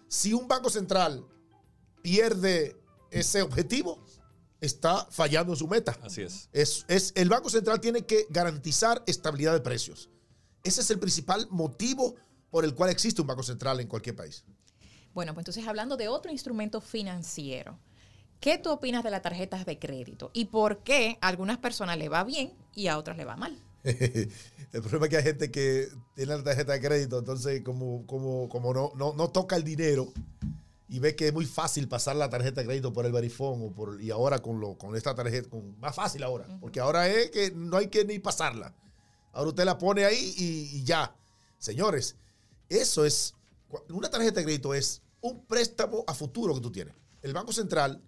Si 0.08 0.32
un 0.32 0.48
Banco 0.48 0.68
Central 0.68 1.24
pierde 2.02 2.76
ese 3.10 3.42
objetivo, 3.42 4.02
está 4.60 5.06
fallando 5.10 5.52
en 5.52 5.56
su 5.56 5.68
meta. 5.68 5.96
Así 6.02 6.22
es. 6.22 6.48
es. 6.52 6.84
Es, 6.88 7.12
el 7.14 7.28
Banco 7.28 7.50
Central 7.50 7.80
tiene 7.80 8.04
que 8.04 8.26
garantizar 8.30 9.02
estabilidad 9.06 9.52
de 9.52 9.60
precios. 9.60 10.10
Ese 10.64 10.80
es 10.80 10.90
el 10.90 10.98
principal 10.98 11.46
motivo 11.50 12.16
por 12.50 12.64
el 12.64 12.74
cual 12.74 12.90
existe 12.90 13.20
un 13.20 13.28
Banco 13.28 13.44
Central 13.44 13.78
en 13.78 13.86
cualquier 13.86 14.16
país. 14.16 14.44
Bueno, 15.14 15.34
pues 15.34 15.42
entonces 15.42 15.66
hablando 15.66 15.96
de 15.96 16.08
otro 16.08 16.32
instrumento 16.32 16.80
financiero 16.80 17.78
¿Qué 18.40 18.56
tú 18.56 18.70
opinas 18.70 19.04
de 19.04 19.10
las 19.10 19.20
tarjetas 19.20 19.66
de 19.66 19.78
crédito? 19.78 20.30
¿Y 20.32 20.46
por 20.46 20.78
qué 20.78 21.18
a 21.20 21.28
algunas 21.28 21.58
personas 21.58 21.98
le 21.98 22.08
va 22.08 22.24
bien 22.24 22.54
y 22.74 22.86
a 22.86 22.96
otras 22.96 23.18
le 23.18 23.26
va 23.26 23.36
mal? 23.36 23.58
el 23.84 24.30
problema 24.70 25.06
es 25.06 25.10
que 25.10 25.16
hay 25.18 25.22
gente 25.22 25.50
que 25.50 25.88
tiene 26.14 26.36
la 26.36 26.42
tarjeta 26.42 26.72
de 26.72 26.80
crédito, 26.80 27.18
entonces 27.18 27.62
como, 27.62 28.06
como, 28.06 28.48
como 28.48 28.72
no, 28.72 28.92
no, 28.96 29.30
toca 29.30 29.56
el 29.56 29.64
dinero 29.64 30.10
y 30.88 31.00
ve 31.00 31.14
que 31.14 31.28
es 31.28 31.34
muy 31.34 31.44
fácil 31.44 31.86
pasar 31.86 32.16
la 32.16 32.30
tarjeta 32.30 32.62
de 32.62 32.66
crédito 32.66 32.94
por 32.94 33.04
el 33.04 33.12
verifón 33.12 33.62
o 33.62 33.72
por, 33.72 34.00
y 34.00 34.10
ahora 34.10 34.40
con, 34.40 34.58
lo, 34.58 34.76
con 34.78 34.96
esta 34.96 35.14
tarjeta, 35.14 35.50
con, 35.50 35.78
más 35.78 35.94
fácil 35.94 36.22
ahora, 36.22 36.46
porque 36.60 36.80
ahora 36.80 37.08
es 37.08 37.30
que 37.30 37.50
no 37.50 37.76
hay 37.76 37.88
que 37.88 38.06
ni 38.06 38.18
pasarla. 38.18 38.74
Ahora 39.32 39.50
usted 39.50 39.64
la 39.64 39.76
pone 39.76 40.06
ahí 40.06 40.34
y, 40.36 40.78
y 40.78 40.84
ya. 40.84 41.14
Señores, 41.58 42.16
eso 42.70 43.04
es, 43.04 43.34
una 43.90 44.08
tarjeta 44.08 44.40
de 44.40 44.44
crédito 44.44 44.72
es 44.72 45.02
un 45.20 45.44
préstamo 45.44 46.04
a 46.06 46.14
futuro 46.14 46.54
que 46.54 46.60
tú 46.60 46.72
tienes. 46.72 46.94
El 47.22 47.34
Banco 47.34 47.52
Central 47.52 48.02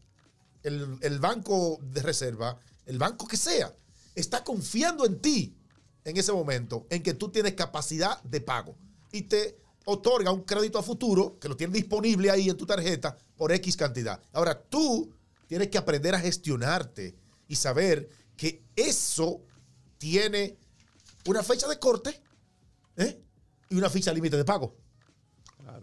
el, 0.62 1.18
banco 1.18 1.79
de 1.83 2.03
reserva, 2.03 2.59
el 2.87 2.98
banco 2.98 3.27
que 3.27 3.37
sea, 3.37 3.75
está 4.14 4.44
confiando 4.44 5.05
en 5.05 5.20
ti 5.20 5.57
en 6.05 6.16
ese 6.16 6.33
momento, 6.33 6.87
en 6.90 7.03
que 7.03 7.14
tú 7.14 7.31
tienes 7.31 7.55
capacidad 7.55 8.22
de 8.22 8.40
pago 8.40 8.77
y 9.12 9.22
te 9.22 9.59
otorga 9.85 10.31
un 10.31 10.42
crédito 10.42 10.79
a 10.79 10.83
futuro 10.83 11.38
que 11.38 11.48
lo 11.48 11.57
tienes 11.57 11.75
disponible 11.75 12.31
ahí 12.31 12.48
en 12.48 12.57
tu 12.57 12.66
tarjeta 12.66 13.16
por 13.37 13.53
X 13.53 13.77
cantidad. 13.77 14.20
Ahora 14.33 14.61
tú 14.61 15.12
tienes 15.46 15.68
que 15.68 15.79
aprender 15.79 16.14
a 16.14 16.20
gestionarte 16.20 17.14
y 17.48 17.57
saber 17.57 18.09
que 18.37 18.64
eso 18.75 19.42
tiene 19.98 20.57
una 21.27 21.42
fecha 21.42 21.68
de 21.68 21.79
corte 21.79 22.20
¿eh? 22.96 23.20
y 23.68 23.77
una 23.77 23.90
fecha 23.90 24.12
límite 24.12 24.37
de 24.37 24.44
pago. 24.44 24.77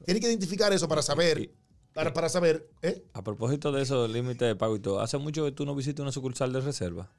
Tienes 0.05 0.21
que 0.21 0.27
identificar 0.27 0.71
eso 0.73 0.87
para 0.87 1.01
saber 1.01 1.51
para, 1.99 2.13
para 2.13 2.29
saber. 2.29 2.69
¿eh? 2.81 3.03
A 3.13 3.23
propósito 3.23 3.71
de 3.71 3.81
eso, 3.81 4.07
límite 4.07 4.45
de 4.45 4.55
pago 4.55 4.75
y 4.75 4.79
todo, 4.79 5.01
¿hace 5.01 5.17
mucho 5.17 5.43
que 5.45 5.51
tú 5.51 5.65
no 5.65 5.75
visitas 5.75 6.01
una 6.01 6.11
sucursal 6.11 6.53
de 6.53 6.61
reserva? 6.61 7.09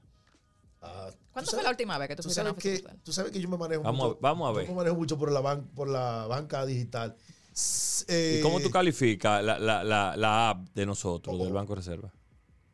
Ah, 0.83 1.11
¿Cuándo 1.33 1.51
fue 1.51 1.63
la 1.63 1.71
última 1.71 1.99
vez 1.99 2.09
que 2.09 2.17
tú, 2.17 2.29
a 2.29 2.41
una 2.43 2.55
que, 2.55 2.83
Tú 3.05 3.13
sabes 3.13 3.31
que 3.31 3.41
yo 3.41 3.49
me 3.49 3.59
manejo 3.59 3.83
vamos 3.83 4.09
mucho. 4.09 4.19
A, 4.19 4.21
vamos 4.21 4.49
a 4.49 4.53
ver. 4.53 4.67
Yo 4.67 4.73
me 4.73 4.79
manejo 4.79 4.97
mucho 4.97 5.19
por 5.19 5.31
la, 5.31 5.61
por 5.75 5.89
la 5.89 6.27
banca 6.27 6.65
digital. 6.65 7.17
¿Y 8.09 8.41
cómo 8.41 8.61
tú 8.61 8.69
eh, 8.69 8.73
calificas 8.73 9.45
la, 9.45 9.59
la, 9.59 9.85
la, 9.85 10.17
la 10.17 10.51
app 10.51 10.69
de 10.75 10.87
nosotros, 10.87 11.39
del 11.39 11.53
Banco 11.53 11.75
Reserva? 11.75 12.11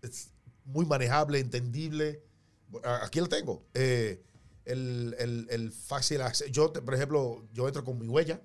Es 0.02 0.30
muy 0.64 0.86
manejable, 0.86 1.40
entendible. 1.40 2.22
Aquí 3.02 3.20
lo 3.20 3.28
tengo. 3.28 3.64
Eh, 3.74 4.22
el, 4.64 5.16
el, 5.18 5.46
el, 5.50 5.72
fácil 5.72 6.20
Yo, 6.50 6.72
por 6.72 6.94
ejemplo, 6.94 7.44
yo 7.52 7.66
entro 7.66 7.84
con 7.84 7.98
mi 7.98 8.06
huella 8.06 8.40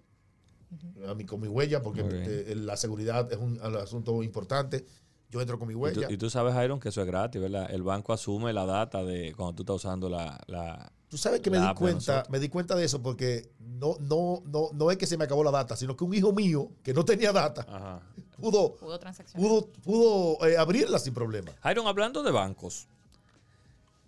a 1.08 1.14
mí, 1.14 1.26
con 1.26 1.40
mi 1.40 1.48
huella, 1.48 1.82
porque 1.82 2.02
eh, 2.06 2.56
la 2.56 2.78
seguridad 2.78 3.32
es 3.32 3.38
un, 3.38 3.60
asunto 3.78 4.24
importante. 4.24 4.86
Yo 5.30 5.40
entro 5.40 5.58
con 5.58 5.68
mi 5.68 5.76
huella. 5.76 6.08
¿Y 6.10 6.18
tú, 6.18 6.30
sabes, 6.30 6.54
Iron, 6.64 6.80
que 6.80 6.90
eso 6.90 7.02
es 7.02 7.08
gratis, 7.08 7.42
¿verdad? 7.42 7.72
El 7.72 7.84
banco 7.84 8.12
asume 8.12 8.52
la 8.52 8.66
data 8.66 9.04
de 9.04 9.34
cuando 9.34 9.56
tú 9.56 9.64
estás 9.64 9.78
usando 9.78 10.10
la... 10.10 10.92
tú 11.08 11.18
sabes 11.18 11.40
que 11.40 11.50
me 11.50 11.60
di 11.60 11.74
cuenta, 11.74 12.26
me 12.30 12.40
di 12.40 12.50
cuenta 12.50 12.76
de 12.76 12.84
eso 12.84 13.02
porque 13.02 13.50
no, 13.60 13.96
no, 14.02 14.44
no, 14.46 14.70
no 14.74 14.92
es 14.92 14.98
que 14.98 15.08
se 15.08 15.18
me 15.18 15.24
acabó 15.24 15.44
la 15.44 15.52
data, 15.52 15.78
sino 15.78 15.96
que 15.96 16.04
un 16.04 16.14
hijo 16.14 16.34
mío 16.34 16.72
que 16.84 16.94
no 16.94 17.06
tenía 17.06 17.32
data 17.32 18.02
pudo, 18.42 18.76
pudo, 18.76 19.68
pudo, 19.84 20.48
eh, 20.48 20.58
abrirla 20.58 21.00
sin 21.00 21.14
problema. 21.14 21.52
Iron, 21.70 21.88
hablando 21.88 22.24
de 22.24 22.32
bancos, 22.32 22.88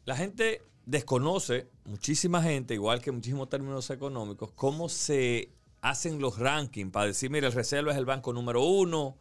la 0.05 0.15
gente 0.15 0.61
desconoce, 0.85 1.67
muchísima 1.85 2.41
gente, 2.41 2.73
igual 2.73 3.01
que 3.01 3.11
muchísimos 3.11 3.47
términos 3.47 3.89
económicos, 3.89 4.51
cómo 4.55 4.89
se 4.89 5.49
hacen 5.83 6.19
los 6.19 6.39
rankings 6.39 6.91
para 6.91 7.07
decir, 7.07 7.29
mira, 7.29 7.47
el 7.47 7.53
Reserva 7.53 7.91
es 7.91 7.97
el 7.97 8.05
banco 8.05 8.31
número 8.33 8.63
uno. 8.63 9.17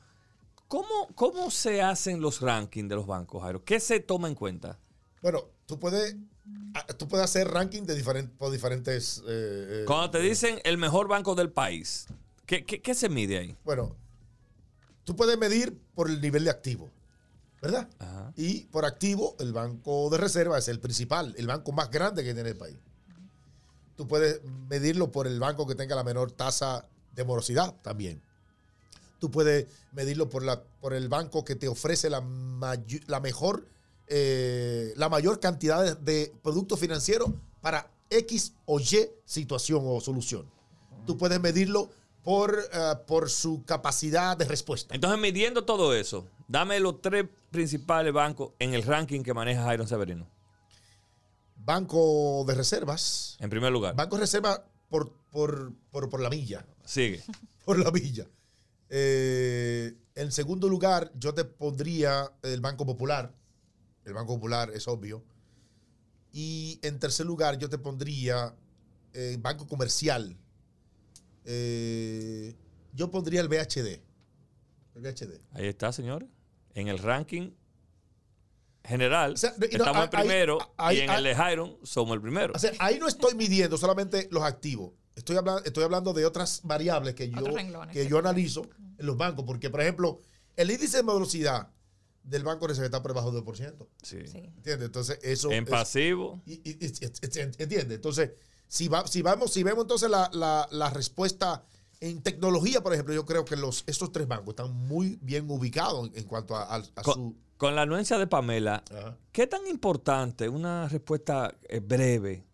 ¿Cómo, 0.68 1.08
cómo 1.16 1.50
se 1.50 1.82
hacen 1.82 2.20
los 2.20 2.40
rankings 2.40 2.88
de 2.88 2.94
los 2.94 3.06
bancos, 3.06 3.42
Jairo? 3.42 3.64
¿Qué 3.64 3.80
se 3.80 3.98
toma 3.98 4.28
en 4.28 4.36
cuenta? 4.36 4.78
Bueno, 5.20 5.50
tú 5.66 5.78
puedes, 5.78 6.16
tú 6.96 7.08
puedes 7.08 7.24
hacer 7.24 7.48
ranking 7.48 7.82
de 7.82 7.96
diferentes, 7.96 8.34
por 8.38 8.52
diferentes... 8.52 9.18
Eh, 9.26 9.82
eh, 9.82 9.84
Cuando 9.86 10.12
te 10.12 10.20
dicen 10.20 10.60
el 10.62 10.78
mejor 10.78 11.08
banco 11.08 11.34
del 11.34 11.50
país, 11.50 12.06
¿qué, 12.46 12.64
¿qué, 12.64 12.94
se 12.94 13.08
mide 13.08 13.38
ahí? 13.38 13.58
Bueno, 13.64 13.96
tú 15.02 15.16
puedes 15.16 15.36
medir 15.36 15.76
por 15.94 16.08
el 16.08 16.20
nivel 16.20 16.44
de 16.44 16.50
activo, 16.50 16.90
¿verdad? 17.60 17.88
Y 18.36 18.66
por 18.66 18.84
activo, 18.84 19.34
el 19.40 19.52
banco 19.52 20.08
de 20.10 20.18
reserva 20.18 20.58
es 20.58 20.68
el 20.68 20.78
principal, 20.78 21.34
el 21.36 21.48
banco 21.48 21.72
más 21.72 21.90
grande 21.90 22.22
que 22.22 22.32
tiene 22.34 22.50
el 22.50 22.56
país. 22.56 22.76
Tú 23.96 24.08
puedes 24.08 24.40
medirlo 24.68 25.10
por 25.10 25.26
el 25.26 25.38
banco 25.38 25.66
que 25.66 25.74
tenga 25.74 25.94
la 25.94 26.04
menor 26.04 26.32
tasa 26.32 26.86
de 27.14 27.24
morosidad 27.24 27.74
también. 27.82 28.22
Tú 29.18 29.30
puedes 29.30 29.66
medirlo 29.92 30.28
por, 30.28 30.42
la, 30.42 30.62
por 30.80 30.94
el 30.94 31.08
banco 31.08 31.44
que 31.44 31.54
te 31.54 31.68
ofrece 31.68 32.10
la, 32.10 32.24
la 33.06 33.20
mejor, 33.20 33.68
eh, 34.08 34.92
la 34.96 35.08
mayor 35.08 35.38
cantidad 35.38 35.96
de, 35.96 36.32
productos 36.42 36.80
financieros 36.80 37.30
para 37.60 37.88
X 38.10 38.54
o 38.66 38.80
Y 38.80 39.10
situación 39.24 39.82
o 39.84 40.00
solución. 40.00 40.50
Tú 41.06 41.16
puedes 41.16 41.40
medirlo 41.40 41.90
por, 42.24 42.58
eh, 42.72 42.94
por 43.06 43.30
su 43.30 43.62
capacidad 43.64 44.36
de 44.36 44.44
respuesta. 44.44 44.94
Entonces, 44.94 45.20
midiendo 45.20 45.64
todo 45.64 45.94
eso, 45.94 46.26
dame 46.48 46.80
los 46.80 47.00
tres 47.00 47.26
principales 47.50 48.12
bancos 48.12 48.52
en 48.58 48.74
el 48.74 48.82
ranking 48.82 49.22
que 49.22 49.34
maneja 49.34 49.64
Jairo 49.64 49.86
Severino. 49.86 50.26
Banco 51.64 52.44
de 52.46 52.54
Reservas. 52.54 53.36
En 53.40 53.50
primer 53.50 53.72
lugar. 53.72 53.94
Banco 53.94 54.16
de 54.16 54.22
Reservas 54.22 54.60
por, 54.88 55.12
por, 55.30 56.20
la 56.20 56.30
milla. 56.30 56.66
Sigue. 56.84 57.22
por 57.64 57.78
la 57.78 57.90
milla. 57.90 58.28
Eh, 58.88 59.96
en 60.14 60.32
segundo 60.32 60.68
lugar, 60.68 61.10
yo 61.14 61.32
te 61.32 61.44
pondría 61.44 62.30
el 62.42 62.60
Banco 62.60 62.84
Popular. 62.84 63.34
El 64.04 64.12
Banco 64.12 64.34
Popular 64.34 64.70
es 64.74 64.88
obvio. 64.88 65.24
Y 66.32 66.78
en 66.82 66.98
tercer 66.98 67.26
lugar, 67.26 67.58
yo 67.58 67.68
te 67.68 67.78
pondría 67.78 68.54
el 69.12 69.38
Banco 69.38 69.66
Comercial. 69.66 70.36
Eh, 71.44 72.54
yo 72.92 73.10
pondría 73.10 73.40
el 73.40 73.48
BHD. 73.48 74.00
El 74.94 75.02
BHD. 75.02 75.40
Ahí 75.52 75.66
está, 75.66 75.92
señor. 75.92 76.26
En 76.74 76.88
el 76.88 76.98
ranking 76.98 77.52
general, 78.84 79.34
estamos 79.34 80.02
el 80.04 80.10
primero 80.10 80.58
y 80.90 80.98
en 80.98 81.10
el 81.10 81.24
de 81.24 81.32
Hiron 81.32 81.78
somos 81.82 82.14
el 82.14 82.20
primero. 82.20 82.52
ahí 82.78 82.98
no 82.98 83.08
estoy 83.08 83.34
midiendo 83.34 83.76
solamente 83.78 84.28
los 84.30 84.42
activos. 84.42 84.92
Estoy 85.14 85.36
hablando, 85.36 85.62
estoy 85.64 85.84
hablando 85.84 86.12
de 86.12 86.24
otras 86.24 86.60
variables 86.64 87.14
que 87.14 87.28
yo, 87.30 87.44
que 87.92 88.06
yo 88.08 88.18
analizo 88.18 88.62
en 88.98 89.06
los 89.06 89.16
bancos. 89.16 89.44
Porque, 89.44 89.68
por 89.68 89.82
ejemplo, 89.82 90.20
el 90.56 90.70
índice 90.70 90.98
de 90.98 91.02
velocidad 91.02 91.68
del 92.22 92.44
banco 92.44 92.66
de 92.66 92.72
está 92.72 93.02
por 93.02 93.12
debajo 93.12 93.30
del 93.30 93.44
2%. 93.44 93.86
Sí. 94.02 94.16
¿Entiendes? 94.16 94.86
Entonces, 94.86 95.18
eso. 95.22 95.50
En 95.50 95.64
pasivo. 95.64 96.40
¿Entiendes? 96.46 97.96
Entonces, 97.96 98.30
si, 98.68 98.88
va, 98.88 99.06
si, 99.06 99.22
vamos, 99.22 99.52
si 99.52 99.62
vemos 99.62 99.82
entonces 99.82 100.08
la, 100.08 100.30
la, 100.32 100.66
la, 100.70 100.88
respuesta 100.88 101.64
en 102.00 102.22
tecnología, 102.22 102.82
por 102.82 102.94
ejemplo, 102.94 103.14
yo 103.14 103.26
creo 103.26 103.44
que 103.44 103.56
los, 103.56 103.84
estos 103.86 104.12
tres 104.12 104.26
bancos 104.26 104.50
están 104.50 104.72
muy 104.72 105.18
bien 105.20 105.50
ubicados 105.50 106.10
en, 106.14 106.24
cuanto 106.24 106.56
a, 106.56 106.82
su 107.04 107.36
con 107.62 107.76
la 107.76 107.82
anuencia 107.82 108.18
de 108.18 108.26
Pamela, 108.26 108.82
¿qué 109.30 109.46
tan 109.46 109.68
importante, 109.68 110.48
una 110.48 110.88
respuesta 110.88 111.56
eh, 111.68 111.78
breve, 111.78 112.44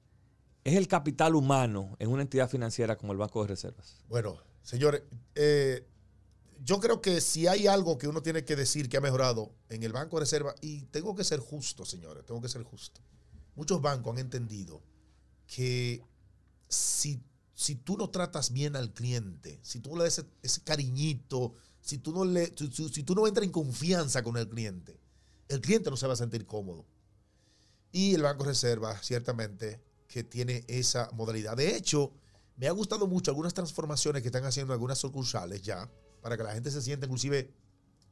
es 0.64 0.76
el 0.76 0.86
capital 0.86 1.34
humano 1.34 1.96
en 1.98 2.10
una 2.10 2.20
entidad 2.20 2.50
financiera 2.50 2.98
como 2.98 3.12
el 3.12 3.18
Banco 3.18 3.40
de 3.40 3.48
Reservas? 3.48 4.04
Bueno, 4.06 4.36
señores, 4.62 5.04
eh, 5.34 5.88
yo 6.62 6.78
creo 6.78 7.00
que 7.00 7.22
si 7.22 7.46
hay 7.46 7.66
algo 7.66 7.96
que 7.96 8.06
uno 8.06 8.20
tiene 8.22 8.44
que 8.44 8.54
decir 8.54 8.90
que 8.90 8.98
ha 8.98 9.00
mejorado 9.00 9.54
en 9.70 9.82
el 9.82 9.94
Banco 9.94 10.16
de 10.16 10.24
Reserva, 10.24 10.54
y 10.60 10.82
tengo 10.82 11.16
que 11.16 11.24
ser 11.24 11.40
justo, 11.40 11.86
señores, 11.86 12.26
tengo 12.26 12.42
que 12.42 12.50
ser 12.50 12.62
justo. 12.62 13.00
Muchos 13.54 13.80
bancos 13.80 14.12
han 14.12 14.18
entendido 14.18 14.82
que 15.46 16.02
si, 16.68 17.22
si 17.54 17.76
tú 17.76 17.96
no 17.96 18.10
tratas 18.10 18.52
bien 18.52 18.76
al 18.76 18.92
cliente, 18.92 19.58
si 19.62 19.80
tú 19.80 19.96
le 19.96 20.04
das 20.04 20.18
ese, 20.18 20.28
ese 20.42 20.62
cariñito, 20.64 21.54
si 21.88 21.96
tú, 21.96 22.12
no 22.12 22.22
le, 22.22 22.52
si, 22.54 23.02
tú 23.02 23.14
no 23.14 23.26
entras 23.26 23.46
en 23.46 23.50
confianza 23.50 24.22
con 24.22 24.36
el 24.36 24.46
cliente, 24.46 25.00
el 25.48 25.62
cliente 25.62 25.88
no 25.88 25.96
se 25.96 26.06
va 26.06 26.12
a 26.12 26.16
sentir 26.16 26.44
cómodo. 26.44 26.84
Y 27.90 28.14
el 28.14 28.22
Banco 28.22 28.44
Reserva, 28.44 28.94
ciertamente, 29.02 29.80
que 30.06 30.22
tiene 30.22 30.66
esa 30.68 31.08
modalidad. 31.14 31.56
De 31.56 31.74
hecho, 31.74 32.12
me 32.56 32.68
ha 32.68 32.72
gustado 32.72 33.06
mucho 33.06 33.30
algunas 33.30 33.54
transformaciones 33.54 34.20
que 34.20 34.28
están 34.28 34.44
haciendo 34.44 34.74
algunas 34.74 34.98
sucursales 34.98 35.62
ya, 35.62 35.90
para 36.20 36.36
que 36.36 36.42
la 36.42 36.52
gente 36.52 36.70
se 36.70 36.82
sienta 36.82 37.06
inclusive 37.06 37.50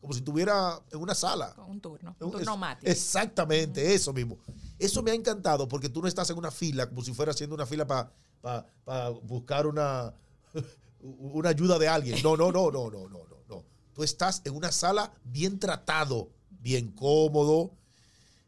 como 0.00 0.14
si 0.14 0.20
estuviera 0.20 0.80
en 0.90 0.98
una 0.98 1.14
sala. 1.14 1.52
Con 1.54 1.70
un 1.72 1.80
turno. 1.82 2.16
Un 2.18 2.30
turno 2.30 2.56
mate. 2.56 2.90
Exactamente, 2.90 3.94
eso 3.94 4.14
mismo. 4.14 4.38
Eso 4.78 5.02
me 5.02 5.10
ha 5.10 5.14
encantado 5.14 5.68
porque 5.68 5.90
tú 5.90 6.00
no 6.00 6.08
estás 6.08 6.30
en 6.30 6.38
una 6.38 6.50
fila 6.50 6.88
como 6.88 7.02
si 7.02 7.12
fuera 7.12 7.32
haciendo 7.32 7.54
una 7.54 7.66
fila 7.66 7.86
para 7.86 8.70
buscar 9.22 9.66
una, 9.66 10.14
una 11.02 11.50
ayuda 11.50 11.78
de 11.78 11.88
alguien. 11.88 12.22
No, 12.22 12.38
no, 12.38 12.50
no, 12.50 12.70
no, 12.70 12.88
no, 12.88 13.08
no. 13.08 13.35
Tú 13.96 14.02
estás 14.04 14.42
en 14.44 14.54
una 14.54 14.70
sala 14.72 15.10
bien 15.24 15.58
tratado, 15.58 16.28
bien 16.50 16.92
cómodo. 16.92 17.72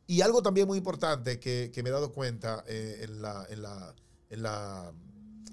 Y 0.07 0.20
algo 0.20 0.42
también 0.42 0.66
muy 0.66 0.76
importante 0.76 1.40
que, 1.40 1.70
que 1.72 1.82
me 1.82 1.88
he 1.88 1.92
dado 1.92 2.12
cuenta 2.12 2.62
eh, 2.68 2.99
en, 3.05 3.22
la, 3.22 3.46
en, 3.49 3.62
la, 3.62 3.94
en 4.28 4.42
la 4.42 4.92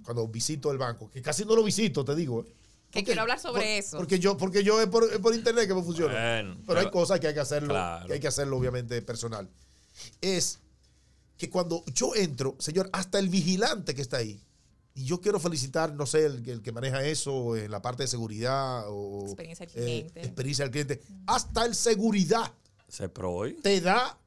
cuando 0.03 0.27
visito 0.27 0.69
el 0.73 0.77
banco, 0.77 1.09
que 1.09 1.21
casi 1.21 1.45
no 1.45 1.55
lo 1.55 1.63
visito, 1.63 2.03
te 2.03 2.13
digo. 2.13 2.41
¿eh? 2.41 2.53
Que 2.91 3.05
quiero 3.05 3.21
hablar 3.21 3.39
sobre 3.39 3.61
por- 3.61 3.69
eso. 3.69 3.97
Porque 3.97 4.19
yo, 4.19 4.35
porque 4.35 4.65
yo 4.65 4.81
es 4.81 4.87
por, 4.87 5.05
es 5.05 5.19
por 5.19 5.33
internet 5.33 5.65
que 5.65 5.73
me 5.73 5.81
funciona. 5.81 6.13
Bueno, 6.13 6.57
pero 6.67 6.79
hay 6.81 6.91
cosas 6.91 7.21
que 7.21 7.27
hay 7.27 7.33
que 7.33 7.39
hacerlo, 7.39 7.69
Claro. 7.69 8.05
que 8.07 8.13
hay 8.13 8.19
que 8.19 8.27
hacerlo 8.27 8.57
obviamente 8.57 9.01
personal. 9.01 9.49
Es 10.19 10.59
que 11.37 11.49
cuando 11.49 11.85
yo 11.93 12.13
entro, 12.15 12.57
señor, 12.59 12.89
hasta 12.91 13.17
el 13.17 13.29
vigilante 13.29 13.95
que 13.95 14.01
está 14.01 14.17
ahí, 14.17 14.41
y 14.95 15.03
yo 15.05 15.19
quiero 15.21 15.39
felicitar, 15.39 15.93
no 15.93 16.05
sé, 16.05 16.25
el, 16.25 16.49
el 16.49 16.61
que 16.61 16.71
maneja 16.71 17.03
eso 17.03 17.55
en 17.55 17.69
la 17.69 17.81
parte 17.81 18.03
de 18.03 18.07
seguridad 18.07 18.85
o 18.87 19.23
Experiencia 19.25 19.65
del 19.65 19.75
eh, 19.77 19.83
cliente. 19.85 20.19
experiencia 20.21 20.63
del 20.65 20.71
cliente, 20.71 21.01
hasta 21.27 21.65
el 21.65 21.75
seguridad 21.75 22.51
Se 22.87 23.09
proy. 23.09 23.53
te 23.61 23.81
da, 23.81 24.17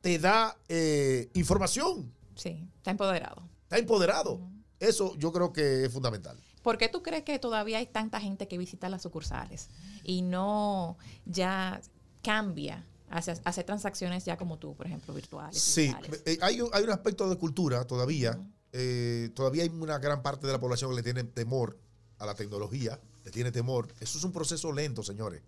te 0.00 0.18
da 0.18 0.56
eh, 0.68 1.28
información, 1.34 2.10
Sí, 2.34 2.66
está 2.78 2.90
empoderado. 2.90 3.42
está 3.64 3.78
empoderado. 3.78 4.40
Eso 4.80 5.14
yo 5.16 5.30
creo 5.32 5.52
que 5.52 5.84
es 5.84 5.92
fundamental. 5.92 6.36
¿Por 6.62 6.78
qué 6.78 6.88
tú 6.88 7.02
crees 7.02 7.22
que 7.22 7.38
todavía 7.38 7.78
hay 7.78 7.86
tanta 7.86 8.18
gente 8.20 8.48
que 8.48 8.56
visita 8.58 8.88
las 8.88 9.02
sucursales 9.02 9.68
y 10.02 10.22
no 10.22 10.96
ya 11.26 11.80
cambia 12.22 12.86
hacia 13.10 13.34
hacer 13.44 13.64
transacciones 13.64 14.24
ya 14.24 14.36
como 14.38 14.58
tú, 14.58 14.74
por 14.74 14.86
ejemplo, 14.86 15.12
virtuales? 15.14 15.60
Sí, 15.60 15.82
digitales? 15.82 16.22
eh, 16.24 16.38
hay, 16.40 16.60
un- 16.62 16.70
hay 16.72 16.82
un 16.84 16.90
aspecto 16.90 17.28
de 17.28 17.36
cultura 17.36 17.84
todavía. 17.86 18.38
Eh, 18.76 19.30
todavía 19.34 19.62
hay 19.62 19.68
una 19.70 19.98
gran 19.98 20.20
parte 20.22 20.46
de 20.48 20.52
la 20.52 20.58
población 20.60 20.90
que 20.90 20.96
le 20.96 21.02
tiene 21.02 21.22
temor 21.24 21.78
a 22.18 22.26
la 22.26 22.34
tecnología, 22.34 23.00
le 23.24 23.30
tiene 23.30 23.52
temor. 23.52 23.88
Eso 24.00 24.18
es 24.18 24.24
un 24.24 24.32
proceso 24.32 24.72
lento, 24.72 25.02
señores. 25.02 25.42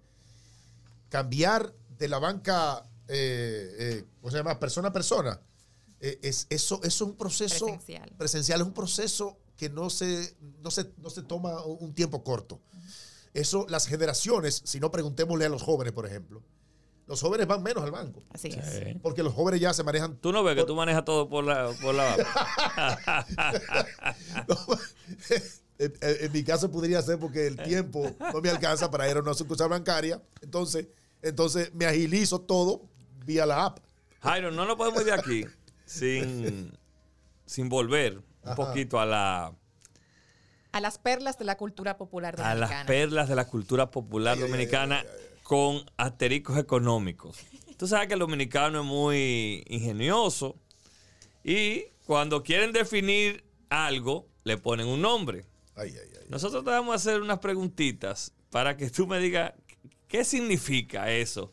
Cambiar 1.09 1.75
de 1.99 2.09
la 2.09 2.19
banca, 2.19 2.83
eh, 3.09 3.75
eh, 3.79 4.05
¿cómo 4.21 4.31
se 4.31 4.37
llama? 4.39 4.59
Persona 4.59 4.89
a 4.89 4.93
persona. 4.93 5.41
eh, 6.01 6.19
es, 6.23 6.47
eso, 6.51 6.77
eso 6.83 6.87
es 6.87 7.01
un 7.01 7.17
proceso 7.17 7.67
Presencial. 7.67 8.13
presencial, 8.17 8.61
es 8.61 8.67
un 8.67 8.75
proceso 8.75 9.37
que 9.57 9.71
no 9.71 9.89
se, 9.91 10.37
no 10.63 10.71
se, 10.71 10.93
no 10.99 11.11
se 11.11 11.23
toma 11.23 11.65
un 11.65 11.79
un 11.81 11.95
tiempo 11.95 12.23
corto. 12.23 12.61
Eso, 13.35 13.67
las 13.69 13.87
generaciones, 13.87 14.63
si 14.65 14.79
no 14.81 14.91
preguntémosle 14.91 15.47
a 15.47 15.49
los 15.49 15.63
jóvenes, 15.63 15.93
por 15.93 16.07
ejemplo, 16.07 16.43
los 17.07 17.21
jóvenes 17.21 17.47
van 17.47 17.63
menos 17.63 17.85
al 17.85 17.91
banco. 17.93 18.23
Así 18.35 18.49
es. 18.49 18.65
Sí. 18.69 18.99
Porque 19.03 19.23
los 19.23 19.33
jóvenes 19.33 19.61
ya 19.61 19.73
se 19.73 19.85
manejan 19.85 20.17
Tú 20.17 20.33
no 20.33 20.43
ves 20.43 20.57
que 20.57 20.65
tú 20.65 20.75
manejas 20.75 21.05
todo 21.05 21.29
por 21.29 21.45
la... 21.45 21.71
Por 21.81 21.95
la 21.95 22.17
en, 25.79 25.93
en- 26.01 26.17
en 26.25 26.33
mi 26.33 26.43
caso 26.45 26.71
podría 26.71 27.03
ser 27.03 27.19
porque 27.19 27.47
el 27.47 27.57
tiempo 27.57 28.15
no 28.33 28.41
me 28.41 28.51
alcanza 28.51 28.91
para 28.91 29.09
ir 29.11 29.17
a 29.17 29.21
una 29.21 29.35
sucursal 29.35 29.69
bancaria. 29.69 30.21
Entonces, 30.41 30.89
entonces 31.23 31.73
me 31.75 31.87
agilizo 31.87 32.41
todo 32.41 32.83
vía 33.25 33.47
la 33.47 33.67
app. 33.67 33.79
Jairo, 34.21 34.51
no 34.51 34.65
nos 34.65 34.77
podemos 34.77 35.01
ir 35.03 35.07
de 35.07 35.13
aquí 35.13 35.45
sin, 35.85 36.73
sin 37.45 37.69
volver 37.69 38.15
un 38.19 38.25
Ajá. 38.45 38.55
poquito 38.57 38.99
a 38.99 39.07
la... 39.07 39.53
A 40.73 40.81
las 40.81 40.99
perlas 40.99 41.39
de 41.39 41.45
la 41.47 41.57
cultura 41.57 41.97
popular 41.97 42.35
a 42.39 42.43
dominicana. 42.55 42.77
las 42.79 42.87
perlas 42.87 43.29
de 43.29 43.35
la 43.37 43.47
cultura 43.47 43.91
popular 43.91 44.39
dominicana 44.39 45.05
con 45.47 45.89
astericos 45.97 46.59
económicos. 46.59 47.39
Tú 47.77 47.87
sabes 47.87 48.09
que 48.09 48.15
el 48.15 48.21
dominicano 48.21 48.81
es 48.81 48.85
muy 48.85 49.63
ingenioso 49.69 50.57
y 51.45 51.85
cuando 52.05 52.43
quieren 52.43 52.73
definir 52.73 53.45
algo, 53.69 54.27
le 54.43 54.59
ponen 54.59 54.89
un 54.89 55.01
nombre. 55.01 55.45
Ay, 55.77 55.91
ay, 55.91 56.11
ay. 56.21 56.27
Nosotros 56.31 56.65
te 56.65 56.71
vamos 56.71 56.95
a 56.95 56.97
hacer 56.97 57.21
unas 57.21 57.39
preguntitas 57.39 58.33
para 58.51 58.77
que 58.77 58.91
tú 58.91 59.07
me 59.07 59.21
digas 59.21 59.53
qué 60.09 60.25
significa 60.25 61.13
eso 61.13 61.53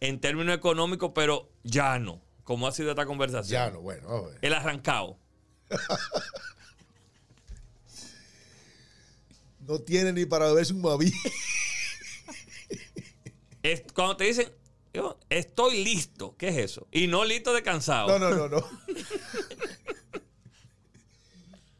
en 0.00 0.18
términos 0.18 0.56
económicos, 0.56 1.12
pero 1.14 1.52
llano, 1.62 2.20
como 2.42 2.66
ha 2.66 2.72
sido 2.72 2.90
esta 2.90 3.06
conversación. 3.06 3.62
Ya 3.62 3.70
no, 3.70 3.80
bueno. 3.80 4.08
a 4.08 4.22
ver. 4.22 4.38
El 4.42 4.54
arrancado. 4.54 5.18
No 9.60 9.78
tiene 9.78 10.12
ni 10.12 10.26
para 10.26 10.46
beberse 10.46 10.72
un 10.72 10.80
maví. 10.80 11.12
Cuando 14.00 14.16
te 14.16 14.24
dicen, 14.24 14.50
yo 14.94 15.18
estoy 15.28 15.84
listo, 15.84 16.34
¿qué 16.38 16.48
es 16.48 16.56
eso? 16.56 16.88
Y 16.90 17.06
no 17.06 17.22
listo 17.22 17.52
de 17.52 17.62
cansado. 17.62 18.08
No, 18.08 18.18
no, 18.18 18.34
no, 18.34 18.48
no. 18.48 18.56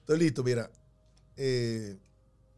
Estoy 0.00 0.18
listo, 0.18 0.44
mira. 0.44 0.70
Eh, 1.38 1.96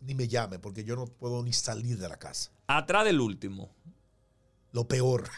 ni 0.01 0.17
me 0.17 0.27
llame 0.27 0.59
porque 0.59 0.83
yo 0.83 0.97
no 0.97 1.07
puedo 1.07 1.45
ni 1.45 1.53
salir 1.53 1.97
de 1.97 2.09
la 2.09 2.19
casa. 2.19 2.51
Atrás 2.67 3.05
del 3.05 3.21
último. 3.21 3.73
Lo 4.73 4.89
peor. 4.89 5.31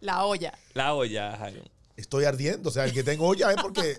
La 0.00 0.24
olla. 0.24 0.58
La 0.72 0.94
olla, 0.94 1.36
Jairo. 1.36 1.64
Estoy 1.98 2.24
ardiendo. 2.24 2.70
O 2.70 2.72
sea, 2.72 2.86
el 2.86 2.94
que 2.94 3.02
tengo 3.02 3.28
olla 3.28 3.50
es 3.50 3.60
porque 3.60 3.98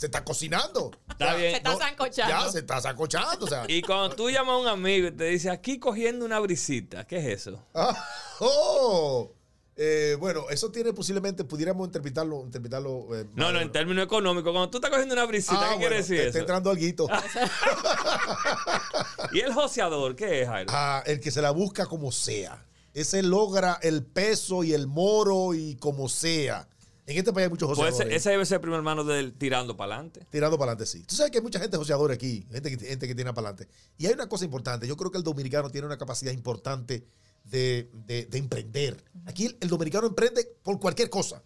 se 0.00 0.06
está 0.06 0.24
cocinando. 0.24 0.90
Está 1.10 1.34
bien. 1.34 1.50
Se 1.50 1.56
está 1.58 1.72
No, 1.72 1.78
sancochando. 1.78 2.32
Ya, 2.46 2.50
se 2.50 2.60
está 2.60 2.80
sancochando. 2.80 3.44
O 3.44 3.48
sea, 3.48 3.64
Y 3.68 3.82
cuando 3.82 4.16
tú 4.16 4.30
llamas 4.30 4.54
a 4.54 4.56
un 4.56 4.66
amigo 4.66 5.08
y 5.08 5.10
te 5.10 5.24
dice, 5.24 5.50
aquí 5.50 5.78
cogiendo 5.78 6.24
una 6.24 6.38
brisita, 6.40 7.06
¿qué 7.06 7.18
es 7.18 7.26
eso? 7.46 7.62
Ah, 7.74 7.94
oh. 8.40 9.30
Eh, 9.76 10.16
bueno, 10.18 10.46
eso 10.48 10.70
tiene 10.70 10.94
posiblemente, 10.94 11.44
pudiéramos 11.44 11.86
interpretarlo. 11.86 12.44
interpretarlo 12.44 13.08
eh, 13.14 13.26
No, 13.34 13.52
no, 13.52 13.60
en 13.60 13.70
términos 13.72 14.06
económicos, 14.06 14.52
cuando 14.52 14.70
tú 14.70 14.78
estás 14.78 14.90
cogiendo 14.90 15.12
una 15.14 15.26
brisita, 15.26 15.60
Ah, 15.60 15.72
¿qué 15.72 15.80
quiere 15.80 15.96
bueno, 15.96 15.96
decir 15.96 16.16
te 16.16 16.20
eso? 16.22 16.28
Está 16.28 16.38
entrando 16.40 16.70
alguito. 16.70 17.06
¿Y 19.32 19.40
el 19.40 19.52
joseador 19.52 20.16
qué 20.16 20.42
es, 20.42 20.48
Jairo? 20.48 20.70
Ah, 20.72 21.02
el 21.04 21.20
que 21.20 21.30
se 21.30 21.42
la 21.42 21.50
busca 21.50 21.84
como 21.84 22.10
sea. 22.10 22.64
Ese 22.94 23.22
logra 23.22 23.78
el 23.82 24.02
peso 24.02 24.64
y 24.64 24.72
el 24.72 24.86
moro 24.86 25.52
y 25.52 25.76
como 25.76 26.08
sea. 26.08 26.66
En 27.06 27.16
este 27.18 27.32
país 27.32 27.44
hay 27.44 27.50
muchos 27.50 27.66
pues 27.68 27.78
joseadores. 27.78 28.08
ese, 28.08 28.16
ese 28.16 28.30
debe 28.30 28.46
ser 28.46 28.56
el 28.56 28.60
primer 28.60 28.78
hermano 28.78 29.02
del 29.04 29.32
tirando 29.34 29.76
para 29.76 29.94
adelante. 29.94 30.26
Tirando 30.30 30.56
para 30.58 30.72
adelante, 30.72 30.86
sí. 30.90 31.02
Tú 31.04 31.14
sabes 31.16 31.32
que 31.32 31.38
hay 31.38 31.42
mucha 31.42 31.58
gente 31.58 31.76
joseadora 31.76 32.14
aquí, 32.14 32.46
gente 32.52 32.76
que, 32.76 32.86
gente 32.86 33.08
que 33.08 33.14
tiene 33.14 33.32
para 33.32 33.48
adelante. 33.48 33.72
Y 33.98 34.06
hay 34.06 34.12
una 34.12 34.28
cosa 34.28 34.44
importante. 34.44 34.86
Yo 34.86 34.96
creo 34.96 35.10
que 35.10 35.18
el 35.18 35.24
dominicano 35.24 35.70
tiene 35.70 35.86
una 35.86 35.98
capacidad 35.98 36.30
importante 36.32 37.04
de, 37.44 37.90
de- 38.06 38.26
de 38.26 38.38
emprender. 38.38 39.02
Aquí 39.26 39.46
el, 39.46 39.56
el 39.60 39.68
dominicano 39.68 40.06
emprende 40.06 40.46
por 40.62 40.78
cualquier 40.78 41.10
cosa. 41.10 41.42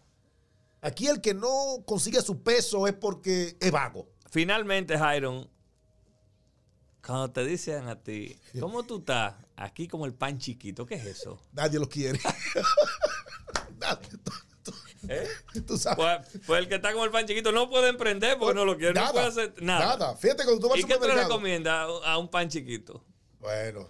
Aquí 0.83 1.07
el 1.07 1.21
que 1.23 1.33
no 1.33 1.83
consigue 1.87 2.21
su 2.21 2.43
peso 2.43 2.87
es 2.87 2.93
porque 2.93 3.57
es 3.59 3.71
vago. 3.73 4.07
Finalmente, 4.31 4.99
Jairo, 4.99 5.49
cuando 7.07 7.31
te 7.31 7.45
dicen 7.45 7.89
a 7.89 8.03
ti, 8.03 8.37
¿cómo 8.61 8.83
tú 8.83 8.99
estás? 8.99 9.35
Aquí 9.57 9.89
como 9.89 10.05
el 10.05 10.13
pan 10.15 10.39
chiquito, 10.39 10.85
¿qué 10.85 10.97
es 10.97 11.07
eso? 11.07 11.41
Nadie 11.53 11.79
lo 11.79 11.89
quiere. 11.89 12.19
Nadie- 13.79 14.09
¿Eh? 15.09 15.29
tú 15.67 15.77
sabes. 15.79 15.97
Pues, 15.97 16.43
pues 16.47 16.61
el 16.61 16.69
que 16.69 16.77
está 16.77 16.93
como 16.93 17.05
el 17.05 17.11
pan 17.11 17.27
chiquito 17.27 17.53
no 17.53 17.69
puede 17.69 17.89
emprender 17.89 18.39
porque 18.39 18.55
no 18.55 18.65
lo 18.65 18.77
quiere, 18.77 18.95
no 18.95 19.11
puede 19.13 19.27
hacer 19.27 19.55
nada. 19.63 19.97
Nada. 19.97 20.17
Fíjate 20.17 20.45
cuando 20.45 20.61
tú 20.61 20.69
vas 20.69 20.79
¿Y 20.79 20.83
al 20.83 20.89
qué 20.89 20.95
supermercado. 20.95 21.29
recomiendas 21.29 21.89
a- 22.05 22.19
un 22.19 22.29
pan 22.29 22.49
chiquito? 22.49 23.05
Bueno. 23.41 23.89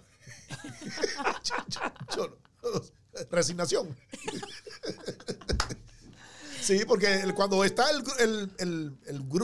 Yo- 1.43 1.55
yo- 1.69 1.81
yo 2.15 2.37
no- 2.73 2.81
resignación. 3.31 3.95
sí, 6.61 6.83
porque 6.87 7.21
el- 7.21 7.33
cuando 7.33 7.63
está 7.63 7.85
el, 7.91 8.03
el, 8.59 8.97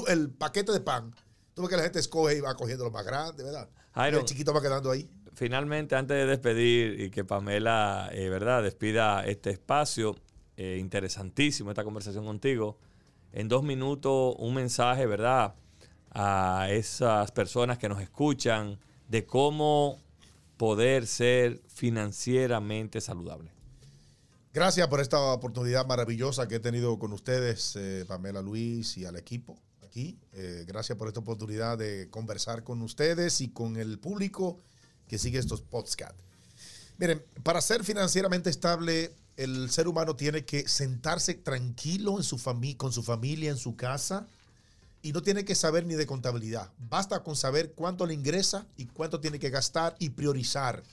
el- 0.07 0.30
paquete 0.32 0.72
de 0.72 0.80
pan, 0.82 1.13
tú 1.53 1.61
ves 1.63 1.69
que 1.69 1.78
la 1.78 1.84
gente 1.84 1.99
escoge 1.99 2.36
y 2.38 2.41
va 2.41 2.55
cogiendo 2.55 2.84
lo 2.86 2.91
más 2.91 3.05
grande, 3.05 3.43
¿verdad? 3.43 3.69
Jairo. 3.93 4.19
El 4.19 4.26
chiquito 4.26 4.53
va 4.53 4.61
quedando 4.61 4.91
ahí. 4.91 5.09
Finalmente, 5.34 5.95
antes 5.95 6.17
de 6.17 6.26
despedir 6.26 6.99
y 6.99 7.09
que 7.09 7.24
Pamela, 7.24 8.09
eh, 8.11 8.30
¿verdad?, 8.30 8.63
despida 8.63 9.24
este 9.26 9.49
espacio, 9.51 10.15
eh, 10.62 10.78
interesantísimo 10.78 11.72
esta 11.72 11.84
conversación 11.84 12.24
contigo. 12.24 12.78
En 13.34 13.47
dos 13.47 13.64
minutos, 13.64 14.36
un 14.38 14.53
mensaje, 14.53 15.07
¿verdad?, 15.07 15.55
a 16.12 16.68
esas 16.70 17.32
personas 17.32 17.80
que 17.80 17.89
nos 17.89 17.99
escuchan 17.99 18.78
de 19.07 19.26
cómo 19.26 19.99
poder 20.57 21.07
ser 21.07 21.64
financieramente 21.68 23.01
saludable. 23.01 23.49
Gracias 24.53 24.88
por 24.88 24.99
esta 24.99 25.20
oportunidad 25.34 25.88
maravillosa 25.88 26.47
que 26.47 26.55
he 26.57 26.59
tenido 26.59 26.99
con 26.99 27.12
ustedes, 27.12 27.76
eh, 27.76 28.05
Pamela 28.07 28.43
Luis 28.43 28.97
y 28.97 29.05
al 29.05 29.16
equipo 29.16 29.57
aquí. 29.84 30.20
Eh, 30.34 30.66
gracias 30.68 30.95
por 30.95 31.07
esta 31.07 31.22
oportunidad 31.22 31.80
de 31.80 32.07
conversar 32.12 32.64
con 32.64 32.84
ustedes 32.84 33.41
y 33.41 33.49
con 33.49 33.78
el 33.78 33.97
público 33.97 34.59
que 35.07 35.18
sigue 35.18 35.39
estos 35.39 35.62
podcasts. 35.62 36.22
Miren, 36.99 37.26
para 37.41 37.62
ser 37.62 37.84
financieramente 37.84 38.51
estable, 38.51 39.16
el 39.43 39.71
ser 39.71 39.87
humano 39.87 40.15
tiene 40.15 40.45
que 40.45 40.67
sentarse 40.67 41.33
tranquilo 41.33 42.17
en 42.17 42.23
su 42.23 42.39
con 42.77 42.93
su 42.93 43.01
familia, 43.01 43.49
en 43.49 43.57
su 43.57 43.75
casa, 43.75 44.27
y 45.01 45.13
no 45.13 45.23
tiene 45.23 45.45
que 45.45 45.55
saber 45.55 45.85
ni 45.85 45.95
de 45.95 46.05
contabilidad. 46.05 46.71
Basta 46.77 47.23
con 47.23 47.35
saber 47.35 47.73
cuánto 47.73 48.05
le 48.05 48.13
ingresa 48.13 48.67
y 48.77 48.85
cuánto 48.85 49.19
tiene 49.19 49.39
que 49.39 49.49
gastar 49.49 49.95
y 49.97 50.09
priorizar. 50.09 50.83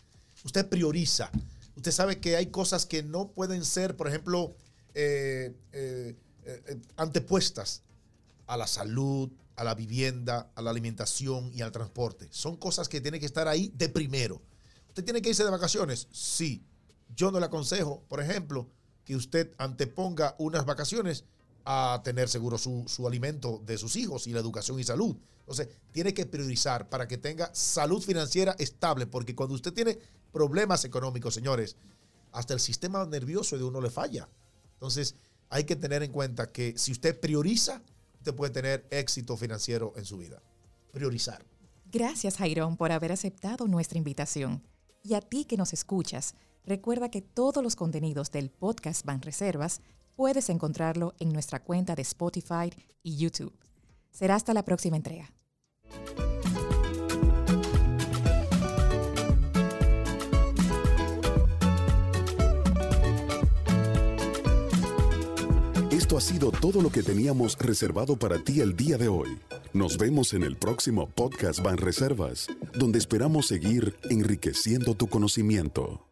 Usted 0.45 0.67
prioriza. 0.67 1.31
Usted 1.77 1.93
sabe 1.93 2.21
que 2.21 2.37
hay 2.37 2.47
cosas 2.47 2.87
que 2.87 3.03
no 3.03 3.29
pueden 3.29 3.65
ser, 3.65 3.97
por 3.97 4.09
ejemplo, 4.09 4.57
eh, 4.95 5.55
eh, 5.73 6.17
eh, 6.45 6.81
antepuestas 6.97 7.83
a 8.47 8.57
la 8.57 8.67
salud, 8.67 9.31
a 9.57 9.65
la 9.65 9.75
vivienda, 9.75 10.51
a 10.55 10.63
la 10.63 10.71
alimentación 10.71 11.53
y 11.55 11.61
al 11.61 11.71
transporte. 11.71 12.29
Son 12.31 12.57
cosas 12.57 12.89
que 12.89 13.03
tienen 13.03 13.21
que 13.21 13.27
estar 13.27 13.47
ahí 13.47 13.71
de 13.75 13.91
primero. 13.91 14.41
¿Usted 14.89 15.05
tiene 15.05 15.21
que 15.21 15.29
irse 15.29 15.45
de 15.45 15.51
vacaciones? 15.51 16.09
Sí. 16.11 16.65
Yo 17.15 17.31
no 17.31 17.41
le 17.41 17.47
aconsejo, 17.47 18.03
por 18.09 18.21
ejemplo, 18.21 18.69
que 19.05 19.17
usted 19.17 19.53
anteponga 19.59 20.35
unas 20.39 20.67
vacaciones 20.67 21.25
a 21.65 22.01
tener 22.03 22.29
seguro 22.29 22.57
su, 22.59 23.07
alimento 23.07 23.63
de 23.65 23.77
sus 23.79 23.97
hijos 23.97 24.27
y 24.27 24.33
la 24.33 24.41
educación 24.41 24.79
y 24.81 24.85
salud. 24.85 25.17
Entonces, 25.41 25.69
tiene 25.93 26.15
que 26.15 26.27
priorizar 26.27 26.89
para 26.89 27.09
que 27.09 27.19
tenga 27.19 27.51
salud 27.55 28.03
financiera 28.03 28.55
estable, 28.59 29.07
porque 29.07 29.35
cuando 29.35 29.55
usted 29.55 29.73
tiene 29.73 29.99
problemas 30.33 30.85
económicos, 30.85 31.35
señores, 31.35 31.77
hasta 32.33 32.55
el 32.55 32.61
sistema 32.61 33.05
nervioso 33.07 33.57
de 33.57 33.65
uno 33.65 33.81
le 33.81 33.91
falla. 33.91 34.29
Entonces, 34.75 35.15
hay 35.51 35.65
que 35.65 35.77
tener 35.77 36.03
en 36.03 36.13
cuenta 36.13 36.53
que 36.53 36.75
si 36.77 36.93
usted 36.93 37.19
prioriza, 37.19 37.83
usted 38.19 38.35
puede 38.35 38.53
tener 38.53 38.87
éxito 38.91 39.37
financiero 39.37 39.93
en 39.97 40.05
su 40.05 40.19
vida. 40.19 40.43
Priorizar. 40.93 41.45
Gracias, 41.91 42.37
Jairón, 42.37 42.77
por 42.77 42.93
haber 42.93 43.13
aceptado 43.13 43.67
nuestra 43.67 43.99
invitación. 43.99 44.63
Y 45.03 45.15
a 45.15 45.21
ti 45.21 45.45
que 45.45 45.57
nos 45.57 45.73
escuchas, 45.73 46.35
recuerda 46.69 47.11
que 47.11 47.23
todos 47.23 47.63
los 47.63 47.75
contenidos 47.75 48.31
del 48.31 48.51
podcast 48.51 49.05
Reservas 49.23 49.81
puedes 50.15 50.51
encontrarlo 50.51 51.15
en 51.19 51.33
nuestra 51.33 51.63
cuenta 51.63 51.95
de 51.95 52.03
Spotify 52.03 52.71
y 53.03 53.17
YouTube. 53.17 53.57
Será 54.11 54.35
hasta 54.35 54.53
la 54.53 54.65
próxima 54.65 54.97
entrega. 54.97 55.33
Esto 65.91 66.17
ha 66.17 66.21
sido 66.21 66.51
todo 66.51 66.81
lo 66.81 66.91
que 66.91 67.03
teníamos 67.03 67.59
reservado 67.59 68.17
para 68.17 68.39
ti 68.39 68.61
el 68.61 68.77
día 68.77 68.97
de 68.97 69.09
hoy. 69.09 69.39
Nos 69.75 69.99
vemos 69.99 70.33
en 70.33 70.43
el 70.43 70.57
próximo 70.57 71.07
podcast 71.07 71.63
Ban 71.63 71.77
Reservas, 71.77 72.49
donde 72.75 72.99
esperamos 72.99 73.47
seguir 73.47 73.95
enriqueciendo 74.09 74.95
tu 74.95 75.07
conocimiento. 75.07 76.08